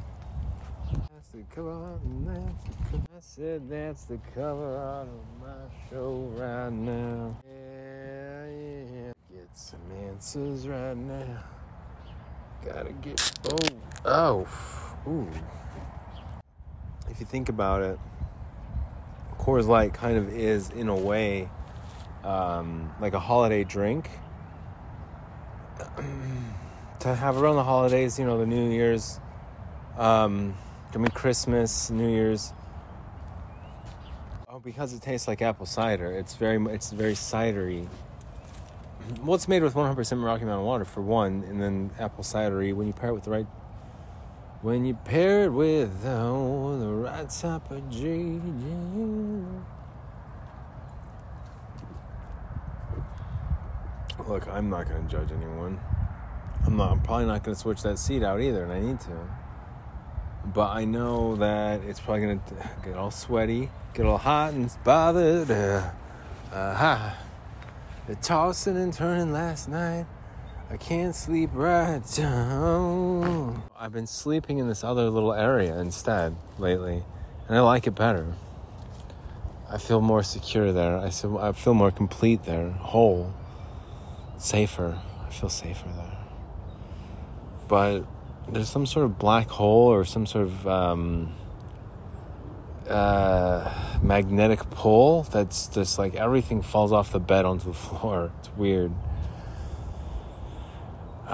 That's 0.90 1.28
the 1.28 1.42
cover 1.54 1.98
that's 2.24 2.64
the 2.64 2.90
cover. 2.90 3.04
I 3.16 3.20
said 3.20 3.68
that's 3.68 4.04
the 4.04 4.18
cover 4.34 4.76
art 4.76 5.08
of 5.08 5.40
my 5.40 5.88
show 5.90 6.30
right 6.36 6.72
now. 6.72 7.36
Yeah, 7.46 8.46
yeah. 8.46 9.12
Get 9.30 9.48
some 9.54 9.80
answers 10.06 10.68
right 10.68 10.96
now. 10.96 11.42
Gotta 12.64 12.92
get. 12.92 13.32
Oh. 13.50 13.68
Oh. 14.04 14.48
Ooh. 15.08 15.28
If 17.10 17.18
you 17.18 17.26
think 17.26 17.48
about 17.48 17.82
it, 17.82 17.98
Coors 19.38 19.66
Light 19.66 19.94
kind 19.94 20.16
of 20.16 20.32
is, 20.32 20.70
in 20.70 20.88
a 20.88 20.96
way, 20.96 21.48
um, 22.24 22.92
like 23.00 23.14
a 23.14 23.20
holiday 23.20 23.64
drink. 23.64 24.10
to 27.00 27.14
have 27.14 27.36
around 27.36 27.56
the 27.56 27.64
holidays, 27.64 28.18
you 28.18 28.24
know, 28.24 28.38
the 28.38 28.46
New 28.46 28.70
Year's, 28.70 29.20
um, 29.96 30.54
I 30.94 30.98
mean, 30.98 31.08
Christmas, 31.08 31.90
New 31.90 32.08
Year's. 32.08 32.52
Oh, 34.48 34.60
because 34.60 34.92
it 34.92 35.02
tastes 35.02 35.26
like 35.26 35.42
apple 35.42 35.66
cider. 35.66 36.12
It's 36.12 36.34
very, 36.34 36.62
it's 36.72 36.92
very 36.92 37.14
cidery 37.14 37.88
well, 39.22 39.34
it's 39.34 39.48
made 39.48 39.62
with 39.62 39.74
100% 39.74 40.24
Rocky 40.24 40.44
Mountain 40.44 40.64
water 40.64 40.84
for 40.84 41.00
one, 41.00 41.44
and 41.48 41.60
then 41.60 41.90
apple 41.98 42.24
cidery 42.24 42.74
when 42.74 42.86
you 42.86 42.92
pair 42.92 43.10
it 43.10 43.14
with 43.14 43.24
the 43.24 43.30
right. 43.30 43.46
When 44.62 44.84
you 44.84 44.94
pair 44.94 45.42
it 45.42 45.52
with 45.52 46.06
oh, 46.06 46.78
the 46.78 46.86
right 46.86 47.28
type 47.28 47.68
of 47.72 47.90
G. 47.90 48.40
Look, 54.28 54.46
I'm 54.46 54.70
not 54.70 54.88
going 54.88 55.02
to 55.04 55.10
judge 55.10 55.32
anyone. 55.32 55.80
I'm 56.64 56.76
not. 56.76 56.92
I'm 56.92 57.02
probably 57.02 57.26
not 57.26 57.42
going 57.42 57.56
to 57.56 57.60
switch 57.60 57.82
that 57.82 57.98
seat 57.98 58.22
out 58.22 58.40
either, 58.40 58.62
and 58.62 58.72
I 58.72 58.78
need 58.78 59.00
to. 59.00 59.28
But 60.54 60.70
I 60.70 60.84
know 60.84 61.34
that 61.36 61.82
it's 61.82 61.98
probably 61.98 62.22
going 62.22 62.40
to 62.40 62.54
get 62.84 62.96
all 62.96 63.10
sweaty, 63.10 63.68
get 63.94 64.06
all 64.06 64.18
hot 64.18 64.52
and 64.52 64.70
bothered. 64.84 65.50
Uh, 66.52 66.56
uh-huh. 66.56 67.14
the 68.06 68.14
tossing 68.16 68.76
and 68.76 68.92
turning 68.92 69.32
last 69.32 69.70
night. 69.70 70.04
I 70.72 70.78
can't 70.78 71.14
sleep 71.14 71.50
right 71.52 72.00
down. 72.16 73.62
I've 73.78 73.92
been 73.92 74.06
sleeping 74.06 74.56
in 74.56 74.68
this 74.68 74.82
other 74.82 75.10
little 75.10 75.34
area 75.34 75.78
instead 75.78 76.34
lately, 76.58 77.04
and 77.46 77.58
I 77.58 77.60
like 77.60 77.86
it 77.86 77.90
better. 77.90 78.32
I 79.70 79.76
feel 79.76 80.00
more 80.00 80.22
secure 80.22 80.72
there. 80.72 80.96
I 80.96 81.10
feel, 81.10 81.74
more 81.74 81.90
complete 81.90 82.44
there, 82.44 82.70
whole, 82.70 83.34
safer. 84.38 84.98
I 85.26 85.30
feel 85.30 85.50
safer 85.50 85.88
there. 85.88 86.16
But 87.68 88.06
there's 88.48 88.70
some 88.70 88.86
sort 88.86 89.04
of 89.04 89.18
black 89.18 89.48
hole 89.48 89.88
or 89.88 90.06
some 90.06 90.24
sort 90.24 90.46
of 90.46 90.66
um, 90.66 91.34
uh, 92.88 93.98
magnetic 94.00 94.70
pull 94.70 95.24
that's 95.24 95.66
just 95.66 95.98
like 95.98 96.14
everything 96.14 96.62
falls 96.62 96.92
off 96.92 97.12
the 97.12 97.20
bed 97.20 97.44
onto 97.44 97.66
the 97.66 97.74
floor. 97.74 98.32
It's 98.38 98.48
weird. 98.56 98.92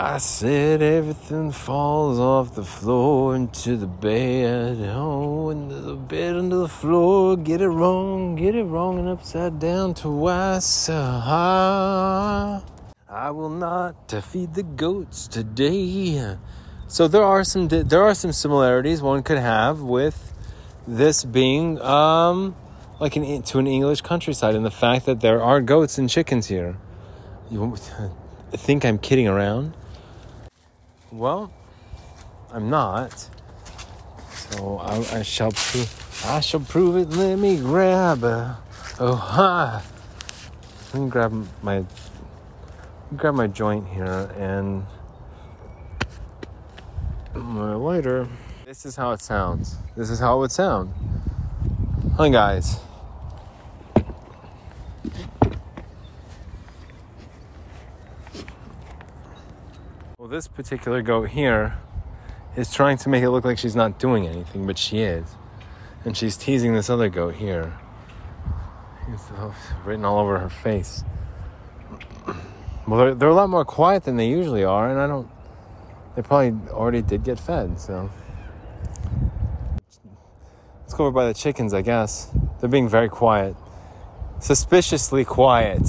I 0.01 0.19
said 0.19 0.81
everything 0.81 1.51
falls 1.51 2.21
off 2.21 2.55
the 2.55 2.63
floor 2.63 3.35
into 3.35 3.77
the 3.77 3.89
bed. 3.89 4.79
Oh, 4.95 5.51
into 5.51 5.75
the 5.75 5.97
bed, 5.97 6.37
into 6.37 6.55
the 6.55 6.69
floor. 6.69 7.37
Get 7.37 7.61
it 7.61 7.67
wrong, 7.67 8.37
get 8.37 8.55
it 8.55 8.63
wrong, 8.63 9.01
and 9.01 9.09
upside 9.09 9.59
down 9.59 9.95
twice. 9.95 10.89
I 10.89 12.63
will 13.11 13.51
not 13.51 14.09
feed 14.23 14.55
the 14.55 14.63
goats 14.63 15.27
today. 15.27 16.37
So 16.87 17.09
there 17.09 17.25
are 17.25 17.43
some 17.43 17.67
there 17.67 18.05
are 18.05 18.15
some 18.15 18.31
similarities 18.31 19.03
one 19.03 19.25
could 19.25 19.39
have 19.39 19.81
with 19.81 20.33
this 20.87 21.25
being 21.25 21.81
um, 21.81 22.55
like 23.01 23.17
an 23.17 23.43
to 23.43 23.59
an 23.59 23.67
English 23.67 24.03
countryside, 24.03 24.55
and 24.55 24.65
the 24.65 24.71
fact 24.71 25.07
that 25.07 25.23
there 25.23 25.43
are 25.43 25.61
goats 25.61 25.99
and 25.99 26.09
chickens 26.09 26.47
here. 26.47 26.77
You 27.51 27.75
think 28.53 28.85
I'm 28.85 28.99
kidding 28.99 29.27
around? 29.27 29.75
Well, 31.11 31.51
I'm 32.53 32.69
not. 32.69 33.29
So 34.31 34.79
I, 34.79 35.19
I 35.19 35.23
shall 35.23 35.53
prove. 35.53 36.25
I 36.27 36.41
shall 36.41 36.61
prove 36.61 36.97
it. 36.97 37.11
Let 37.17 37.39
me 37.39 37.57
grab. 37.57 38.25
A, 38.25 38.59
oh 39.01 39.15
ha! 39.15 39.83
Let 40.93 41.03
me 41.03 41.09
grab 41.09 41.47
my 41.63 41.85
grab 43.17 43.35
my 43.35 43.47
joint 43.47 43.89
here 43.89 44.31
and 44.37 44.85
my 47.35 47.75
lighter. 47.75 48.29
This 48.67 48.85
is 48.85 48.97
how 48.97 49.13
it 49.13 49.23
sounds. 49.23 49.77
This 49.97 50.11
is 50.11 50.19
how 50.19 50.37
it 50.37 50.41
would 50.41 50.53
sound. 50.53 50.93
Hi, 52.17 52.29
guys. 52.29 52.79
Well, 60.29 60.35
this 60.35 60.47
particular 60.47 61.01
goat 61.01 61.31
here 61.31 61.79
is 62.55 62.71
trying 62.71 62.99
to 62.99 63.09
make 63.09 63.23
it 63.23 63.31
look 63.31 63.47
like 63.47 63.57
she's 63.57 63.75
not 63.75 63.99
doing 63.99 64.27
anything, 64.27 64.67
but 64.67 64.77
she 64.77 64.99
is. 64.99 65.25
And 66.05 66.15
she's 66.15 66.37
teasing 66.37 66.75
this 66.75 66.91
other 66.91 67.09
goat 67.09 67.35
here. 67.35 67.73
It's 69.09 69.23
written 69.87 70.05
all 70.05 70.19
over 70.19 70.39
her 70.39 70.51
face. 70.51 71.03
Well, 72.87 72.99
they're, 72.99 73.15
they're 73.15 73.29
a 73.31 73.35
lot 73.35 73.49
more 73.49 73.65
quiet 73.65 74.05
than 74.05 74.19
they 74.19 74.29
usually 74.29 74.65
are, 74.65 74.91
and 74.91 75.01
I 75.01 75.07
don't. 75.07 75.31
They 76.15 76.21
probably 76.21 76.61
already 76.73 77.01
did 77.01 77.25
get 77.25 77.41
fed, 77.41 77.81
so. 77.81 78.11
Let's 80.83 80.93
go 80.93 81.07
over 81.07 81.11
by 81.11 81.27
the 81.27 81.33
chickens, 81.33 81.73
I 81.73 81.81
guess. 81.81 82.31
They're 82.61 82.69
being 82.69 82.91
very 82.91 83.09
quiet. 83.09 83.57
Suspiciously 84.41 85.25
quiet. 85.25 85.89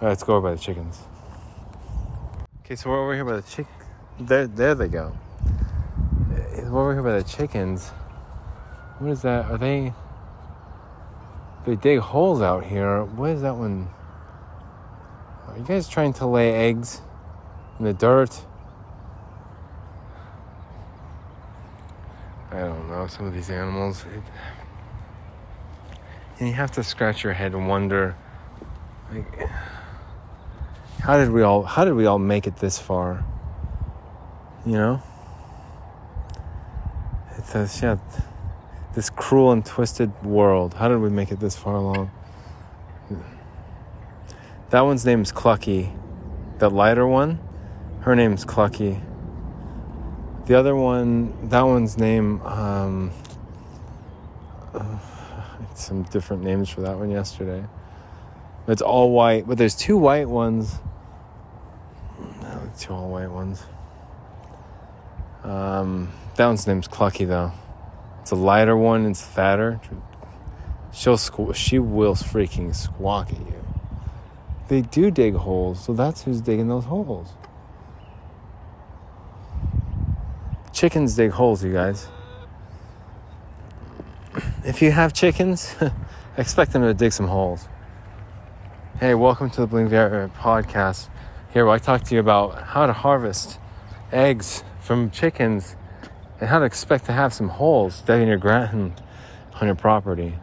All 0.00 0.06
right, 0.06 0.10
let's 0.10 0.22
go 0.22 0.36
over 0.36 0.50
by 0.50 0.54
the 0.54 0.60
chickens. 0.60 1.00
Okay, 2.64 2.76
so 2.76 2.88
we're 2.88 3.02
over 3.02 3.14
here 3.14 3.24
by 3.24 3.34
the 3.34 3.42
chick. 3.42 3.66
There, 4.20 4.46
there 4.46 4.76
they 4.76 4.86
go. 4.86 5.12
We're 6.70 6.82
over 6.82 6.94
here 6.94 7.02
by 7.02 7.18
the 7.18 7.24
chickens. 7.24 7.88
What 8.98 9.10
is 9.10 9.22
that? 9.22 9.46
Are 9.46 9.58
they? 9.58 9.92
They 11.66 11.74
dig 11.74 11.98
holes 11.98 12.42
out 12.42 12.64
here. 12.64 13.02
What 13.02 13.30
is 13.30 13.42
that 13.42 13.56
one? 13.56 13.88
Are 15.48 15.58
you 15.58 15.64
guys 15.64 15.88
trying 15.88 16.12
to 16.14 16.26
lay 16.26 16.52
eggs 16.52 17.02
in 17.80 17.84
the 17.84 17.92
dirt? 17.92 18.40
I 22.52 22.60
don't 22.60 22.88
know. 22.88 23.08
Some 23.08 23.26
of 23.26 23.34
these 23.34 23.50
animals. 23.50 24.04
It, 24.14 24.22
and 26.38 26.48
you 26.48 26.54
have 26.54 26.70
to 26.72 26.84
scratch 26.84 27.24
your 27.24 27.32
head 27.32 27.52
and 27.52 27.66
wonder, 27.66 28.14
like, 29.12 29.48
how 31.00 31.16
did 31.16 31.30
we 31.30 31.42
all? 31.42 31.62
How 31.62 31.84
did 31.84 31.94
we 31.94 32.06
all 32.06 32.18
make 32.18 32.46
it 32.46 32.56
this 32.56 32.78
far? 32.78 33.24
You 34.66 34.72
know. 34.72 35.02
It's 37.36 37.54
a, 37.54 37.86
yeah, 37.86 37.96
this 38.94 39.10
cruel 39.10 39.52
and 39.52 39.64
twisted 39.64 40.12
world. 40.24 40.74
How 40.74 40.88
did 40.88 40.98
we 40.98 41.08
make 41.08 41.30
it 41.30 41.40
this 41.40 41.56
far 41.56 41.76
along? 41.76 42.10
That 44.70 44.82
one's 44.82 45.06
name's 45.06 45.32
Clucky. 45.32 45.96
That 46.58 46.72
lighter 46.72 47.06
one, 47.06 47.38
her 48.00 48.14
name's 48.14 48.44
Clucky. 48.44 49.00
The 50.46 50.58
other 50.58 50.74
one, 50.74 51.48
that 51.48 51.62
one's 51.62 51.96
name, 51.96 52.42
um, 52.42 53.12
uh, 54.74 54.98
some 55.74 56.02
different 56.04 56.42
names 56.42 56.68
for 56.68 56.80
that 56.82 56.98
one 56.98 57.10
yesterday. 57.10 57.64
It's 58.68 58.82
all 58.82 59.10
white, 59.12 59.46
but 59.46 59.56
there's 59.56 59.74
two 59.74 59.96
white 59.96 60.28
ones. 60.28 60.78
No, 62.42 62.70
two 62.78 62.92
all 62.92 63.08
white 63.08 63.30
ones. 63.30 63.62
Um, 65.42 66.12
that 66.36 66.46
one's 66.46 66.66
name's 66.66 66.86
Clucky 66.86 67.26
though. 67.26 67.52
It's 68.20 68.30
a 68.30 68.36
lighter 68.36 68.76
one. 68.76 69.06
It's 69.06 69.24
fatter. 69.24 69.80
She'll 70.92 71.16
squ- 71.16 71.54
she 71.54 71.78
will 71.78 72.14
freaking 72.14 72.74
squawk 72.74 73.30
at 73.32 73.38
you. 73.38 73.64
They 74.68 74.82
do 74.82 75.10
dig 75.10 75.34
holes, 75.34 75.82
so 75.82 75.94
that's 75.94 76.24
who's 76.24 76.42
digging 76.42 76.68
those 76.68 76.84
holes. 76.84 77.30
Chickens 80.74 81.16
dig 81.16 81.30
holes, 81.30 81.64
you 81.64 81.72
guys. 81.72 82.08
If 84.62 84.82
you 84.82 84.90
have 84.90 85.14
chickens, 85.14 85.74
expect 86.36 86.72
them 86.72 86.82
to 86.82 86.92
dig 86.92 87.12
some 87.12 87.28
holes. 87.28 87.66
Hey, 89.00 89.14
welcome 89.14 89.48
to 89.50 89.60
the 89.60 89.66
Bling 89.68 89.88
Viera 89.88 90.28
podcast. 90.34 91.08
Here, 91.52 91.64
where 91.64 91.76
I 91.76 91.78
talk 91.78 92.02
to 92.02 92.14
you 92.16 92.20
about 92.20 92.60
how 92.60 92.84
to 92.84 92.92
harvest 92.92 93.60
eggs 94.10 94.64
from 94.80 95.12
chickens 95.12 95.76
and 96.40 96.48
how 96.48 96.58
to 96.58 96.64
expect 96.64 97.04
to 97.04 97.12
have 97.12 97.32
some 97.32 97.48
holes 97.48 98.00
dug 98.00 98.20
in 98.20 98.26
your 98.26 98.38
ground 98.38 99.00
on 99.60 99.68
your 99.68 99.76
property, 99.76 100.34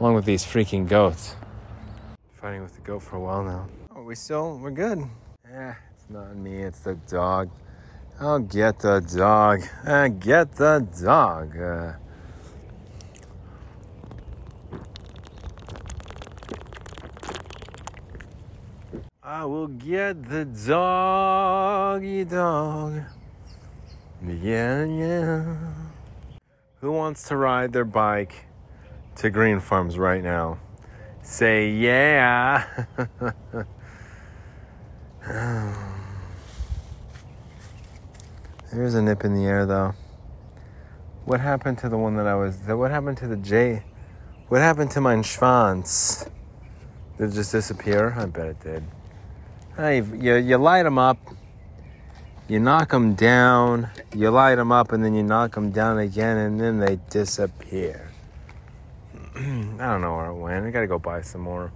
along 0.00 0.14
with 0.16 0.24
these 0.24 0.44
freaking 0.44 0.88
goats. 0.88 1.36
Fighting 2.32 2.62
with 2.62 2.74
the 2.74 2.80
goat 2.80 3.04
for 3.04 3.14
a 3.14 3.20
while 3.20 3.44
now. 3.44 3.68
Oh, 3.94 4.02
we 4.02 4.16
still, 4.16 4.58
we're 4.58 4.72
good. 4.72 5.04
Yeah, 5.48 5.76
it's 5.94 6.10
not 6.10 6.34
me, 6.34 6.64
it's 6.64 6.80
the 6.80 6.96
dog. 7.06 7.48
I'll 8.18 8.40
get 8.40 8.80
the 8.80 8.98
dog. 8.98 9.62
Uh, 9.86 10.08
get 10.08 10.56
the 10.56 10.84
dog. 11.00 11.56
Uh, 11.56 11.92
I 19.40 19.44
will 19.46 19.68
get 19.68 20.28
the 20.28 20.44
doggy 20.44 22.24
dog. 22.24 23.04
Yeah, 24.22 24.84
yeah. 24.84 25.56
Who 26.82 26.92
wants 26.92 27.26
to 27.28 27.38
ride 27.38 27.72
their 27.72 27.86
bike 27.86 28.44
to 29.16 29.30
Greenpharms 29.30 29.96
right 29.96 30.22
now? 30.22 30.58
Say 31.22 31.70
yeah. 31.70 32.66
There's 38.70 38.94
a 38.94 39.00
nip 39.00 39.24
in 39.24 39.34
the 39.34 39.46
air 39.46 39.64
though. 39.64 39.94
What 41.24 41.40
happened 41.40 41.78
to 41.78 41.88
the 41.88 41.96
one 41.96 42.14
that 42.16 42.26
I 42.26 42.34
was? 42.34 42.58
What 42.66 42.90
happened 42.90 43.16
to 43.16 43.26
the 43.26 43.38
J? 43.38 43.84
What 44.48 44.60
happened 44.60 44.90
to 44.90 45.00
my 45.00 45.16
Schwanz? 45.16 46.28
Did 47.16 47.30
it 47.30 47.32
just 47.32 47.52
disappear? 47.52 48.12
I 48.18 48.26
bet 48.26 48.46
it 48.46 48.60
did. 48.60 48.84
You, 49.88 50.36
you 50.36 50.56
light 50.58 50.82
them 50.82 50.98
up 50.98 51.18
you 52.50 52.58
knock 52.58 52.90
them 52.90 53.14
down, 53.14 53.90
you 54.12 54.28
light 54.28 54.56
them 54.56 54.72
up, 54.72 54.90
and 54.90 55.04
then 55.04 55.14
you 55.14 55.22
knock 55.22 55.54
them 55.54 55.70
down 55.70 55.98
again, 55.98 56.36
and 56.36 56.60
then 56.60 56.80
they 56.80 56.98
disappear. 57.08 58.10
I 59.36 59.38
don't 59.38 60.00
know 60.00 60.16
where 60.16 60.26
it 60.26 60.34
went. 60.34 60.66
I 60.66 60.70
gotta 60.72 60.88
go 60.88 60.98
buy 60.98 61.20
some 61.20 61.42
more. 61.42 61.70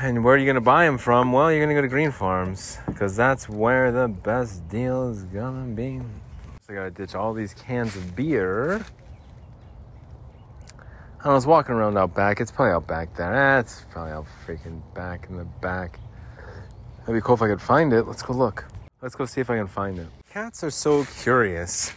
And 0.00 0.22
where 0.22 0.36
are 0.36 0.38
you 0.38 0.46
gonna 0.46 0.60
buy 0.60 0.84
them 0.84 0.96
from? 0.96 1.32
Well, 1.32 1.50
you're 1.50 1.60
gonna 1.60 1.74
go 1.74 1.82
to 1.82 1.92
Greenpharms, 1.92 2.86
because 2.86 3.16
that's 3.16 3.48
where 3.48 3.90
the 3.90 4.06
best 4.06 4.68
deal 4.68 5.10
is 5.10 5.24
gonna 5.24 5.74
be. 5.74 6.00
So 6.64 6.72
I 6.72 6.76
gotta 6.76 6.90
ditch 6.92 7.16
all 7.16 7.34
these 7.34 7.52
cans 7.52 7.96
of 7.96 8.14
beer. 8.14 8.86
I 11.26 11.34
was 11.34 11.44
walking 11.44 11.74
around 11.74 11.98
out 11.98 12.14
back. 12.14 12.40
It's 12.40 12.52
probably 12.52 12.72
out 12.72 12.86
back 12.86 13.12
there. 13.16 13.34
Eh, 13.34 13.56
that's 13.56 13.84
probably 13.90 14.12
out 14.12 14.26
freaking 14.46 14.80
back 14.94 15.26
in 15.28 15.36
the 15.36 15.44
back. 15.44 15.98
That'd 17.00 17.16
be 17.16 17.20
cool 17.20 17.34
if 17.34 17.42
I 17.42 17.48
could 17.48 17.60
find 17.60 17.92
it. 17.92 18.06
Let's 18.06 18.22
go 18.22 18.32
look. 18.32 18.64
Let's 19.02 19.16
go 19.16 19.26
see 19.26 19.40
if 19.40 19.50
I 19.50 19.56
can 19.56 19.66
find 19.66 19.98
it. 19.98 20.06
Cats 20.32 20.62
are 20.62 20.70
so 20.70 21.04
curious. 21.20 21.92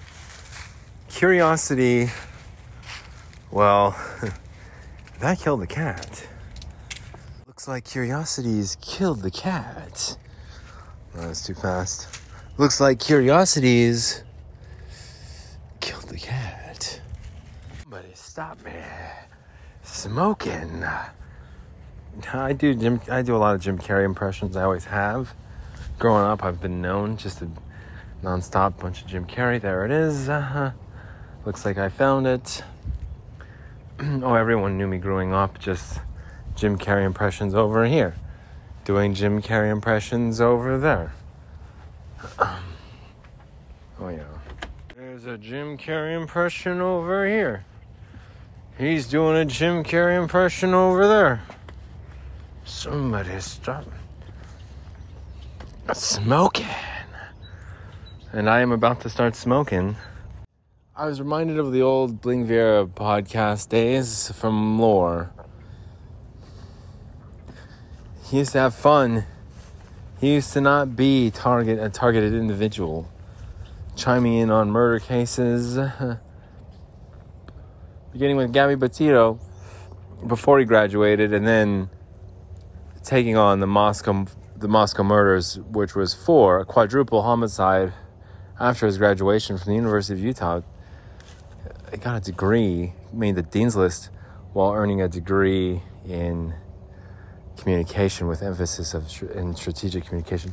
Curiosity, 1.09 2.09
well, 3.51 3.91
that 5.19 5.37
killed 5.37 5.61
the 5.61 5.67
cat. 5.67 6.27
Looks 7.45 7.67
like 7.67 7.85
curiosity's 7.85 8.77
killed 8.81 9.21
the 9.21 9.29
cat. 9.29 10.17
No, 11.13 11.21
that's 11.21 11.45
too 11.45 11.53
fast. 11.53 12.07
Looks 12.57 12.81
like 12.81 12.99
curiosity's 12.99 14.23
killed 15.81 16.09
the 16.09 16.17
cat. 16.17 16.99
Somebody 17.83 18.09
stop 18.15 18.63
me. 18.65 18.71
Smoking. 19.99 20.85
I 22.31 22.53
do 22.53 22.73
Jim. 22.73 23.01
I 23.11 23.21
do 23.21 23.35
a 23.35 23.37
lot 23.37 23.55
of 23.55 23.59
Jim 23.59 23.77
Carrey 23.77 24.05
impressions. 24.05 24.55
I 24.55 24.63
always 24.63 24.85
have. 24.85 25.33
Growing 25.99 26.23
up, 26.23 26.41
I've 26.41 26.61
been 26.61 26.81
known 26.81 27.17
just 27.17 27.41
a 27.41 27.49
nonstop 28.23 28.79
bunch 28.79 29.01
of 29.01 29.07
Jim 29.07 29.25
Carrey. 29.25 29.59
There 29.59 29.83
it 29.83 29.91
is. 29.91 30.29
Uh-huh. 30.29 30.71
Looks 31.45 31.65
like 31.65 31.77
I 31.77 31.89
found 31.89 32.27
it. 32.27 32.63
oh, 33.99 34.35
everyone 34.35 34.77
knew 34.77 34.87
me 34.87 34.99
growing 34.99 35.33
up. 35.33 35.59
Just 35.59 35.99
Jim 36.55 36.77
Carrey 36.77 37.05
impressions 37.05 37.53
over 37.53 37.85
here. 37.85 38.15
Doing 38.85 39.13
Jim 39.13 39.41
Carrey 39.41 39.69
impressions 39.69 40.39
over 40.39 40.77
there. 40.77 41.11
oh 42.39 42.61
yeah. 43.99 44.23
There's 44.95 45.25
a 45.25 45.37
Jim 45.37 45.77
Carrey 45.77 46.15
impression 46.15 46.79
over 46.79 47.27
here. 47.27 47.65
He's 48.79 49.07
doing 49.07 49.35
a 49.35 49.43
Jim 49.43 49.83
Carrey 49.83 50.17
impression 50.17 50.73
over 50.73 51.05
there. 51.05 51.41
Somebody 52.63 53.37
stop 53.41 53.83
smoking. 55.93 56.65
And 58.31 58.49
I 58.49 58.61
am 58.61 58.71
about 58.71 59.01
to 59.01 59.09
start 59.09 59.35
smoking. 59.35 59.97
I 60.95 61.07
was 61.07 61.19
reminded 61.19 61.59
of 61.59 61.73
the 61.73 61.81
old 61.81 62.21
Bling 62.21 62.47
Viera 62.47 62.87
podcast 62.87 63.67
days 63.67 64.31
from 64.31 64.79
Lore. 64.79 65.29
He 68.27 68.37
used 68.37 68.53
to 68.53 68.59
have 68.59 68.73
fun. 68.73 69.25
He 70.21 70.35
used 70.35 70.53
to 70.53 70.61
not 70.61 70.95
be 70.95 71.31
target 71.31 71.79
a 71.79 71.89
targeted 71.89 72.33
individual, 72.33 73.09
chiming 73.97 74.35
in 74.35 74.49
on 74.49 74.71
murder 74.71 74.99
cases. 74.99 75.77
Beginning 78.11 78.37
with 78.37 78.51
Gabby 78.51 78.75
Petito 78.75 79.39
before 80.25 80.59
he 80.59 80.65
graduated, 80.65 81.31
and 81.33 81.45
then 81.47 81.89
taking 83.03 83.37
on 83.37 83.59
the 83.59 83.67
Moscow 83.67 84.25
the 84.57 84.67
Moscow 84.67 85.03
murders, 85.03 85.57
which 85.59 85.95
was 85.95 86.13
for 86.13 86.59
a 86.59 86.65
quadruple 86.65 87.21
homicide 87.21 87.93
after 88.59 88.85
his 88.85 88.97
graduation 88.97 89.57
from 89.57 89.71
the 89.71 89.75
University 89.75 90.19
of 90.19 90.19
Utah. 90.19 90.61
I 91.91 91.95
got 91.95 92.17
a 92.17 92.19
degree, 92.19 92.93
made 93.13 93.35
the 93.35 93.41
dean's 93.41 93.75
list 93.75 94.09
while 94.53 94.73
earning 94.73 95.01
a 95.01 95.07
degree 95.07 95.81
in 96.05 96.53
communication 97.57 98.27
with 98.27 98.41
emphasis 98.41 98.93
of 98.93 99.05
in 99.33 99.55
strategic 99.55 100.05
communication. 100.05 100.51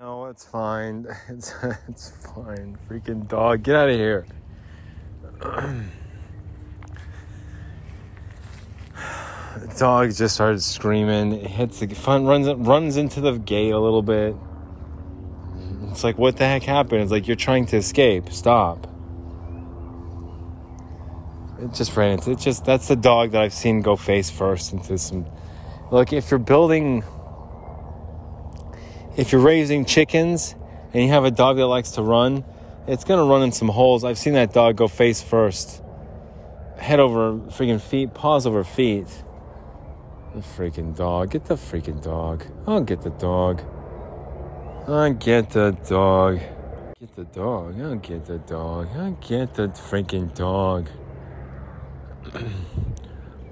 no, 0.00 0.26
it's 0.26 0.44
fine. 0.44 1.06
It's 1.28 1.54
it's 1.88 2.10
fine. 2.34 2.78
Freaking 2.88 3.26
dog, 3.26 3.62
get 3.62 3.74
out 3.74 3.88
of 3.88 3.96
here. 3.96 4.26
Dog 9.78 10.12
just 10.14 10.34
started 10.34 10.62
screaming. 10.62 11.32
It 11.32 11.46
hits 11.46 11.80
the 11.80 11.86
fun 11.94 12.26
runs 12.26 12.48
runs 12.48 12.96
into 12.96 13.20
the 13.20 13.38
gate 13.38 13.70
a 13.70 13.78
little 13.78 14.02
bit. 14.02 14.34
It's 15.90 16.04
like 16.04 16.18
what 16.18 16.36
the 16.36 16.44
heck 16.44 16.64
happened? 16.64 17.02
It's 17.02 17.12
like 17.12 17.26
you're 17.26 17.36
trying 17.36 17.66
to 17.66 17.76
escape. 17.76 18.30
Stop. 18.30 18.86
It 21.60 21.72
just 21.74 21.96
ran 21.96 22.12
into 22.12 22.32
it. 22.32 22.38
Just 22.38 22.64
that's 22.64 22.88
the 22.88 22.96
dog 22.96 23.32
that 23.32 23.42
I've 23.42 23.54
seen 23.54 23.82
go 23.82 23.96
face 23.96 24.30
first 24.30 24.72
into 24.72 24.98
some. 24.98 25.26
Look, 25.90 26.12
if 26.12 26.30
you're 26.30 26.38
building, 26.38 27.02
if 29.16 29.32
you're 29.32 29.40
raising 29.40 29.84
chickens 29.84 30.54
and 30.92 31.02
you 31.02 31.08
have 31.10 31.24
a 31.24 31.30
dog 31.30 31.56
that 31.56 31.66
likes 31.66 31.92
to 31.92 32.02
run, 32.02 32.44
it's 32.88 33.04
gonna 33.04 33.24
run 33.24 33.42
in 33.42 33.52
some 33.52 33.68
holes. 33.68 34.02
I've 34.02 34.18
seen 34.18 34.32
that 34.32 34.52
dog 34.52 34.76
go 34.76 34.88
face 34.88 35.22
first, 35.22 35.82
head 36.78 37.00
over 37.00 37.34
freaking 37.50 37.80
feet, 37.80 38.14
paws 38.14 38.46
over 38.46 38.64
feet. 38.64 39.06
The 40.34 40.40
freaking 40.40 40.96
dog. 40.96 41.30
Get 41.30 41.46
the 41.46 41.54
freaking 41.54 42.02
dog. 42.02 42.44
I'll 42.66 42.82
get 42.82 43.02
the 43.02 43.10
dog. 43.10 43.62
I'll 44.86 45.12
get 45.12 45.50
the 45.50 45.72
dog. 45.88 46.40
Get 46.98 47.14
the 47.14 47.24
dog. 47.24 47.80
I'll 47.80 47.96
get 47.96 48.24
the 48.24 48.38
dog. 48.38 48.88
I'll 48.94 49.12
get 49.12 49.54
the 49.54 49.68
freaking 49.68 50.34
dog. 50.34 50.88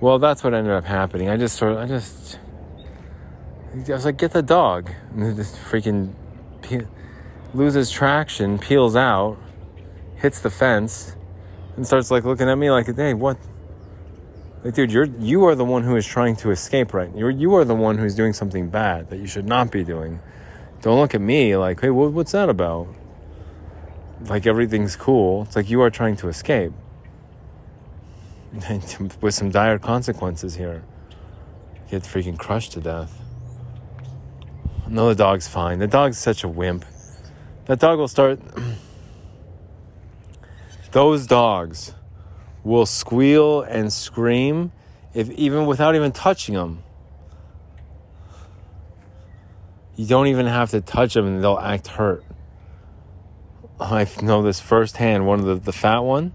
well, 0.01 0.19
that's 0.19 0.45
what 0.45 0.55
ended 0.55 0.73
up 0.73 0.85
happening. 0.85 1.29
I 1.29 1.37
just 1.37 1.57
sort 1.57 1.73
of, 1.73 1.79
I 1.79 1.87
just, 1.87 2.39
I 3.75 3.93
was 3.93 4.05
like, 4.05 4.19
get 4.19 4.33
the 4.33 4.43
dog. 4.43 4.91
And 5.15 5.37
this 5.37 5.57
freaking 5.57 6.15
loses 7.57 7.91
traction, 7.91 8.59
peels 8.59 8.97
out, 8.97 9.39
hits 10.17 10.41
the 10.41 10.51
fence, 10.51 11.17
and 11.77 11.87
starts 11.87 12.11
like 12.11 12.25
looking 12.25 12.49
at 12.49 12.57
me 12.57 12.71
like, 12.71 12.95
hey, 12.95 13.15
what? 13.15 13.37
Like, 14.65 14.75
dude, 14.75 14.93
you're 14.93 15.05
you 15.05 15.45
are 15.47 15.55
the 15.55 15.65
one 15.65 15.83
who 15.83 15.97
is 15.97 16.07
trying 16.07 16.37
to 16.37 16.51
escape, 16.51 16.95
right? 16.95 17.15
You're 17.17 17.31
you 17.31 17.55
are 17.55 17.65
the 17.65 17.75
one 17.75 17.99
who's 17.99 18.15
doing 18.15 18.33
something 18.33 18.69
bad 18.69 19.11
that 19.11 19.19
you 19.19 19.27
should 19.27 19.47
not 19.47 19.71
be 19.71 19.85
doing. 19.85 20.21
Don't 20.83 20.99
look 20.99 21.15
at 21.15 21.21
me 21.21 21.57
like, 21.57 21.81
hey, 21.81 21.91
what, 21.91 22.13
what's 22.13 22.33
that 22.33 22.49
about? 22.49 22.89
Like 24.23 24.47
everything's 24.47 24.97
cool. 24.97 25.43
It's 25.43 25.57
like 25.57 25.71
you 25.71 25.81
are 25.83 25.91
trying 25.91 26.17
to 26.17 26.29
escape. 26.29 26.73
with 29.21 29.35
some 29.35 29.51
dire 29.51 29.79
consequences 29.79 30.55
here. 30.55 30.83
Get 31.91 32.03
freaking 32.03 32.39
crushed 32.39 32.73
to 32.73 32.81
death. 32.81 33.21
No, 34.89 35.09
the 35.09 35.15
dog's 35.15 35.49
fine. 35.49 35.79
The 35.79 35.87
dog's 35.87 36.19
such 36.19 36.45
a 36.45 36.49
wimp. 36.49 36.85
That 37.67 37.81
dog 37.81 37.99
will 37.99 38.09
start. 38.09 38.41
Those 40.93 41.27
dogs 41.27 41.93
will 42.63 42.87
squeal 42.87 43.63
and 43.63 43.93
scream 43.93 44.73
if 45.15 45.31
even 45.31 45.67
without 45.67 45.95
even 45.95 46.13
touching 46.13 46.55
them. 46.55 46.83
You 49.97 50.07
don't 50.07 50.29
even 50.29 50.47
have 50.47 50.71
to 50.71 50.81
touch 50.81 51.15
them 51.15 51.27
and 51.27 51.43
they'll 51.43 51.59
act 51.59 51.89
hurt. 51.89 52.25
I 53.81 54.07
know 54.23 54.43
this 54.43 54.61
firsthand. 54.61 55.27
One 55.27 55.41
of 55.41 55.47
the, 55.47 55.55
the 55.57 55.73
fat 55.73 56.01
one, 56.01 56.33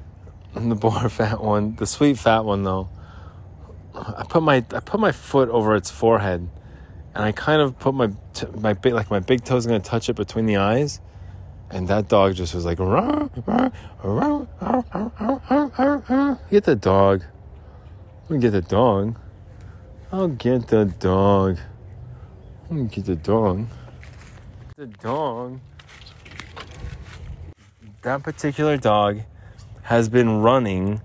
the 0.54 0.76
poor 0.76 1.08
fat 1.08 1.40
one, 1.40 1.76
the 1.76 1.86
sweet 1.86 2.18
fat 2.18 2.44
one 2.44 2.64
though. 2.64 2.88
I 3.94 4.24
put 4.28 4.42
my 4.42 4.56
I 4.56 4.80
put 4.80 4.98
my 4.98 5.12
foot 5.12 5.48
over 5.50 5.76
its 5.76 5.90
forehead, 5.90 6.48
and 7.14 7.24
I 7.24 7.32
kind 7.32 7.62
of 7.62 7.78
put 7.78 7.94
my 7.94 8.10
t- 8.32 8.46
my 8.58 8.72
big 8.72 8.92
like 8.92 9.10
my 9.10 9.20
big 9.20 9.44
toe's 9.44 9.66
gonna 9.66 9.80
touch 9.80 10.08
it 10.08 10.14
between 10.14 10.46
the 10.46 10.56
eyes, 10.56 11.00
and 11.70 11.88
that 11.88 12.08
dog 12.08 12.34
just 12.34 12.54
was 12.54 12.64
like, 12.64 12.78
get 16.50 16.64
the 16.64 16.76
dog. 16.80 17.22
Let 18.22 18.30
me 18.30 18.38
get 18.38 18.50
the 18.50 18.62
dog. 18.62 19.16
I'll 20.10 20.28
get 20.28 20.68
the 20.68 20.84
dog. 20.84 21.58
Me 22.70 22.84
get 22.84 23.04
the 23.04 23.14
dog. 23.14 23.66
The 24.76 24.86
dog. 24.86 25.60
That 28.02 28.22
particular 28.22 28.76
dog 28.76 29.20
has 29.82 30.08
been 30.08 30.40
running 30.40 31.00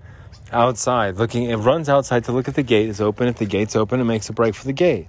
outside, 0.52 1.18
looking. 1.18 1.44
It 1.50 1.58
runs 1.58 1.90
outside 1.90 2.24
to 2.26 2.32
look 2.32 2.48
if 2.48 2.56
the 2.56 2.64
gate 2.64 2.90
is 2.90 3.00
open. 3.00 3.28
If 3.28 3.38
the 3.38 3.46
gate's 3.46 3.76
open, 3.76 4.00
it 4.00 4.06
makes 4.06 4.30
a 4.30 4.34
break 4.34 4.56
for 4.56 4.66
the 4.66 4.74
gate. 4.74 5.08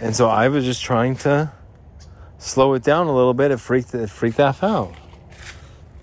And 0.00 0.14
so 0.14 0.28
I 0.28 0.48
was 0.48 0.64
just 0.64 0.82
trying 0.82 1.16
to 1.16 1.52
slow 2.38 2.74
it 2.74 2.82
down 2.82 3.06
a 3.06 3.14
little 3.14 3.34
bit. 3.34 3.50
It 3.50 3.58
freaked 3.58 3.94
it 3.94 4.08
freaked 4.10 4.36
that 4.36 4.62
out. 4.62 4.94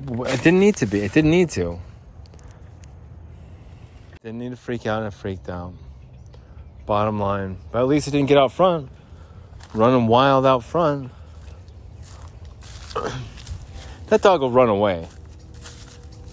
It 0.08 0.43
didn't 0.43 0.60
need 0.60 0.76
to 0.78 0.86
be. 0.86 1.02
It 1.02 1.14
didn't 1.14 1.32
need 1.32 1.50
to. 1.52 1.80
Didn't 4.22 4.39
need 4.39 4.52
to 4.52 4.58
freak 4.58 4.86
out 4.86 5.04
and 5.04 5.14
it 5.14 5.16
freaked 5.16 5.50
out. 5.50 5.74
Bottom 6.86 7.20
line. 7.20 7.58
But 7.72 7.80
at 7.80 7.88
least 7.88 8.08
it 8.08 8.12
didn't 8.12 8.28
get 8.28 8.38
out 8.38 8.52
front. 8.52 8.89
Running 9.74 10.08
wild 10.08 10.46
out 10.46 10.64
front. 10.64 11.12
that 14.08 14.22
dog 14.22 14.41
will 14.41 14.52
run 14.52 14.70
away 14.70 15.08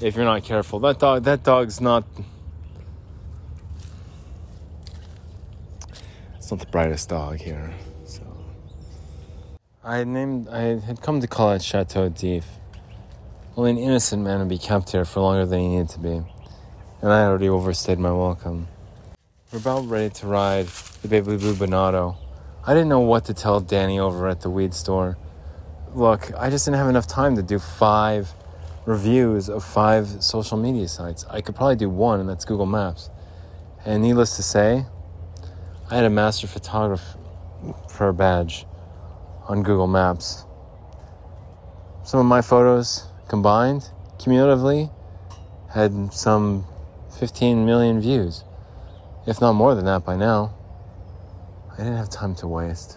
if 0.01 0.17
you're 0.17 0.25
not 0.25 0.43
careful. 0.45 0.81
That 0.81 0.99
dog, 0.99 1.25
that 1.25 1.43
dog's 1.43 1.81
not. 1.81 2.05
It's 6.43 6.51
not 6.51 6.59
the 6.59 6.67
brightest 6.67 7.09
dog 7.09 7.37
here. 7.37 7.73
So, 8.05 8.21
I 9.85 9.99
had 9.99 10.09
named. 10.09 10.49
I 10.49 10.81
had 10.81 11.01
come 11.01 11.21
to 11.21 11.29
call 11.29 11.53
it 11.53 11.63
Chateau 11.63 12.09
d'If. 12.09 12.45
Only 13.57 13.71
an 13.71 13.79
innocent 13.79 14.25
man 14.25 14.41
would 14.41 14.49
be 14.49 14.59
kept 14.59 14.91
here 14.91 15.05
for 15.05 15.21
longer 15.21 15.47
than 15.47 15.61
he 15.61 15.69
needed 15.69 15.91
to 15.91 16.01
be, 16.01 16.21
and 17.01 17.13
I 17.13 17.21
had 17.21 17.29
already 17.29 17.49
overstayed 17.49 18.01
my 18.01 18.11
welcome. 18.11 18.67
We're 19.53 19.61
about 19.61 19.89
ready 19.89 20.11
to 20.15 20.27
ride 20.27 20.67
the 21.03 21.07
Baby 21.07 21.37
Blue 21.37 21.55
Benotto. 21.55 22.17
I 22.67 22.75
didn't 22.75 22.89
know 22.89 22.99
what 22.99 23.25
to 23.27 23.35
tell 23.35 23.61
Danny 23.61 24.01
over 24.01 24.27
at 24.27 24.41
the 24.41 24.51
weed 24.51 24.75
store. 24.75 25.17
Look, 25.95 26.33
I 26.37 26.51
just 26.51 26.65
didn't 26.65 26.79
have 26.79 26.89
enough 26.89 27.07
time 27.07 27.37
to 27.37 27.43
do 27.45 27.61
five 27.61 28.33
reviews 28.85 29.49
of 29.49 29.63
five 29.63 30.09
social 30.25 30.59
media 30.59 30.89
sites. 30.89 31.25
I 31.31 31.41
could 31.41 31.55
probably 31.55 31.77
do 31.77 31.89
one, 31.89 32.19
and 32.19 32.29
that's 32.29 32.45
Google 32.45 32.67
Maps. 32.67 33.11
And 33.85 34.03
needless 34.03 34.35
to 34.35 34.43
say, 34.43 34.87
I 35.93 35.97
had 35.97 36.05
a 36.07 36.11
master 36.11 36.47
photographer 36.47 38.15
badge 38.15 38.65
on 39.47 39.63
Google 39.63 39.87
Maps. 39.87 40.47
Some 42.03 42.19
of 42.19 42.25
my 42.25 42.41
photos 42.41 43.09
combined, 43.29 43.91
cumulatively, 44.19 44.89
had 45.75 46.15
some 46.15 46.65
15 47.19 47.67
million 47.67 48.01
views, 48.01 48.43
if 49.27 49.39
not 49.43 49.53
more 49.53 49.75
than 49.75 49.85
that 49.85 50.03
by 50.03 50.17
now. 50.17 50.55
I 51.75 51.77
didn't 51.77 51.99
have 51.99 52.09
time 52.09 52.35
to 52.37 52.49
waste. 52.49 52.97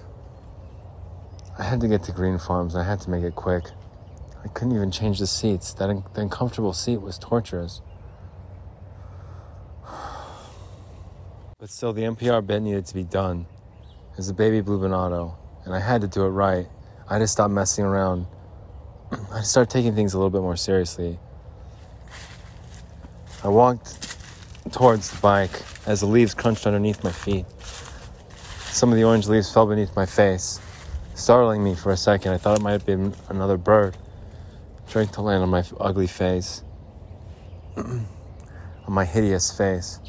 I 1.59 1.63
had 1.63 1.81
to 1.81 1.89
get 1.89 2.01
to 2.03 2.13
Greenpharms. 2.13 2.75
I 2.75 2.85
had 2.85 3.01
to 3.01 3.09
make 3.09 3.25
it 3.25 3.35
quick. 3.35 3.65
I 4.41 4.47
couldn't 4.47 4.73
even 4.73 4.89
change 4.89 5.19
the 5.19 5.27
seats. 5.27 5.73
That 5.73 5.89
un- 5.89 6.05
the 6.13 6.21
uncomfortable 6.21 6.71
seat 6.71 7.01
was 7.01 7.19
torturous. 7.19 7.81
But 11.65 11.71
still, 11.71 11.93
the 11.93 12.03
NPR 12.03 12.45
bit 12.45 12.61
needed 12.61 12.85
to 12.85 12.93
be 12.93 13.03
done. 13.03 13.47
It 14.11 14.17
was 14.17 14.29
a 14.29 14.35
baby 14.35 14.61
blue 14.61 14.85
and 14.85 15.73
I 15.73 15.79
had 15.79 16.01
to 16.01 16.07
do 16.07 16.23
it 16.23 16.29
right. 16.29 16.67
I 17.09 17.13
had 17.13 17.19
to 17.21 17.27
stop 17.27 17.49
messing 17.49 17.83
around. 17.83 18.27
I 19.33 19.41
started 19.41 19.71
taking 19.71 19.95
things 19.95 20.13
a 20.13 20.19
little 20.19 20.29
bit 20.29 20.43
more 20.43 20.57
seriously. 20.57 21.17
I 23.43 23.47
walked 23.47 24.15
towards 24.73 25.09
the 25.09 25.19
bike 25.21 25.63
as 25.87 26.01
the 26.01 26.05
leaves 26.05 26.35
crunched 26.35 26.67
underneath 26.67 27.03
my 27.03 27.11
feet. 27.11 27.47
Some 28.67 28.91
of 28.91 28.95
the 28.95 29.03
orange 29.03 29.27
leaves 29.27 29.51
fell 29.51 29.65
beneath 29.65 29.95
my 29.95 30.05
face, 30.05 30.59
startling 31.15 31.63
me 31.63 31.73
for 31.73 31.91
a 31.91 31.97
second. 31.97 32.31
I 32.31 32.37
thought 32.37 32.59
it 32.59 32.61
might 32.61 32.73
have 32.73 32.85
been 32.85 33.15
another 33.29 33.57
bird 33.57 33.97
trying 34.87 35.07
to 35.07 35.21
land 35.23 35.41
on 35.41 35.49
my 35.49 35.63
ugly 35.79 36.05
face, 36.05 36.61
on 37.75 38.05
my 38.87 39.03
hideous 39.03 39.49
face. 39.57 39.99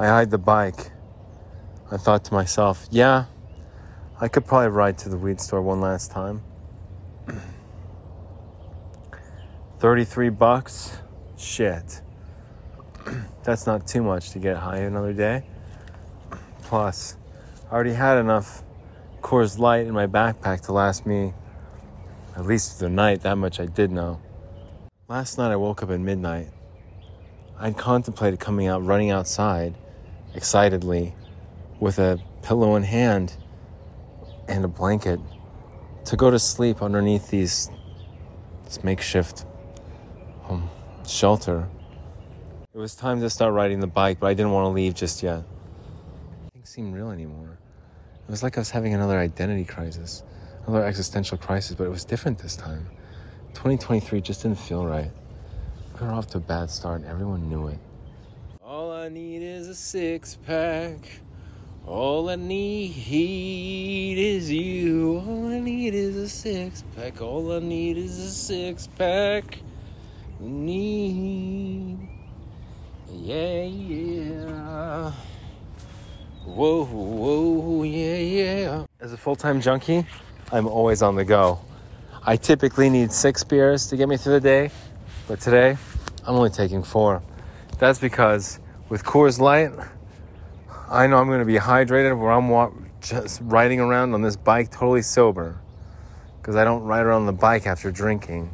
I 0.00 0.08
eyed 0.08 0.30
the 0.30 0.38
bike. 0.38 0.92
I 1.92 1.98
thought 1.98 2.24
to 2.24 2.32
myself, 2.32 2.88
yeah, 2.90 3.26
I 4.18 4.28
could 4.28 4.46
probably 4.46 4.68
ride 4.68 4.96
to 4.98 5.10
the 5.10 5.18
weed 5.18 5.42
store 5.42 5.60
one 5.60 5.82
last 5.82 6.10
time. 6.10 6.42
33 9.78 10.30
bucks? 10.30 10.96
Shit. 11.36 12.00
That's 13.44 13.66
not 13.66 13.86
too 13.86 14.02
much 14.02 14.30
to 14.30 14.38
get 14.38 14.56
high 14.56 14.78
another 14.78 15.12
day. 15.12 15.44
Plus, 16.62 17.18
I 17.70 17.74
already 17.74 17.92
had 17.92 18.16
enough 18.16 18.62
Coors 19.20 19.58
Light 19.58 19.86
in 19.86 19.92
my 19.92 20.06
backpack 20.06 20.62
to 20.62 20.72
last 20.72 21.04
me 21.04 21.34
At 22.34 22.46
least 22.46 22.80
the 22.80 22.88
night, 22.88 23.20
that 23.20 23.36
much 23.36 23.60
I 23.60 23.66
did 23.66 23.90
know. 23.90 24.18
Last 25.08 25.36
night 25.36 25.52
I 25.52 25.56
woke 25.56 25.82
up 25.82 25.90
at 25.90 26.00
midnight. 26.00 26.48
I'd 27.58 27.76
contemplated 27.76 28.40
coming 28.40 28.66
out, 28.66 28.82
running 28.82 29.10
outside 29.10 29.74
excitedly 30.34 31.14
with 31.78 31.98
a 31.98 32.20
pillow 32.42 32.76
in 32.76 32.82
hand 32.82 33.36
and 34.48 34.64
a 34.64 34.68
blanket 34.68 35.20
to 36.04 36.16
go 36.16 36.30
to 36.30 36.38
sleep 36.38 36.82
underneath 36.82 37.30
these 37.30 37.70
this 38.64 38.84
makeshift 38.84 39.44
um, 40.48 40.68
shelter. 41.06 41.68
It 42.72 42.78
was 42.78 42.94
time 42.94 43.20
to 43.20 43.30
start 43.30 43.52
riding 43.52 43.80
the 43.80 43.86
bike, 43.86 44.20
but 44.20 44.28
I 44.28 44.34
didn't 44.34 44.52
want 44.52 44.66
to 44.66 44.68
leave 44.68 44.94
just 44.94 45.22
yet. 45.22 45.42
Things 46.52 46.68
seemed 46.68 46.94
real 46.94 47.10
anymore. 47.10 47.58
It 48.28 48.30
was 48.30 48.42
like 48.44 48.56
I 48.56 48.60
was 48.60 48.70
having 48.70 48.94
another 48.94 49.18
identity 49.18 49.64
crisis, 49.64 50.22
another 50.66 50.84
existential 50.84 51.36
crisis, 51.36 51.74
but 51.74 51.84
it 51.84 51.90
was 51.90 52.04
different 52.04 52.38
this 52.38 52.54
time. 52.54 52.86
2023 53.54 54.20
just 54.20 54.42
didn't 54.42 54.58
feel 54.58 54.86
right. 54.86 55.10
We 56.00 56.06
were 56.06 56.12
off 56.12 56.28
to 56.28 56.38
a 56.38 56.40
bad 56.40 56.70
start, 56.70 57.00
and 57.00 57.10
everyone 57.10 57.48
knew 57.48 57.66
it. 57.66 57.78
Need 59.10 59.42
is 59.42 59.66
a 59.66 59.74
six 59.74 60.38
pack. 60.46 60.94
All 61.84 62.30
I 62.30 62.36
need 62.36 64.16
is 64.16 64.48
you. 64.52 65.16
All 65.26 65.48
I 65.48 65.58
need 65.58 65.94
is 65.94 66.14
a 66.14 66.28
six 66.28 66.84
pack. 66.94 67.20
All 67.20 67.50
I 67.52 67.58
need 67.58 67.96
is 67.96 68.16
a 68.20 68.30
six 68.30 68.86
pack. 68.86 69.58
Need. 70.38 71.98
Yeah, 73.10 73.64
yeah. 73.64 75.12
Whoa, 76.44 76.84
whoa, 76.84 77.82
yeah, 77.82 78.16
yeah. 78.16 78.84
As 79.00 79.12
a 79.12 79.16
full 79.16 79.34
time 79.34 79.60
junkie, 79.60 80.06
I'm 80.52 80.68
always 80.68 81.02
on 81.02 81.16
the 81.16 81.24
go. 81.24 81.58
I 82.24 82.36
typically 82.36 82.88
need 82.88 83.10
six 83.10 83.42
beers 83.42 83.88
to 83.88 83.96
get 83.96 84.08
me 84.08 84.16
through 84.18 84.34
the 84.34 84.40
day, 84.40 84.70
but 85.26 85.40
today 85.40 85.76
I'm 86.24 86.36
only 86.36 86.50
taking 86.50 86.84
four. 86.84 87.24
That's 87.80 87.98
because 87.98 88.60
with 88.90 89.04
Coors 89.04 89.38
Light, 89.38 89.70
I 90.90 91.06
know 91.06 91.18
I'm 91.18 91.28
going 91.28 91.38
to 91.38 91.46
be 91.46 91.54
hydrated 91.54 92.18
where 92.18 92.32
I'm 92.32 92.48
wa- 92.48 92.72
just 93.00 93.40
riding 93.44 93.80
around 93.80 94.12
on 94.12 94.20
this 94.20 94.36
bike 94.36 94.70
totally 94.70 95.00
sober 95.00 95.58
because 96.36 96.56
I 96.56 96.64
don't 96.64 96.82
ride 96.82 97.06
around 97.06 97.26
the 97.26 97.32
bike 97.32 97.66
after 97.66 97.90
drinking. 97.92 98.52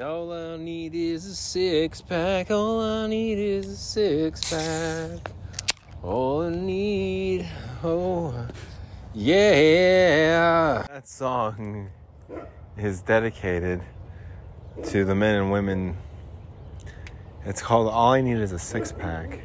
All 0.00 0.32
I 0.32 0.56
need 0.56 0.94
is 0.94 1.24
a 1.26 1.34
six 1.34 2.00
pack. 2.00 2.50
All 2.50 2.80
I 2.80 3.06
need 3.06 3.38
is 3.38 3.66
a 3.66 3.76
six 3.76 4.52
pack. 4.52 5.30
All 6.02 6.42
I 6.42 6.50
need, 6.50 7.48
oh, 7.82 8.46
yeah. 9.14 10.84
That 10.88 11.08
song 11.08 11.90
is 12.76 13.02
dedicated 13.02 13.82
to 14.84 15.04
the 15.04 15.14
men 15.14 15.36
and 15.36 15.50
women 15.50 15.96
it's 17.44 17.62
called 17.62 17.88
All 17.88 18.12
I 18.12 18.20
Need 18.20 18.38
Is 18.38 18.52
a 18.52 18.58
Six 18.58 18.92
Pack. 18.92 19.40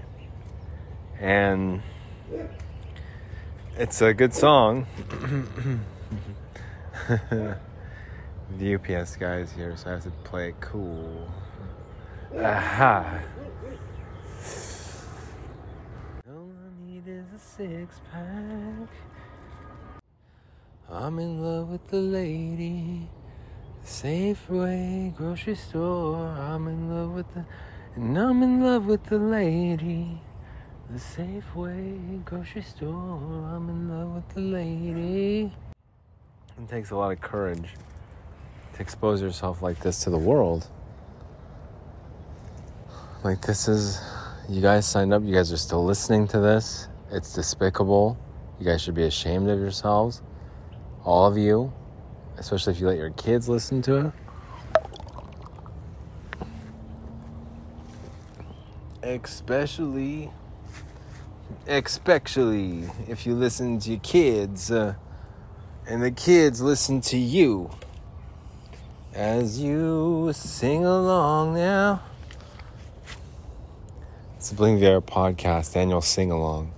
And 1.20 1.82
it's 3.78 4.02
a 4.02 4.14
good 4.14 4.34
song. 4.34 4.86
the 7.10 8.76
UPS 8.76 9.16
guy 9.16 9.38
is 9.38 9.52
here, 9.52 9.76
so 9.76 9.90
I 9.90 9.94
have 9.94 10.04
to 10.04 10.12
play 10.24 10.50
it 10.50 10.62
cool. 10.62 11.28
Aha. 12.38 13.20
All 16.28 16.52
I 16.52 16.86
need 16.86 17.08
is 17.08 17.26
a 17.36 17.40
six 17.40 18.02
pack. 18.12 18.90
I'm 20.90 21.20
in 21.20 21.44
love 21.44 21.70
with 21.70 21.88
the 21.90 21.98
lady. 21.98 23.10
Safeway 23.86 25.16
grocery 25.16 25.56
store. 25.56 26.28
I'm 26.28 26.68
in 26.68 26.90
love 26.90 27.12
with 27.12 27.34
the 27.34 27.46
and 27.96 28.18
I'm 28.18 28.42
in 28.42 28.62
love 28.62 28.86
with 28.86 29.04
the 29.06 29.20
lady. 29.20 30.20
The 30.90 31.00
Safeway 31.00 32.24
grocery 32.26 32.62
store. 32.62 32.90
I'm 32.90 33.70
in 33.70 33.90
love 33.90 34.16
with 34.16 34.30
the 34.30 34.42
lady. 34.42 35.52
It 36.58 36.70
takes 36.70 36.92
a 36.92 36.96
lot 36.96 37.12
of 37.12 37.22
courage 37.22 37.70
to 38.74 38.82
expose 38.82 39.22
yourself 39.22 39.62
like 39.62 39.80
this 39.80 40.04
to 40.04 40.10
the 40.10 40.18
world. 40.18 40.68
Like, 43.24 43.42
this 43.42 43.68
is, 43.68 44.02
you 44.50 44.62
guys 44.62 44.86
signed 44.86 45.14
up, 45.14 45.24
you 45.24 45.34
guys 45.34 45.52
are 45.52 45.58
still 45.58 45.86
listening 45.86 46.28
to 46.30 46.40
this. 46.40 46.88
It's 47.12 47.34
despicable. 47.34 48.18
You 48.60 48.66
guys 48.66 48.82
should 48.82 48.96
be 48.96 49.04
ashamed 49.04 49.50
of 49.50 49.60
yourselves. 49.60 50.22
All 51.06 51.26
of 51.28 51.38
you, 51.38 51.72
especially 52.38 52.74
if 52.74 52.80
you 52.80 52.88
let 52.88 52.98
your 52.98 53.12
kids 53.12 53.48
listen 53.48 53.82
to 53.84 54.08
it. 54.08 54.14
Especially 59.14 60.32
especially 61.68 62.90
if 63.08 63.26
you 63.28 63.36
listen 63.36 63.78
to 63.80 63.92
your 63.92 64.00
kids 64.00 64.72
uh, 64.72 64.96
and 65.88 66.02
the 66.02 66.10
kids 66.10 66.62
listen 66.62 67.00
to 67.00 67.18
you. 67.18 67.70
As 69.14 69.60
you 69.60 70.32
sing 70.34 70.84
along 70.84 71.54
now. 71.54 72.02
It's 74.38 74.52
a 74.52 74.56
Bling 74.56 74.80
Viera 74.80 75.02
podcast 75.02 75.76
annual 75.76 76.02
sing 76.02 76.32
along 76.32 76.74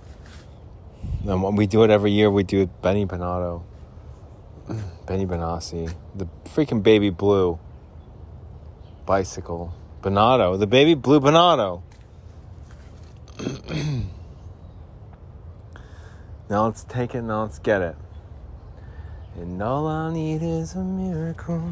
and 1.24 1.56
we 1.56 1.66
do 1.66 1.82
it 1.84 1.90
every 1.90 2.12
year. 2.12 2.30
We 2.30 2.42
do 2.42 2.60
it 2.62 2.82
benny 2.82 3.06
Benotto 3.06 3.64
benny 5.06 5.24
benassi. 5.24 5.92
The 6.14 6.28
freaking 6.44 6.82
baby 6.82 7.10
blue 7.10 7.58
bicycle. 9.06 9.72
Benotto 10.02 10.58
the 10.58 10.66
baby 10.66 10.94
blue 10.94 11.20
Benotto 11.20 11.82
now 16.48 16.64
let's 16.64 16.84
take 16.84 17.14
it, 17.14 17.22
now 17.22 17.42
let's 17.42 17.58
get 17.58 17.82
it. 17.82 17.96
And 19.36 19.62
all 19.62 19.86
I 19.86 20.10
need 20.12 20.42
is 20.42 20.74
a 20.74 20.82
miracle. 20.82 21.70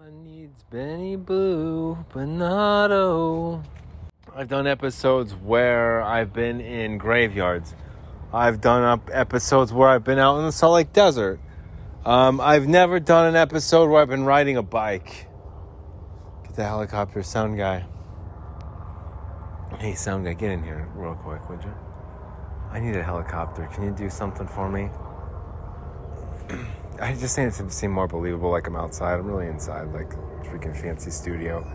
I 0.00 0.10
need's 0.24 0.62
Benny 0.64 1.16
Blue, 1.16 1.98
Benotto. 2.14 3.62
I've 4.34 4.48
done 4.48 4.66
episodes 4.66 5.34
where 5.34 6.00
I've 6.02 6.32
been 6.32 6.62
in 6.62 6.96
graveyards. 6.96 7.74
I've 8.32 8.62
done 8.62 8.82
up 8.82 9.10
episodes 9.12 9.70
where 9.74 9.90
I've 9.90 10.04
been 10.04 10.18
out 10.18 10.38
in 10.38 10.46
the 10.46 10.52
Salt 10.52 10.72
Lake 10.72 10.94
Desert. 10.94 11.38
Um, 12.06 12.40
I've 12.40 12.66
never 12.66 12.98
done 12.98 13.26
an 13.26 13.36
episode 13.36 13.90
where 13.90 14.00
I've 14.00 14.08
been 14.08 14.24
riding 14.24 14.56
a 14.56 14.62
bike. 14.62 15.26
Get 16.44 16.56
the 16.56 16.64
helicopter 16.64 17.22
sound 17.22 17.58
guy. 17.58 17.84
Hey, 19.78 19.94
sound 19.94 20.24
guy, 20.24 20.34
get 20.34 20.50
in 20.52 20.62
here 20.62 20.88
real 20.94 21.14
quick, 21.14 21.48
would 21.48 21.62
you? 21.64 21.72
I 22.70 22.78
need 22.78 22.94
a 22.94 23.02
helicopter. 23.02 23.68
Can 23.74 23.84
you 23.84 23.90
do 23.90 24.08
something 24.08 24.46
for 24.46 24.68
me? 24.70 24.88
I 27.00 27.14
just 27.14 27.36
need 27.36 27.46
it 27.46 27.54
to 27.54 27.68
seem 27.70 27.90
more 27.90 28.06
believable, 28.06 28.50
like 28.50 28.68
I'm 28.68 28.76
outside. 28.76 29.18
I'm 29.18 29.26
really 29.26 29.48
inside, 29.48 29.92
like 29.92 30.10
freaking 30.44 30.76
fancy 30.76 31.10
studio. 31.10 31.66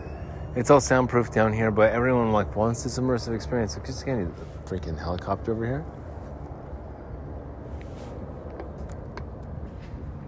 It's 0.55 0.69
all 0.69 0.79
soundproof 0.79 1.31
down 1.31 1.51
here, 1.51 1.69
but 1.69 1.91
everyone 1.91 2.31
like 2.31 2.55
wants 2.55 2.83
this 2.83 2.97
immersive 2.97 3.35
experience. 3.35 3.75
So 3.75 3.81
just 3.81 4.05
get 4.05 4.17
a 4.17 4.27
freaking 4.65 4.97
helicopter 4.97 5.51
over 5.51 5.65
here. 5.65 5.85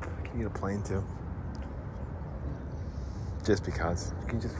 I 0.01 0.27
can 0.27 0.37
get 0.37 0.47
a 0.47 0.49
plane 0.49 0.83
too. 0.83 1.03
Just 3.45 3.63
because. 3.63 4.13
You 4.21 4.27
can 4.27 4.41
just 4.41 4.55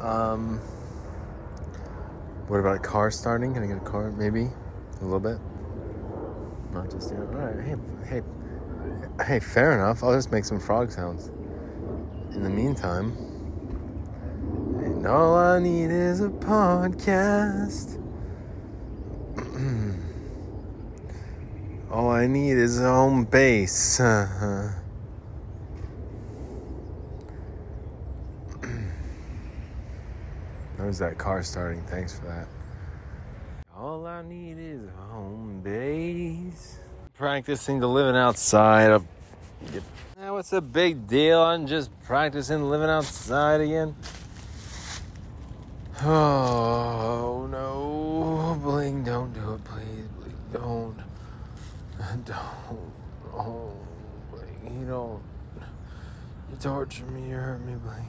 Um, 0.00 0.58
what 2.48 2.58
about 2.58 2.76
a 2.76 2.80
car 2.80 3.10
starting? 3.10 3.54
Can 3.54 3.62
I 3.62 3.66
get 3.66 3.76
a 3.76 3.80
car? 3.80 4.10
Maybe 4.12 4.48
a 5.00 5.04
little 5.04 5.20
bit. 5.20 5.38
Not 6.72 6.90
just 6.90 7.10
yet. 7.10 7.20
All 7.20 7.26
right. 7.26 7.64
Hey, 7.64 7.76
hey, 8.06 8.22
hey. 9.24 9.40
Fair 9.40 9.72
enough. 9.72 10.02
I'll 10.02 10.14
just 10.14 10.32
make 10.32 10.44
some 10.44 10.58
frog 10.58 10.90
sounds. 10.90 11.28
In 12.34 12.42
the 12.42 12.50
meantime, 12.50 13.12
and 14.82 15.06
all 15.06 15.36
I 15.36 15.58
need 15.58 15.90
is 15.90 16.20
a 16.20 16.28
podcast. 16.28 18.00
all 21.90 22.10
I 22.10 22.26
need 22.26 22.52
is 22.52 22.80
a 22.80 22.84
home 22.84 23.24
base. 23.24 24.00
was 30.90 30.98
that 30.98 31.16
car 31.16 31.40
starting. 31.40 31.80
Thanks 31.82 32.18
for 32.18 32.26
that. 32.26 32.48
All 33.76 34.08
I 34.08 34.22
need 34.22 34.56
is 34.58 34.80
home 35.08 35.60
base. 35.62 36.80
Practicing 37.14 37.78
the 37.78 37.86
living 37.86 38.16
outside. 38.16 39.00
Yep. 39.72 39.82
Now 40.18 40.38
it's 40.38 40.52
a 40.52 40.60
big 40.60 41.06
deal. 41.06 41.40
I'm 41.40 41.68
just 41.68 41.96
practicing 42.02 42.68
living 42.68 42.90
outside 42.90 43.60
again. 43.60 43.94
Oh 46.02 47.46
no, 47.50 48.58
Bling, 48.62 49.04
don't 49.04 49.32
do 49.34 49.52
it, 49.52 49.64
please. 49.64 50.08
Bling, 50.18 50.36
don't. 50.52 50.96
Don't. 52.24 52.92
Oh, 53.34 53.72
Bling, 54.30 54.80
you 54.80 54.86
don't. 54.86 55.22
You 56.50 56.56
torture 56.58 57.04
me, 57.04 57.28
you 57.28 57.36
hurt 57.36 57.60
me, 57.60 57.74
Bling. 57.74 58.08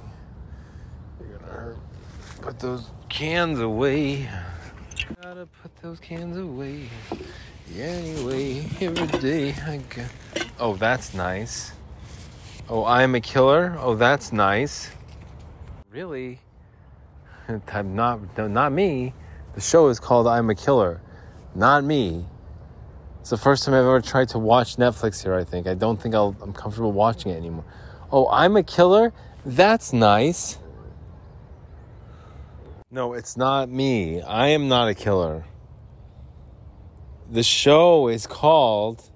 You're 1.19 1.37
gonna 1.37 1.51
hurt 1.51 1.75
me. 1.75 1.90
Put 2.41 2.59
those 2.59 2.89
cans 3.07 3.59
away. 3.59 4.27
Gotta 5.21 5.45
put 5.45 5.75
those 5.81 5.99
cans 5.99 6.37
away. 6.37 6.89
Yeah, 7.71 7.85
anyway, 7.85 8.65
every 8.81 9.19
day 9.19 9.53
I 9.65 9.77
got. 9.77 10.47
Oh, 10.59 10.75
that's 10.75 11.13
nice. 11.13 11.71
Oh, 12.67 12.83
I'm 12.85 13.15
a 13.15 13.21
killer. 13.21 13.77
Oh, 13.79 13.95
that's 13.95 14.33
nice. 14.33 14.89
Really? 15.91 16.39
I'm 17.67 17.95
not. 17.95 18.37
No, 18.37 18.47
not 18.47 18.71
me. 18.71 19.13
The 19.53 19.61
show 19.61 19.89
is 19.89 19.99
called 19.99 20.27
I'm 20.27 20.49
a 20.49 20.55
Killer, 20.55 21.01
not 21.55 21.83
me. 21.83 22.25
It's 23.19 23.29
the 23.29 23.37
first 23.37 23.65
time 23.65 23.75
I've 23.75 23.81
ever 23.81 24.01
tried 24.01 24.29
to 24.29 24.39
watch 24.39 24.77
Netflix 24.77 25.21
here, 25.21 25.35
I 25.35 25.43
think. 25.43 25.67
I 25.67 25.73
don't 25.73 26.01
think 26.01 26.15
I'll, 26.15 26.35
I'm 26.41 26.53
comfortable 26.53 26.93
watching 26.93 27.31
it 27.31 27.35
anymore. 27.35 27.65
Oh, 28.11 28.29
I'm 28.29 28.55
a 28.55 28.63
killer? 28.63 29.13
That's 29.45 29.91
nice. 29.91 30.57
No, 32.93 33.13
it's 33.13 33.37
not 33.37 33.69
me. 33.69 34.21
I 34.21 34.47
am 34.47 34.67
not 34.67 34.89
a 34.89 34.93
killer. 34.93 35.45
The 37.31 37.41
show 37.41 38.09
is 38.09 38.27
called 38.27 39.09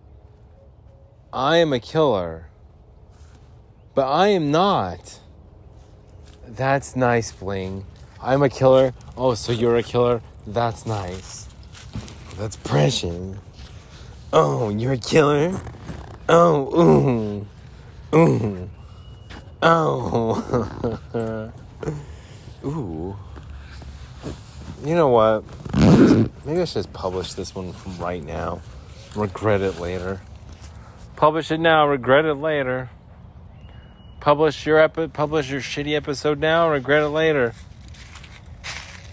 I 1.34 1.58
Am 1.58 1.74
a 1.74 1.82
Killer. 1.82 2.48
But 3.94 4.08
I 4.08 4.30
am 4.30 4.50
not. 4.50 5.20
That's 6.48 6.96
nice, 6.96 7.34
Bling. 7.34 7.86
I'm 8.22 8.44
a 8.44 8.50
killer. 8.50 8.94
Oh, 9.18 9.34
so 9.34 9.52
you're 9.52 9.76
a 9.76 9.84
killer? 9.84 10.22
That's 10.48 10.86
nice. 10.86 11.50
That's 12.38 12.56
precious. 12.56 13.36
Oh, 14.32 14.70
you're 14.70 14.94
a 14.94 14.98
killer? 14.98 15.60
Oh, 16.30 16.82
ooh. 16.82 18.18
Ooh. 18.18 18.70
Oh. 19.62 21.52
ooh. 22.66 23.18
You 24.84 24.96
know 24.96 25.10
what? 25.10 25.44
Maybe 26.46 26.62
I 26.62 26.66
should 26.66 26.74
just 26.74 26.94
publish 26.94 27.34
this 27.34 27.56
one 27.56 27.74
from 27.74 27.98
right 27.98 28.24
now. 28.24 28.62
Regret 29.16 29.62
it 29.62 29.80
later. 29.80 30.22
Publish 31.16 31.50
it 31.52 31.60
now, 31.60 31.88
regret 31.88 32.26
it 32.26 32.36
later. 32.36 32.90
Publish 34.20 34.66
your 34.66 34.80
epi- 34.80 35.08
publish 35.08 35.50
your 35.50 35.62
shitty 35.62 35.96
episode 35.96 36.40
now, 36.40 36.70
regret 36.70 37.04
it 37.04 37.10
later. 37.10 37.54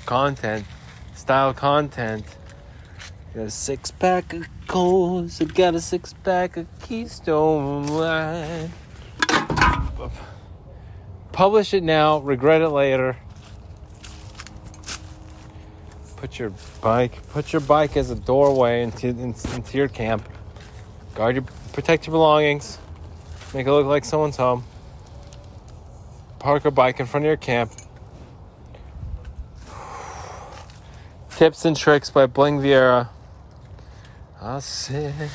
Content. 0.04 0.66
Style 1.14 1.54
content. 1.54 2.24
Got 3.34 3.46
a 3.46 3.50
six 3.50 3.90
pack 3.92 4.32
of 4.32 4.46
coals. 4.66 5.40
I 5.40 5.44
got 5.44 5.74
a 5.74 5.80
six 5.80 6.12
pack 6.24 6.56
of 6.56 6.66
Keystone 6.80 7.86
Line. 7.86 8.72
Publish 11.30 11.72
it 11.72 11.82
now, 11.82 12.18
regret 12.18 12.60
it 12.60 12.68
later. 12.70 13.16
Put 16.22 16.38
your 16.38 16.52
bike, 16.80 17.28
put 17.30 17.52
your 17.52 17.58
bike 17.58 17.96
as 17.96 18.10
a 18.10 18.14
doorway 18.14 18.84
into, 18.84 19.08
into 19.08 19.76
your 19.76 19.88
camp. 19.88 20.28
Guard 21.16 21.34
your, 21.34 21.44
protect 21.72 22.06
your 22.06 22.12
belongings. 22.12 22.78
Make 23.52 23.66
it 23.66 23.72
look 23.72 23.86
like 23.88 24.04
someone's 24.04 24.36
home. 24.36 24.62
Park 26.38 26.64
a 26.64 26.70
bike 26.70 27.00
in 27.00 27.06
front 27.06 27.26
of 27.26 27.26
your 27.26 27.36
camp. 27.36 27.72
Tips 31.30 31.64
and 31.64 31.76
tricks 31.76 32.08
by 32.08 32.26
Bling 32.26 32.60
Viera. 32.60 33.08
I 34.40 34.60
said. 34.60 35.28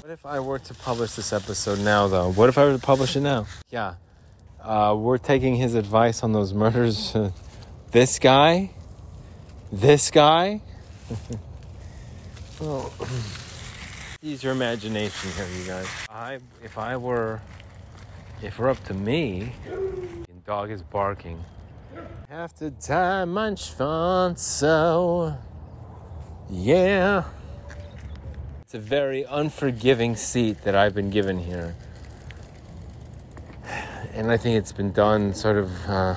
What 0.00 0.12
if 0.12 0.24
I 0.24 0.40
were 0.40 0.60
to 0.60 0.72
publish 0.72 1.12
this 1.12 1.34
episode 1.34 1.80
now, 1.80 2.08
though? 2.08 2.32
What 2.32 2.48
if 2.48 2.56
I 2.56 2.64
were 2.64 2.72
to 2.72 2.78
publish 2.78 3.16
it 3.16 3.20
now? 3.20 3.46
Yeah. 3.68 3.96
Uh, 4.62 4.96
we're 4.98 5.18
taking 5.18 5.56
his 5.56 5.74
advice 5.74 6.22
on 6.22 6.32
those 6.32 6.54
murders. 6.54 7.14
this 7.90 8.18
guy? 8.18 8.70
This 9.72 10.10
guy? 10.10 10.60
well, 12.60 12.92
use 14.22 14.42
your 14.42 14.52
imagination 14.52 15.30
here, 15.32 15.46
you 15.58 15.66
guys. 15.66 15.88
I, 16.08 16.38
if 16.62 16.78
I 16.78 16.96
were, 16.96 17.40
if 18.42 18.54
it 18.54 18.58
were 18.58 18.68
up 18.68 18.82
to 18.84 18.94
me, 18.94 19.52
dog 20.46 20.70
is 20.70 20.80
barking. 20.80 21.44
Have 22.28 22.54
to 22.56 22.70
die 22.70 23.24
much 23.24 23.70
fun, 23.70 24.36
so 24.36 25.36
yeah. 26.48 27.24
It's 28.60 28.74
a 28.74 28.78
very 28.78 29.24
unforgiving 29.24 30.14
seat 30.14 30.62
that 30.62 30.76
I've 30.76 30.94
been 30.94 31.10
given 31.10 31.38
here. 31.38 31.74
And 34.12 34.30
I 34.30 34.36
think 34.36 34.56
it's 34.56 34.70
been 34.70 34.92
done 34.92 35.34
sort 35.34 35.56
of, 35.56 35.70
uh, 35.88 36.16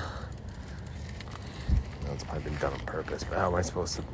probably 2.30 2.50
been 2.50 2.60
done 2.60 2.72
on 2.72 2.80
purpose, 2.80 3.24
but 3.24 3.38
how 3.38 3.48
am 3.48 3.54
I 3.56 3.62
supposed 3.62 3.96
to, 3.96 4.04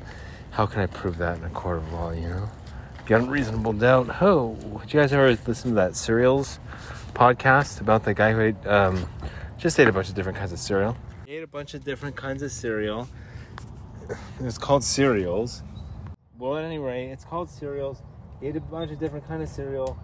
how 0.50 0.66
can 0.66 0.80
I 0.80 0.86
prove 0.86 1.18
that 1.18 1.38
in 1.38 1.44
a 1.44 1.50
court 1.50 1.78
of 1.78 1.92
law, 1.92 2.12
you 2.12 2.28
know? 2.28 2.48
Beyond 3.06 3.30
reasonable 3.30 3.72
doubt. 3.72 4.22
Oh, 4.22 4.56
did 4.80 4.94
you 4.94 5.00
guys 5.00 5.12
ever 5.12 5.36
listen 5.46 5.70
to 5.70 5.74
that 5.76 5.94
Cereals 5.94 6.58
podcast 7.14 7.80
about 7.80 8.04
the 8.04 8.14
guy 8.14 8.32
who 8.32 8.40
ate, 8.40 8.66
um, 8.66 9.06
just 9.58 9.78
ate 9.78 9.86
a 9.86 9.92
bunch 9.92 10.08
of 10.08 10.14
different 10.14 10.38
kinds 10.38 10.52
of 10.52 10.58
cereal? 10.58 10.96
He 11.26 11.34
ate 11.34 11.42
a 11.42 11.46
bunch 11.46 11.74
of 11.74 11.84
different 11.84 12.16
kinds 12.16 12.42
of 12.42 12.50
cereal. 12.50 13.08
It's 14.40 14.58
called 14.58 14.82
cereals. 14.82 15.62
Well, 16.38 16.56
at 16.56 16.64
any 16.64 16.78
rate, 16.78 17.10
it's 17.10 17.24
called 17.24 17.48
cereals 17.48 18.02
ate 18.42 18.56
a 18.56 18.60
bunch 18.60 18.90
of 18.90 18.98
different 18.98 19.26
kind 19.26 19.42
of 19.42 19.48
cereal. 19.48 19.98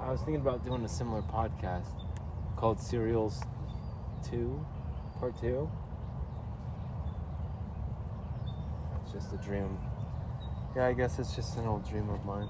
I 0.00 0.10
was 0.10 0.20
thinking 0.20 0.40
about 0.40 0.64
doing 0.64 0.84
a 0.84 0.88
similar 0.88 1.22
podcast 1.22 1.88
called 2.56 2.78
Cereals 2.78 3.42
2, 4.30 4.66
Part 5.18 5.40
2. 5.40 5.70
It's 9.02 9.03
just 9.14 9.32
a 9.32 9.36
dream. 9.36 9.78
Yeah, 10.74 10.86
I 10.86 10.92
guess 10.92 11.20
it's 11.20 11.36
just 11.36 11.56
an 11.56 11.66
old 11.66 11.88
dream 11.88 12.10
of 12.10 12.24
mine. 12.24 12.48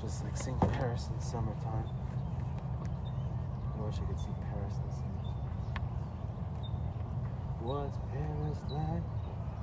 Just 0.00 0.24
like 0.24 0.36
seeing 0.36 0.58
Paris 0.58 1.08
in 1.14 1.20
summertime. 1.20 1.84
I 3.76 3.82
wish 3.82 3.96
I 3.96 4.06
could 4.06 4.18
see 4.18 4.34
Paris 4.48 4.74
in 4.82 4.90
summer. 4.90 5.16
What's 7.60 7.98
Paris 8.12 8.58
like 8.70 9.02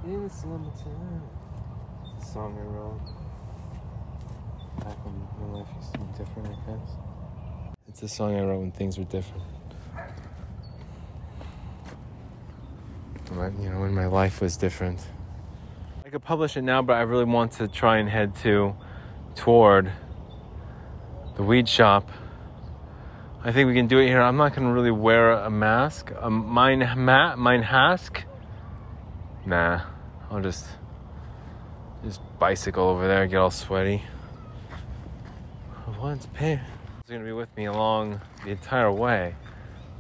in 0.06 0.24
the 0.24 0.30
summertime? 0.30 1.24
It's 2.18 2.30
a 2.30 2.32
song 2.34 2.56
I 2.56 2.62
wrote 2.62 3.00
back 4.84 4.98
when 5.04 5.16
my 5.40 5.58
life 5.58 5.68
used 5.76 5.94
to 5.94 6.00
be 6.00 6.06
different, 6.18 6.48
I 6.50 6.72
guess. 6.72 6.92
It's 7.88 8.04
a 8.04 8.08
song 8.08 8.36
I 8.36 8.42
wrote 8.42 8.60
when 8.60 8.72
things 8.72 9.00
were 9.00 9.06
different. 9.06 9.44
You 13.32 13.70
know, 13.72 13.82
when 13.82 13.96
my 13.96 14.06
life 14.06 14.42
was 14.42 14.56
different. 14.56 15.00
Could 16.14 16.24
publish 16.24 16.56
it 16.56 16.62
now, 16.62 16.82
but 16.82 16.94
I 16.94 17.02
really 17.02 17.26
want 17.26 17.54
to 17.54 17.68
try 17.68 17.98
and 17.98 18.08
head 18.08 18.36
to 18.44 18.76
toward 19.36 19.92
the 21.36 21.44
weed 21.44 21.68
shop. 21.68 22.08
I 23.44 23.52
think 23.52 23.68
we 23.68 23.74
can 23.74 23.88
do 23.88 23.98
it 23.98 24.08
here. 24.08 24.22
I'm 24.22 24.38
not 24.38 24.56
gonna 24.56 24.72
really 24.72 24.92
wear 24.92 25.32
a 25.32 25.50
mask. 25.50 26.12
A 26.22 26.30
mine 26.30 26.80
mat, 27.04 27.38
mine 27.38 27.64
hask. 27.64 28.24
Nah, 29.46 29.82
I'll 30.30 30.42
just 30.42 30.68
just 32.06 32.22
bicycle 32.40 32.84
over 32.84 33.08
there, 33.08 33.26
get 33.28 33.38
all 33.38 33.52
sweaty 33.52 34.04
pain 36.34 36.60
is 37.04 37.10
going 37.10 37.22
to 37.22 37.26
be 37.26 37.32
with 37.32 37.56
me 37.56 37.66
along 37.66 38.20
the 38.44 38.52
entire 38.52 38.92
way. 38.92 39.36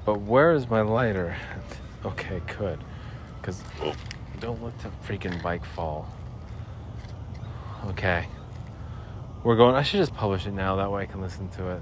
But 0.05 0.20
where 0.20 0.53
is 0.53 0.70
my 0.70 0.82
lighter? 0.82 1.36
okay, 2.05 2.41
good. 2.57 2.84
Because 3.39 3.64
oh, 3.82 3.95
don't 4.43 4.61
let 4.61 4.77
the 4.79 4.89
freaking 5.07 5.41
bike 5.41 5.63
fall. 5.63 6.05
Okay. 7.87 8.27
We're 9.45 9.55
going. 9.55 9.73
I 9.75 9.83
should 9.83 9.99
just 9.99 10.13
publish 10.13 10.45
it 10.45 10.51
now. 10.51 10.75
That 10.75 10.91
way 10.91 11.03
I 11.03 11.05
can 11.05 11.21
listen 11.21 11.47
to 11.51 11.69
it. 11.69 11.81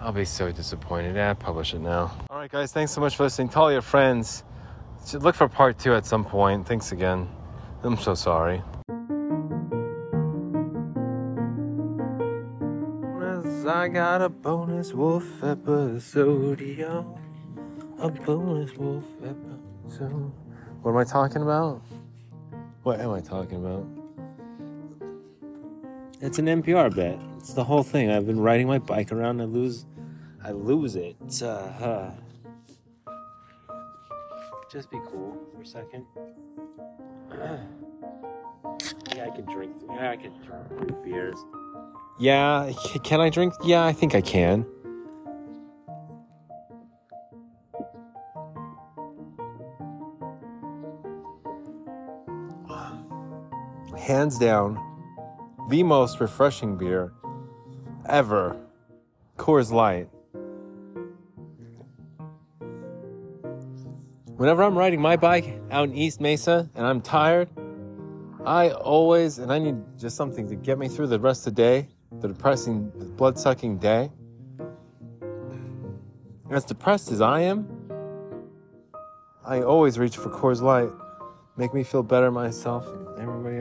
I'll 0.00 0.12
be 0.12 0.24
so 0.24 0.52
disappointed. 0.52 1.16
Yeah, 1.16 1.34
publish 1.34 1.74
it 1.74 1.80
now. 1.80 2.16
All 2.30 2.38
right, 2.38 2.50
guys. 2.50 2.72
Thanks 2.72 2.92
so 2.92 3.00
much 3.00 3.16
for 3.16 3.24
listening. 3.24 3.48
Tell 3.48 3.64
all 3.64 3.72
your 3.72 3.82
friends. 3.82 4.44
Look 5.12 5.34
for 5.34 5.48
part 5.48 5.78
two 5.78 5.94
at 5.94 6.06
some 6.06 6.24
point. 6.24 6.66
Thanks 6.68 6.92
again. 6.92 7.28
I'm 7.82 7.98
so 7.98 8.14
sorry. 8.14 8.62
I 13.68 13.86
got 13.88 14.22
a 14.22 14.30
bonus 14.30 14.94
wolf 14.94 15.44
episode, 15.44 16.60
yo. 16.60 17.18
A 17.98 18.08
bonus 18.08 18.74
wolf 18.76 19.04
episode. 19.22 20.47
What 20.88 20.94
am 20.94 21.00
I 21.00 21.04
talking 21.04 21.42
about? 21.42 21.82
What 22.82 22.98
am 22.98 23.10
I 23.10 23.20
talking 23.20 23.58
about? 23.62 23.86
It's 26.22 26.38
an 26.38 26.46
NPR 26.46 26.94
bit. 26.94 27.18
It's 27.36 27.52
the 27.52 27.62
whole 27.62 27.82
thing. 27.82 28.10
I've 28.10 28.26
been 28.26 28.40
riding 28.40 28.66
my 28.66 28.78
bike 28.78 29.12
around. 29.12 29.42
I 29.42 29.44
lose, 29.44 29.84
I 30.42 30.52
lose 30.52 30.96
it. 30.96 31.14
Uh, 31.42 32.10
just 34.72 34.90
be 34.90 34.98
cool 35.10 35.36
for 35.54 35.60
a 35.60 35.66
second. 35.66 36.06
yeah, 39.14 39.26
I 39.26 39.36
can 39.36 39.44
drink. 39.44 39.76
Yeah, 39.90 40.10
I 40.10 40.16
can 40.16 40.32
drink 40.42 41.04
beers. 41.04 41.36
Yeah, 42.18 42.72
can 43.04 43.20
I 43.20 43.28
drink? 43.28 43.52
Yeah, 43.62 43.84
I 43.84 43.92
think 43.92 44.14
I 44.14 44.22
can. 44.22 44.64
Hands 54.08 54.38
down, 54.38 54.80
the 55.68 55.82
most 55.82 56.18
refreshing 56.18 56.78
beer 56.78 57.12
ever. 58.08 58.56
Coors 59.36 59.70
Light. 59.70 60.08
Whenever 64.38 64.62
I'm 64.62 64.78
riding 64.78 65.02
my 65.02 65.16
bike 65.16 65.60
out 65.70 65.90
in 65.90 65.94
East 65.94 66.22
Mesa 66.22 66.70
and 66.74 66.86
I'm 66.86 67.02
tired, 67.02 67.50
I 68.46 68.70
always, 68.70 69.40
and 69.40 69.52
I 69.52 69.58
need 69.58 69.76
just 69.98 70.16
something 70.16 70.48
to 70.48 70.56
get 70.56 70.78
me 70.78 70.88
through 70.88 71.08
the 71.08 71.20
rest 71.20 71.46
of 71.46 71.54
the 71.54 71.62
day, 71.62 71.88
the 72.10 72.28
depressing, 72.28 72.90
blood 73.18 73.38
sucking 73.38 73.76
day. 73.76 74.10
As 76.50 76.64
depressed 76.64 77.12
as 77.12 77.20
I 77.20 77.42
am, 77.42 77.68
I 79.44 79.60
always 79.60 79.98
reach 79.98 80.16
for 80.16 80.30
Coors 80.30 80.62
Light. 80.62 80.88
Make 81.58 81.74
me 81.74 81.82
feel 81.82 82.02
better 82.02 82.30
myself 82.30 82.86
and 82.86 83.18
everybody 83.18 83.57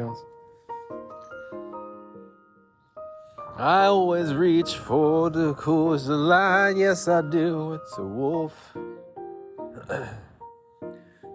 I 3.60 3.86
always 3.86 4.36
reach 4.36 4.76
for 4.76 5.32
the 5.32 5.56
Coors 5.56 6.08
Light. 6.08 6.78
Yes, 6.78 7.08
I 7.08 7.24
do. 7.24 7.74
It's 7.74 7.98
a 7.98 8.04
wolf. 8.04 8.54
the 9.88 10.08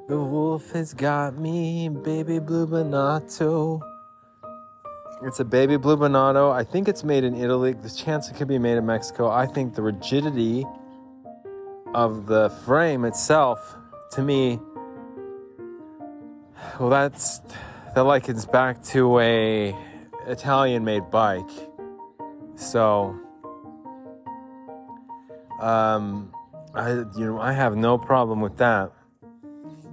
wolf 0.08 0.70
has 0.70 0.94
got 0.94 1.36
me, 1.36 1.88
baby 1.88 2.38
blue 2.38 2.68
Benotto. 2.68 3.80
It's 5.24 5.40
a 5.40 5.44
baby 5.44 5.76
blue 5.76 5.96
Benotto. 5.96 6.52
I 6.52 6.62
think 6.62 6.86
it's 6.86 7.02
made 7.02 7.24
in 7.24 7.34
Italy. 7.34 7.72
The 7.72 7.90
chance 7.90 8.30
it 8.30 8.36
could 8.36 8.46
be 8.46 8.58
made 8.58 8.76
in 8.76 8.86
Mexico. 8.86 9.28
I 9.28 9.46
think 9.46 9.74
the 9.74 9.82
rigidity 9.82 10.64
of 11.92 12.26
the 12.26 12.50
frame 12.64 13.04
itself, 13.04 13.74
to 14.12 14.22
me, 14.22 14.60
well, 16.78 16.88
that's 16.88 17.40
that 17.96 18.02
likens 18.02 18.46
back 18.46 18.80
to 18.84 19.18
a 19.18 19.76
Italian-made 20.28 21.10
bike. 21.10 21.50
So, 22.62 23.18
um, 25.60 26.32
I 26.74 26.90
you 26.90 27.26
know 27.26 27.40
I 27.40 27.52
have 27.52 27.76
no 27.76 27.98
problem 27.98 28.40
with 28.40 28.56
that, 28.58 28.92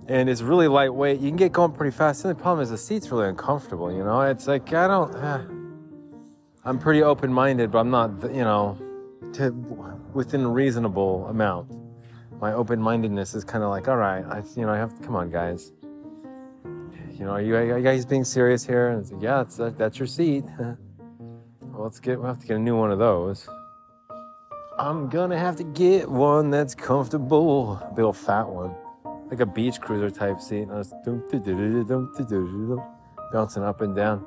and 0.07 0.29
it's 0.29 0.41
really 0.41 0.67
lightweight. 0.67 1.19
You 1.19 1.29
can 1.29 1.37
get 1.37 1.51
going 1.51 1.71
pretty 1.71 1.95
fast. 1.95 2.21
The 2.21 2.29
only 2.29 2.41
problem 2.41 2.63
is 2.63 2.69
the 2.69 2.77
seat's 2.77 3.11
really 3.11 3.27
uncomfortable. 3.27 3.91
You 3.91 4.03
know, 4.03 4.21
it's 4.21 4.47
like 4.47 4.71
I 4.73 4.87
don't. 4.87 5.15
Uh, 5.15 5.45
I'm 6.63 6.77
pretty 6.77 7.01
open-minded, 7.01 7.71
but 7.71 7.79
I'm 7.79 7.89
not. 7.89 8.11
You 8.23 8.43
know, 8.43 8.77
to 9.33 9.51
within 10.13 10.41
a 10.41 10.49
reasonable 10.49 11.27
amount. 11.27 11.71
My 12.39 12.53
open-mindedness 12.53 13.33
is 13.33 13.43
kind 13.43 13.63
of 13.63 13.69
like, 13.69 13.87
all 13.89 13.97
right, 13.97 14.23
I 14.23 14.43
you 14.55 14.65
know 14.65 14.71
I 14.71 14.77
have 14.77 15.01
come 15.01 15.15
on, 15.15 15.31
guys. 15.31 15.73
You 17.19 17.25
know, 17.25 17.31
are 17.31 17.41
you, 17.41 17.55
are 17.55 17.77
you 17.77 17.83
guys 17.83 18.05
being 18.05 18.23
serious 18.23 18.65
here? 18.65 18.89
And 18.89 19.01
it's 19.01 19.11
like, 19.11 19.21
yeah, 19.21 19.43
that, 19.57 19.77
that's 19.77 19.99
your 19.99 20.07
seat. 20.07 20.45
Well, 21.79 21.85
let's 21.85 21.99
get, 22.01 22.19
we'll 22.19 22.27
have 22.27 22.41
to 22.41 22.45
get 22.45 22.57
a 22.57 22.59
new 22.59 22.75
one 22.75 22.91
of 22.91 22.99
those. 22.99 23.47
I'm 24.77 25.07
gonna 25.07 25.39
have 25.39 25.55
to 25.55 25.63
get 25.63 26.09
one 26.09 26.49
that's 26.49 26.75
comfortable. 26.75 27.79
A 27.81 27.93
big 27.95 28.03
old 28.03 28.17
fat 28.17 28.49
one. 28.49 28.75
Like 29.29 29.39
a 29.39 29.45
beach 29.45 29.79
cruiser 29.79 30.09
type 30.09 30.41
seat. 30.41 30.67
Bouncing 30.67 31.23
up 33.63 33.79
and 33.79 33.95
down. 33.95 34.25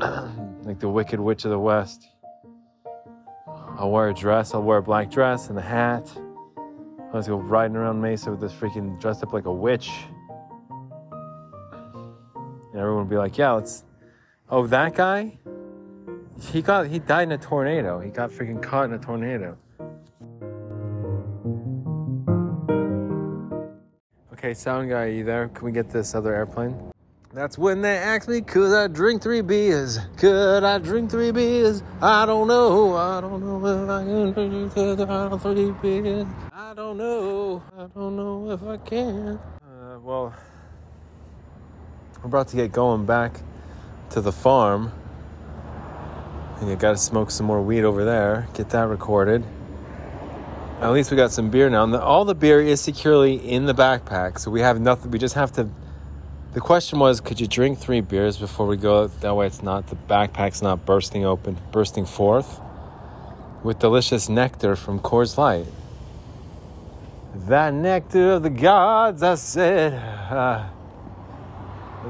like 0.64 0.80
the 0.80 0.88
Wicked 0.88 1.20
Witch 1.20 1.44
of 1.44 1.52
the 1.52 1.58
West. 1.60 2.08
I'll 3.78 3.92
wear 3.92 4.08
a 4.08 4.12
dress, 4.12 4.52
I'll 4.52 4.64
wear 4.64 4.78
a 4.78 4.82
black 4.82 5.08
dress 5.08 5.50
and 5.50 5.58
a 5.58 5.62
hat. 5.62 6.12
Let's 7.14 7.28
go 7.28 7.36
riding 7.36 7.76
around 7.76 8.00
Mesa 8.00 8.32
with 8.32 8.40
this 8.40 8.52
freaking 8.52 9.00
dressed 9.00 9.22
up 9.22 9.32
like 9.32 9.44
a 9.44 9.52
witch. 9.52 9.92
And 11.92 12.74
everyone 12.74 13.04
will 13.04 13.04
be 13.04 13.18
like, 13.18 13.38
yeah, 13.38 13.52
let's. 13.52 13.84
Oh, 14.48 14.66
that 14.66 14.96
guy? 14.96 15.38
He 16.40 16.62
got 16.62 16.86
he 16.86 16.98
died 16.98 17.24
in 17.24 17.32
a 17.32 17.38
tornado. 17.38 18.00
He 18.00 18.10
got 18.10 18.30
freaking 18.30 18.62
caught 18.62 18.86
in 18.86 18.94
a 18.94 18.98
tornado. 18.98 19.56
Okay, 24.32 24.54
sound 24.54 24.88
guy, 24.88 25.02
are 25.02 25.08
you 25.08 25.22
there? 25.22 25.48
Can 25.48 25.66
we 25.66 25.72
get 25.72 25.90
this 25.90 26.14
other 26.14 26.34
airplane? 26.34 26.74
That's 27.32 27.56
when 27.56 27.80
they 27.82 27.96
ask 27.96 28.28
me, 28.28 28.40
could 28.40 28.74
I 28.74 28.88
drink 28.88 29.22
three 29.22 29.42
beers? 29.42 30.00
Could 30.16 30.64
I 30.64 30.78
drink 30.78 31.10
three 31.10 31.30
beers? 31.30 31.84
I 32.02 32.26
don't 32.26 32.48
know. 32.48 32.96
I 32.96 33.20
don't 33.20 33.40
know 33.40 33.64
if 33.64 33.88
I 33.88 34.02
can 34.02 34.32
drink 34.32 34.72
three 34.72 35.70
beers. 35.80 36.26
I 36.52 36.74
don't 36.74 36.96
know. 36.96 37.62
I 37.76 37.86
don't 37.86 38.16
know 38.16 38.50
if 38.50 38.62
I 38.64 38.76
can. 38.78 39.38
Uh, 39.62 39.98
well, 40.00 40.34
we're 42.20 42.28
about 42.28 42.48
to 42.48 42.56
get 42.56 42.72
going 42.72 43.06
back 43.06 43.40
to 44.10 44.20
the 44.20 44.32
farm. 44.32 44.90
And 46.60 46.68
you 46.68 46.76
got 46.76 46.92
to 46.92 46.98
smoke 46.98 47.30
some 47.30 47.46
more 47.46 47.62
weed 47.62 47.84
over 47.84 48.04
there. 48.04 48.46
Get 48.54 48.70
that 48.70 48.88
recorded. 48.88 49.44
At 50.80 50.92
least 50.92 51.10
we 51.10 51.16
got 51.16 51.30
some 51.30 51.50
beer 51.50 51.68
now. 51.70 51.84
And 51.84 51.92
the, 51.92 52.02
all 52.02 52.24
the 52.24 52.34
beer 52.34 52.60
is 52.60 52.80
securely 52.80 53.36
in 53.36 53.66
the 53.66 53.74
backpack, 53.74 54.38
so 54.38 54.50
we 54.50 54.60
have 54.60 54.80
nothing. 54.80 55.10
We 55.10 55.18
just 55.18 55.34
have 55.34 55.52
to. 55.52 55.68
The 56.52 56.60
question 56.60 56.98
was, 56.98 57.20
could 57.20 57.40
you 57.40 57.46
drink 57.46 57.78
three 57.78 58.00
beers 58.00 58.36
before 58.36 58.66
we 58.66 58.76
go? 58.76 59.06
That 59.06 59.34
way, 59.34 59.46
it's 59.46 59.62
not 59.62 59.86
the 59.86 59.96
backpack's 59.96 60.62
not 60.62 60.84
bursting 60.84 61.24
open, 61.24 61.58
bursting 61.70 62.06
forth 62.06 62.60
with 63.62 63.78
delicious 63.78 64.28
nectar 64.28 64.74
from 64.76 65.00
Coors 65.00 65.36
Light. 65.36 65.66
That 67.46 67.72
nectar 67.72 68.32
of 68.32 68.42
the 68.42 68.50
gods, 68.50 69.22
I 69.22 69.34
said. 69.36 69.94
Uh, 69.94 70.66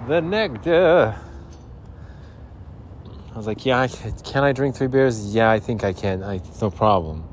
the 0.09 0.21
nectar. 0.21 1.21
I 3.33 3.37
was 3.37 3.47
like, 3.47 3.65
yeah, 3.65 3.87
can 4.25 4.43
I 4.43 4.53
drink 4.53 4.75
three 4.75 4.89
beers? 4.89 5.35
Yeah, 5.35 5.51
I 5.51 5.61
think 5.61 5.85
I 5.85 5.93
can. 5.93 6.23
I, 6.23 6.37
it's 6.37 6.61
no 6.61 6.71
problem. 6.71 7.29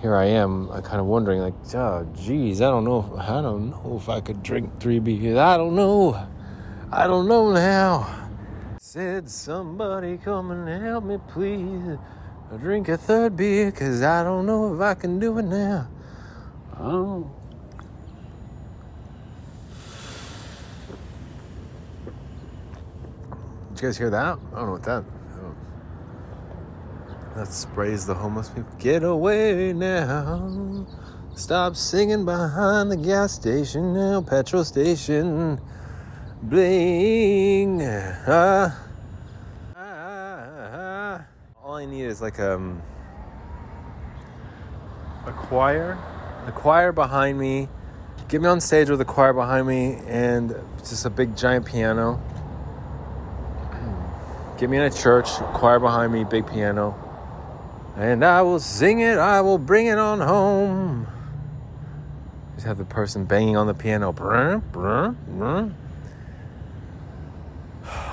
Here 0.00 0.16
I 0.16 0.24
am, 0.24 0.70
I 0.72 0.80
kind 0.80 1.00
of 1.00 1.06
wondering, 1.06 1.40
like, 1.40 1.54
oh, 1.74 2.06
geez, 2.16 2.60
I 2.60 2.70
don't 2.70 2.84
know. 2.84 3.12
If, 3.14 3.20
I 3.20 3.40
don't 3.40 3.70
know 3.70 3.98
if 4.00 4.08
I 4.08 4.20
could 4.20 4.42
drink 4.42 4.80
three 4.80 4.98
beers. 4.98 5.38
I 5.38 5.56
don't 5.56 5.76
know. 5.76 6.26
I 6.90 7.06
don't 7.06 7.28
know 7.28 7.52
now. 7.52 8.28
Said 8.80 9.30
somebody 9.30 10.16
come 10.18 10.50
and 10.50 10.82
help 10.82 11.04
me, 11.04 11.18
please. 11.28 11.98
I 12.52 12.56
drink 12.56 12.88
a 12.88 12.96
third 12.96 13.36
beer, 13.36 13.70
cause 13.70 14.02
I 14.02 14.24
don't 14.24 14.44
know 14.44 14.74
if 14.74 14.80
I 14.80 14.94
can 14.94 15.20
do 15.20 15.38
it 15.38 15.44
now. 15.44 15.88
Oh. 16.78 17.30
Did 23.76 23.82
you 23.82 23.88
guys 23.88 23.98
hear 23.98 24.08
that? 24.08 24.38
I 24.54 24.56
don't 24.56 24.66
know 24.66 24.72
what 24.72 24.84
that. 24.84 25.04
That 27.34 27.46
sprays 27.48 28.06
the 28.06 28.14
homeless 28.14 28.48
people. 28.48 28.74
Get 28.78 29.04
away 29.04 29.74
now. 29.74 30.86
Stop 31.34 31.76
singing 31.76 32.24
behind 32.24 32.90
the 32.90 32.96
gas 32.96 33.34
station 33.34 33.92
now. 33.92 34.22
Petrol 34.22 34.64
station. 34.64 35.60
Bling. 36.42 37.82
Ah. 37.82 38.82
Ah, 39.76 40.46
ah, 40.72 41.24
All 41.62 41.74
I 41.74 41.84
need 41.84 42.06
is 42.06 42.22
like 42.22 42.40
um, 42.40 42.80
a 45.26 45.32
choir. 45.32 45.98
A 46.46 46.52
choir 46.52 46.92
behind 46.92 47.38
me. 47.38 47.68
Get 48.28 48.40
me 48.40 48.48
on 48.48 48.62
stage 48.62 48.88
with 48.88 49.02
a 49.02 49.04
choir 49.04 49.34
behind 49.34 49.66
me 49.66 50.00
and 50.06 50.56
just 50.78 51.04
a 51.04 51.10
big 51.10 51.36
giant 51.36 51.66
piano 51.66 52.18
Get 54.58 54.70
me 54.70 54.78
in 54.78 54.84
a 54.84 54.90
church, 54.90 55.28
choir 55.52 55.78
behind 55.78 56.12
me, 56.14 56.24
big 56.24 56.46
piano. 56.46 56.94
And 57.96 58.24
I 58.24 58.40
will 58.40 58.58
sing 58.58 59.00
it, 59.00 59.18
I 59.18 59.42
will 59.42 59.58
bring 59.58 59.86
it 59.86 59.98
on 59.98 60.20
home. 60.20 61.06
Just 62.54 62.66
have 62.66 62.78
the 62.78 62.86
person 62.86 63.26
banging 63.26 63.56
on 63.58 63.66
the 63.66 63.74
piano. 63.74 64.08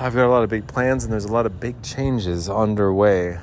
I've 0.00 0.14
got 0.14 0.26
a 0.26 0.28
lot 0.28 0.42
of 0.42 0.50
big 0.50 0.66
plans 0.66 1.04
and 1.04 1.12
there's 1.12 1.24
a 1.24 1.32
lot 1.32 1.46
of 1.46 1.60
big 1.60 1.80
changes 1.82 2.50
underway. 2.50 3.38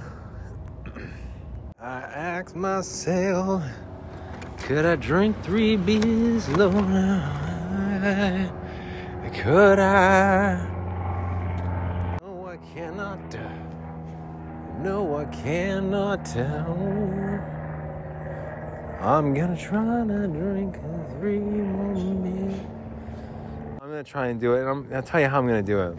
I 1.79 2.01
ask 2.01 2.55
myself, 2.55 3.63
could 4.59 4.85
I 4.85 4.95
drink 4.95 5.41
three 5.43 5.75
beers 5.75 6.47
alone? 6.49 7.21
Could 9.33 9.79
I? 9.79 10.70
No, 14.83 15.17
I 15.17 15.25
cannot 15.25 16.25
tell. 16.25 16.77
I'm 18.99 19.33
gonna 19.33 19.57
try 19.57 20.05
to 20.05 20.27
drink 20.27 20.79
three 21.19 21.39
more 21.39 21.93
beers. 21.93 22.59
I'm 23.81 23.89
gonna 23.89 24.03
try 24.03 24.27
and 24.27 24.39
do 24.39 24.53
it. 24.53 24.63
I'm, 24.63 24.87
I'll 24.93 25.03
tell 25.03 25.21
you 25.21 25.27
how 25.27 25.39
I'm 25.39 25.47
gonna 25.47 25.61
do 25.61 25.79
it. 25.81 25.97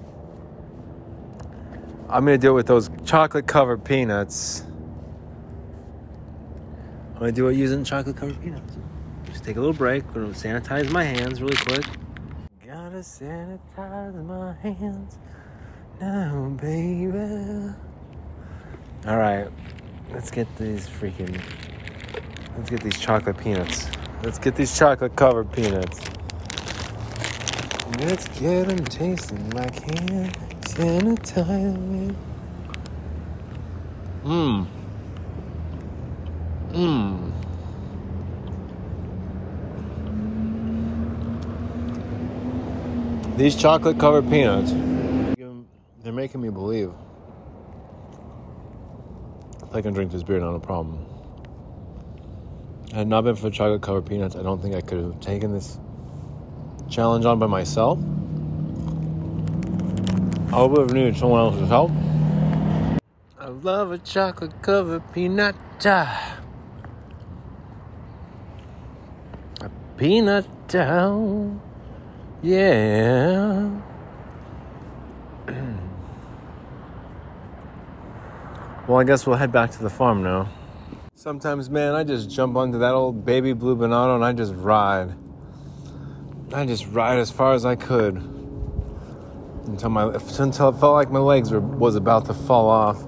I'm 2.09 2.25
gonna 2.25 2.39
do 2.39 2.51
it 2.51 2.55
with 2.55 2.67
those 2.67 2.91
chocolate 3.05 3.47
covered 3.47 3.85
peanuts. 3.85 4.65
I'm 7.15 7.19
gonna 7.19 7.33
do 7.33 7.49
it 7.49 7.57
using 7.57 7.85
chocolate 7.85 8.17
covered 8.17 8.41
peanuts. 8.41 8.77
Just 9.27 9.45
take 9.45 9.57
a 9.57 9.61
little 9.61 9.75
break. 9.75 10.05
I'm 10.09 10.13
Gonna 10.13 10.27
sanitize 10.29 10.91
my 10.91 11.05
hands 11.05 11.41
really 11.41 11.57
quick. 11.57 11.85
Gotta 12.67 12.99
sanitize 12.99 14.25
my 14.25 14.55
hands 14.55 15.19
now, 16.01 16.57
baby. 16.61 17.92
All 19.05 19.17
right, 19.17 19.49
let's 20.13 20.31
get 20.31 20.47
these 20.57 20.89
freaking. 20.89 21.43
Let's 22.57 22.71
get 22.71 22.83
these 22.83 22.97
chocolate 23.01 23.37
peanuts. 23.37 23.89
Let's 24.23 24.39
get 24.39 24.55
these 24.55 24.79
chocolate 24.79 25.17
covered 25.17 25.51
peanuts. 25.51 26.01
Let's 27.99 28.29
get 28.39 28.69
them 28.69 28.85
tasting 28.85 29.51
like 29.51 29.75
hand 29.81 30.33
sanitizer. 30.61 32.15
Mmm. 34.23 34.67
Mmm. 36.71 37.33
These 43.37 43.57
chocolate 43.57 43.99
covered 43.99 44.31
peanuts, 44.31 44.71
they're 46.05 46.13
making 46.13 46.41
me 46.41 46.51
believe 46.51 46.93
I 49.75 49.81
can 49.81 49.95
drink 49.95 50.13
this 50.13 50.23
beer, 50.23 50.39
not 50.39 50.55
a 50.55 50.61
problem. 50.61 51.07
Had 52.93 53.09
not 53.09 53.25
been 53.25 53.37
for 53.37 53.49
chocolate 53.51 53.81
covered 53.81 54.05
peanuts, 54.05 54.37
I 54.37 54.43
don't 54.43 54.61
think 54.61 54.75
I 54.75 54.83
could 54.83 54.99
have 54.99 55.19
taken 55.21 55.53
this 55.53 55.79
challenge 56.91 57.25
on 57.25 57.39
by 57.39 57.47
myself. 57.47 57.99
I 60.53 60.63
would 60.63 60.79
have 60.79 60.93
needed 60.93 61.17
someone 61.17 61.41
else's 61.41 61.69
help. 61.71 61.91
I 63.39 63.47
love 63.47 63.93
a 63.93 63.99
chocolate 63.99 64.61
covered 64.61 65.11
peanut. 65.15 65.57
A 65.87 66.09
peanut 69.97 70.47
down. 70.69 71.61
Yeah. 72.43 73.71
Well, 78.93 79.01
I 79.01 79.05
guess 79.05 79.27
we'll 79.27 79.37
head 79.37 79.53
back 79.53 79.71
to 79.71 79.83
the 79.83 79.89
farm 79.89 80.23
now. 80.23 80.51
Sometimes, 81.15 81.71
man, 81.71 81.95
I 81.95 82.05
just 82.05 82.29
jump 82.29 82.57
onto 82.57 82.79
that 82.81 82.93
old 82.93 83.25
baby 83.25 83.55
blue 83.55 83.75
Benotto 83.75 84.17
and 84.17 84.23
I 84.23 84.35
just 84.35 84.53
ride. 84.53 85.15
I 86.53 86.67
just 86.67 86.87
ride 86.89 87.17
as 87.17 87.31
far 87.31 87.55
as 87.55 87.65
I 87.65 87.75
could 87.75 88.17
until 89.67 89.89
my 89.89 90.13
until 90.13 90.69
it 90.69 90.79
felt 90.79 90.93
like 90.93 91.11
my 91.11 91.21
legs 91.21 91.51
were 91.51 91.61
was 91.61 91.97
about 91.97 92.27
to 92.27 92.35
fall 92.35 92.69
off. 92.69 93.03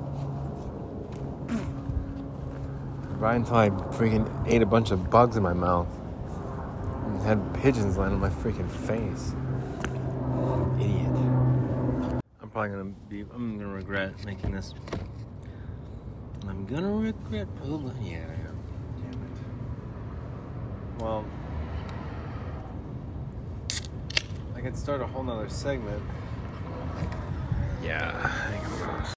Right 3.21 3.37
until 3.37 3.57
I 3.57 3.69
freaking 3.69 4.27
ate 4.51 4.63
a 4.63 4.67
bunch 4.67 4.91
of 4.91 5.11
bugs 5.11 5.37
in 5.37 5.43
my 5.43 5.53
mouth 5.53 5.89
and 7.09 7.21
had 7.21 7.55
pigeons 7.61 7.99
land 7.99 8.15
on 8.15 8.21
my 8.21 8.31
freaking 8.31 8.71
face. 8.71 9.35
Idiot. 10.81 11.11
I'm 12.41 12.49
probably 12.51 12.71
gonna 12.71 12.95
be. 13.11 13.21
I'm 13.35 13.59
gonna 13.59 13.75
regret 13.75 14.25
making 14.25 14.53
this 14.53 14.73
I'm 16.49 16.67
gonna 16.67 16.93
regret 16.93 17.49
pulling. 17.57 17.97
Yeah, 18.05 18.19
I 18.19 18.49
am. 18.49 18.59
Damn 19.01 19.23
it. 19.23 21.03
Well, 21.03 21.25
I 24.55 24.61
could 24.61 24.77
start 24.77 25.01
a 25.01 25.07
whole 25.07 25.23
nother 25.23 25.49
segment. 25.49 26.03
Yeah, 27.83 28.31